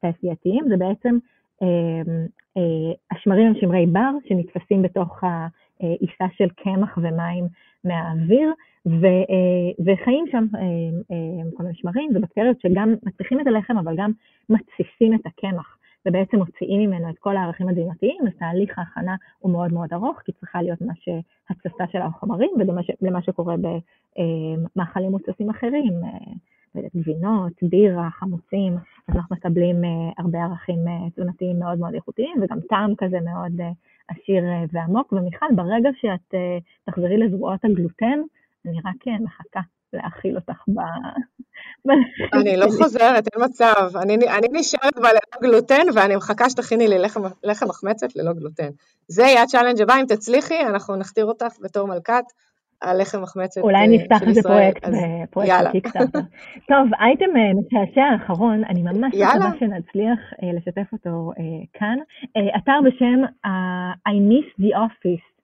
תעשייתיים, 0.01 0.65
זה 0.69 0.77
בעצם 0.77 1.17
השמרים 3.11 3.47
הם 3.47 3.53
שמרי 3.61 3.85
בר 3.85 4.11
שנתפסים 4.27 4.81
בתוך 4.81 5.23
העיסה 5.23 6.25
של 6.37 6.49
קמח 6.49 6.97
ומים 6.97 7.47
מהאוויר, 7.83 8.53
וחיים 9.85 10.25
שם 10.31 10.45
כל 11.57 11.63
מיני 11.63 11.75
שמרים 11.75 12.09
ובקטריות 12.15 12.61
שגם 12.61 12.95
מטפיחים 13.03 13.39
את 13.39 13.47
הלחם 13.47 13.77
אבל 13.77 13.95
גם 13.97 14.11
מתסיסים 14.49 15.13
את 15.13 15.25
הקמח. 15.25 15.77
ובעצם 16.07 16.37
מוציאים 16.37 16.89
ממנו 16.89 17.09
את 17.09 17.19
כל 17.19 17.37
הערכים 17.37 17.69
התזונתיים, 17.69 18.17
אז 18.27 18.33
תהליך 18.39 18.79
ההכנה 18.79 19.15
הוא 19.39 19.51
מאוד 19.51 19.73
מאוד 19.73 19.93
ארוך, 19.93 20.19
כי 20.25 20.31
צריכה 20.31 20.61
להיות 20.61 20.81
ממש 20.81 21.09
הצצה 21.49 21.83
של 21.91 22.01
החומרים, 22.01 22.49
למה 23.01 23.21
שקורה 23.21 23.55
במאכלים 23.57 25.11
מוצצים 25.11 25.49
אחרים, 25.49 25.93
אה, 26.03 26.81
גבינות, 26.95 27.53
בירה, 27.61 28.09
חמוצים, 28.09 28.73
אז 29.07 29.15
אנחנו 29.15 29.35
מקבלים 29.35 29.83
אה, 29.83 29.89
הרבה 30.17 30.43
ערכים 30.43 30.87
אה, 30.87 31.09
תזונתיים 31.09 31.59
מאוד 31.59 31.79
מאוד 31.79 31.93
איכותיים, 31.93 32.37
וגם 32.41 32.59
טעם 32.69 32.95
כזה 32.97 33.19
מאוד 33.19 33.61
עשיר 34.07 34.43
ועמוק. 34.71 35.13
ומיכל, 35.13 35.45
ברגע 35.55 35.89
שאת 36.01 36.33
תחזרי 36.85 37.17
לזרועות 37.17 37.65
הגלוטן, 37.65 38.19
אני 38.67 38.77
רק 38.85 39.21
מחכה 39.23 39.59
להאכיל 39.93 40.35
אותך 40.35 40.63
ב... 40.67 40.79
אני 42.33 42.57
לא 42.57 42.65
חוזרת, 42.77 43.23
אין 43.33 43.45
מצב. 43.45 43.97
אני, 44.01 44.13
אני 44.13 44.47
נשארת 44.51 44.95
בללא 44.95 45.41
גלוטן 45.41 45.83
ואני 45.95 46.15
מחכה 46.15 46.49
שתכיני 46.49 46.87
לי 46.87 46.99
לחם, 46.99 47.21
מחמצת 47.67 48.15
ללא 48.15 48.33
גלוטן. 48.33 48.69
זה 49.07 49.23
יהיה 49.23 49.43
ה 49.43 49.47
challenge 49.47 49.81
הבא, 49.81 49.93
אם 50.01 50.05
תצליחי, 50.05 50.61
אנחנו 50.69 50.95
נכתיר 50.95 51.25
אותך 51.25 51.53
בתור 51.61 51.87
מלכת 51.87 52.23
הלחם 52.81 53.21
מחמצת 53.21 53.61
אולי 53.61 53.77
אה, 53.77 53.87
נפתח 53.87 54.27
איזה 54.27 54.41
פרויקט, 54.43 54.85
אה, 54.85 55.27
פרויקט 55.29 55.51
יאללה. 55.51 55.71
טוב, 56.69 56.93
אייטם 56.99 57.37
אה, 57.37 57.51
משעשע 57.53 58.01
האחרון, 58.01 58.63
אני 58.63 58.81
ממש 58.81 59.13
מקווה 59.13 59.51
שנצליח 59.59 60.19
לשתף 60.57 60.93
אותו 60.93 61.31
כאן. 61.73 61.97
אתר 62.57 62.79
בשם 62.85 63.23
I 64.07 64.15
miss 64.31 64.63
the 64.63 64.75
office. 64.75 65.36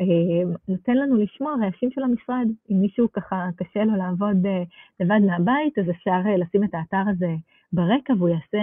אה, 0.00 0.52
נותן 0.68 0.94
לנו 0.96 1.16
לשמוע 1.16 1.54
רעשים 1.62 1.90
של 1.90 2.02
המשרד. 2.02 2.46
אם 2.70 2.80
מישהו 2.80 3.12
ככה 3.12 3.48
קשה 3.56 3.84
לו 3.84 3.96
לעבוד 3.96 4.46
אה, 4.46 4.62
לבד 5.00 5.20
מהבית, 5.26 5.78
אז 5.78 5.90
אפשר 5.90 6.20
אה, 6.26 6.36
לשים 6.36 6.64
את 6.64 6.74
האתר 6.74 7.10
הזה 7.10 7.34
ברקע 7.72 8.12
והוא 8.18 8.28
יעשה 8.28 8.62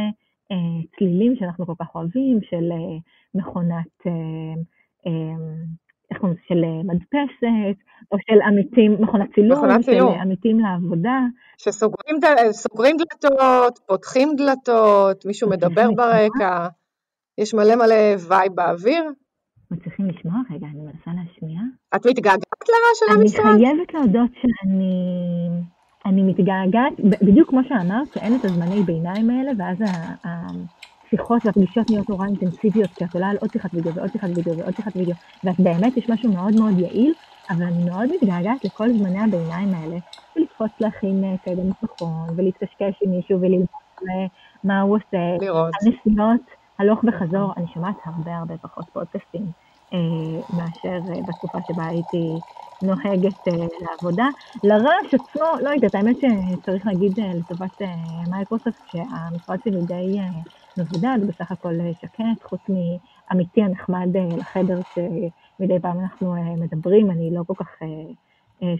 צלילים 0.98 1.36
שאנחנו 1.36 1.66
כל 1.66 1.74
כך 1.80 1.96
אוהבים, 1.96 2.40
של 2.50 2.72
מכונת, 3.36 4.08
איך 6.12 6.18
קוראים 6.20 6.38
לזה, 6.38 6.42
של 6.48 6.62
מדפסת, 6.84 7.78
או 8.12 8.18
של 8.30 8.42
עמיתים, 8.42 8.96
מכונת 9.00 9.34
צילום, 9.36 9.82
של 9.82 10.02
עמיתים 10.22 10.60
לעבודה. 10.60 11.20
שסוגרים 11.58 12.96
דלתות, 12.98 13.80
פותחים 13.88 14.30
דלתות, 14.38 15.26
מישהו 15.26 15.50
מדבר 15.50 15.88
ברקע, 15.96 16.68
יש 17.38 17.54
מלא 17.54 17.76
מלא 17.76 18.16
vibe 18.30 18.52
באוויר. 18.56 19.04
מצליחים 19.72 20.06
לשמוע? 20.06 20.42
רגע, 20.52 20.68
אני 20.68 20.82
מנסה 20.82 21.12
להשמיע. 21.16 21.62
את 21.96 22.06
מתגעגעת 22.06 22.68
לרעש 22.70 23.00
של 23.00 23.20
המשרד? 23.20 23.46
אני 23.46 23.66
חייבת 23.66 23.94
להודות 23.94 24.32
שאני 24.42 25.50
אני 26.06 26.24
מתגעגעת, 26.24 26.94
בדיוק 27.22 27.50
כמו 27.50 27.60
שאמרת, 27.70 28.14
שאין 28.14 28.36
את 28.36 28.46
הזמני 28.46 28.84
ביניים 28.84 29.30
האלה, 29.30 29.52
ואז 29.58 29.78
השיחות 30.24 31.46
והפגישות 31.46 31.90
נהיות 31.90 32.10
נורא 32.10 32.26
אינטנסיביות, 32.26 32.90
כי 32.90 33.06
את 33.06 33.14
עולה 33.14 33.30
על 33.30 33.38
עוד 33.42 33.52
שיחת 33.52 33.74
וידאו 33.74 33.94
ועוד 33.94 34.12
שיחת 34.12 34.30
וידאו 34.36 34.58
ועוד 34.58 34.76
שיחת 34.76 34.96
וידאו, 34.96 35.14
ואת 35.44 35.60
באמת 35.60 35.98
יש 35.98 36.10
משהו 36.10 36.34
מאוד 36.34 36.56
מאוד 36.60 36.80
יעיל, 36.80 37.14
אבל 37.50 37.64
אני 37.64 37.84
מאוד 37.90 38.10
מתגעגעת 38.16 38.66
לכל 38.66 38.90
זמני 38.90 39.20
הביניים 39.20 39.74
האלה, 39.74 39.98
ולקפוץ 40.36 40.72
להכין 40.80 41.24
אה, 41.24 41.54
נכון, 41.84 42.28
ולהתקשקש 42.36 43.00
עם 43.02 43.12
מישהו 43.12 43.42
וללמוד 43.42 43.68
מה 44.64 44.82
הוא 44.82 44.96
עושה, 44.96 45.46
לראות. 45.46 45.74
הנסיעות. 45.82 46.57
הלוך 46.80 47.00
וחזור, 47.08 47.54
אני 47.58 47.68
שומעת 47.68 47.96
הרבה 48.06 48.38
הרבה 48.38 48.58
פחות 48.58 48.90
פודקאסטים 48.94 49.52
אה, 49.94 49.98
מאשר 50.58 51.00
אה, 51.14 51.20
בתקופה 51.26 51.58
שבה 51.68 51.86
הייתי 51.88 52.42
נוהגת 52.82 53.48
אה, 53.48 53.54
לעבודה. 53.82 54.26
לרעש 54.64 55.14
עצמו, 55.14 55.46
לא 55.64 55.70
יודעת, 55.70 55.96
האמת 55.96 56.16
שצריך 56.22 56.86
להגיד 56.86 57.20
אה, 57.20 57.34
לטובת 57.34 57.82
אה, 57.82 57.88
מייקרוסופט 58.30 58.82
שהמשרד 58.86 59.58
שלי 59.64 59.82
די 59.88 60.20
אה, 60.20 60.42
מבודד, 60.78 61.18
בסך 61.28 61.52
הכל 61.52 61.80
אה, 61.82 61.92
שקט, 62.02 62.44
חוץ 62.44 62.62
מעמיתי 62.70 63.62
הנחמד 63.62 64.16
אה, 64.16 64.38
לחדר 64.38 64.82
שמדי 64.94 65.80
פעם 65.82 66.00
אנחנו 66.00 66.36
אה, 66.36 66.56
מדברים, 66.58 67.12
אני 67.12 67.30
לא 67.34 67.44
כל 67.48 67.54
כך... 67.58 67.68
אה, 67.82 67.88
אה, 67.88 68.27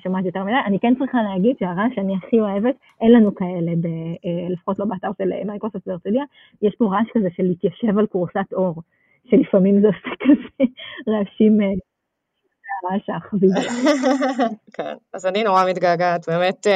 שומעת 0.04 0.26
יותר 0.26 0.44
מדי. 0.44 0.56
אני 0.66 0.80
כן 0.80 0.94
צריכה 1.00 1.18
להגיד 1.24 1.56
שהרעש 1.60 1.92
שאני 1.96 2.16
הכי 2.16 2.40
אוהבת, 2.40 2.76
אין 3.02 3.12
לנו 3.12 3.36
כאלה, 3.36 3.72
ב, 3.82 3.86
אה, 4.26 4.50
לפחות 4.50 4.80
לא 4.80 4.86
באתר 4.86 5.12
של 5.18 5.34
אה, 5.34 5.44
מייקרוסופט 5.46 5.88
והרצליה, 5.88 6.24
יש 6.62 6.76
פה 6.78 6.86
רעש 6.86 7.08
כזה 7.14 7.28
של 7.36 7.44
להתיישב 7.44 7.98
על 8.00 8.08
כורסת 8.08 8.54
אור, 8.54 8.82
שלפעמים 9.30 9.82
זה 9.82 9.88
עושה 9.88 10.16
כזה 10.24 10.66
רעשים 11.08 11.60
הרעש 12.84 13.10
האחביב. 13.10 13.52
כן, 14.76 14.94
אז 15.14 15.26
אני 15.26 15.44
נורא 15.44 15.66
מתגעגעת 15.70 16.30
באמת 16.30 16.68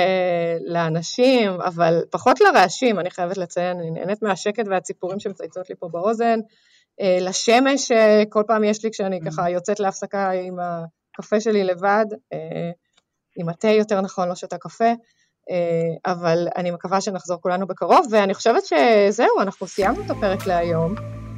לאנשים, 0.68 1.52
אבל 1.52 2.02
פחות 2.12 2.42
לרעשים, 2.42 3.00
אני 3.00 3.10
חייבת 3.10 3.38
לציין, 3.38 3.78
אני 3.80 3.92
נהנית 3.92 4.22
מהשקט 4.22 4.68
והציפורים 4.68 5.20
שמצייצות 5.20 5.70
לי 5.70 5.76
פה 5.76 5.88
באוזן, 5.92 6.40
לשמש 7.22 7.92
כל 8.30 8.44
פעם 8.48 8.64
יש 8.64 8.84
לי 8.84 8.92
כשאני 8.92 9.20
ככה 9.22 9.50
יוצאת 9.50 9.80
להפסקה 9.80 10.32
עם 10.32 10.58
הקפה 10.60 11.40
שלי 11.40 11.64
לבד, 11.64 12.06
עם 13.38 13.50
התה 13.50 13.68
יותר 13.68 14.02
נכון, 14.02 14.30
לא 14.30 14.36
שותה 14.36 14.58
קפה, 14.58 14.94
אה, 15.50 16.12
אבל 16.12 16.48
אני 16.58 16.72
מקווה 16.72 17.02
שנחזור 17.02 17.42
כולנו 17.42 17.68
בקרוב, 17.68 18.08
ואני 18.12 18.34
חושבת 18.34 18.64
שזהו, 18.66 19.42
אנחנו 19.42 19.68
סיימנו 19.68 20.02
את 20.06 20.10
הפרק 20.10 20.48
להיום. 20.48 20.96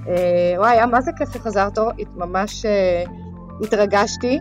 אה, 0.08 0.54
וואי, 0.58 0.72
היה 0.72 0.86
מה 0.86 1.02
זה 1.02 1.12
כיף 1.18 1.34
שחזרת, 1.34 1.78
ממש 2.16 2.66
אה, 2.66 3.04
התרגשתי, 3.64 4.39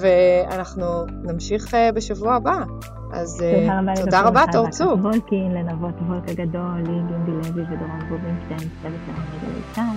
ואנחנו 0.00 1.06
נמשיך 1.06 1.76
בשבוע 1.94 2.34
הבא. 2.34 2.56
אז 3.12 3.44
תודה 3.96 4.20
רבה, 4.20 4.44
תור 4.52 4.70
צור. 4.70 4.92
וולקין, 4.92 5.52
לנבות 5.54 5.94
וולק 6.08 6.28
הגדול, 6.28 6.76
לי, 6.76 6.92
גינדי 7.08 7.30
לוי 7.30 7.62
ודורון 7.62 8.00
רובינשטיין, 8.10 8.70
צוות 8.82 9.00
של 9.06 9.12
עמידה 9.12 9.92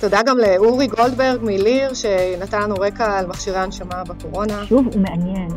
תודה 0.00 0.22
גם 0.26 0.38
לאורי 0.38 0.86
גולדברג 0.86 1.38
מליר, 1.42 1.94
שנתן 1.94 2.62
לנו 2.62 2.74
רקע 2.74 3.18
על 3.18 3.26
מכשירי 3.26 3.58
הנשמה 3.58 4.04
בקורונה. 4.04 4.66
שוב, 4.66 4.86
הוא 4.86 5.02
מעניין. 5.02 5.48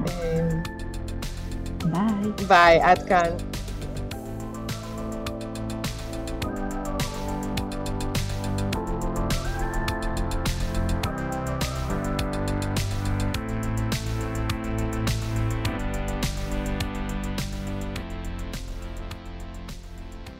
ביי. 1.86 2.48
ביי, 2.48 2.82
עד 2.82 3.04
כאן. 3.08 3.30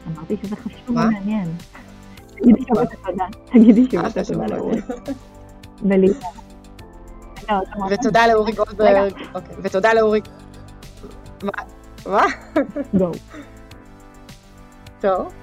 אמרתי 0.08 0.36
שזה 0.43 0.56
חשוב 0.56 0.89
ומעניין. 0.89 1.47
תגידי 2.41 2.61
שוב 2.67 2.77
את 2.77 2.91
התודה. 2.93 3.25
תגידי 3.45 3.85
שוב 3.91 4.05
את 4.05 4.17
התודה 4.17 4.47
לאורי. 4.47 4.81
ותודה 7.89 8.27
לאורי 8.27 8.51
גולדברג. 8.51 9.13
אוקיי, 9.35 9.55
ותודה 9.61 9.93
לאורי... 9.93 10.21
מה? 11.43 11.51
מה? 12.05 12.25
טוב. 15.01 15.33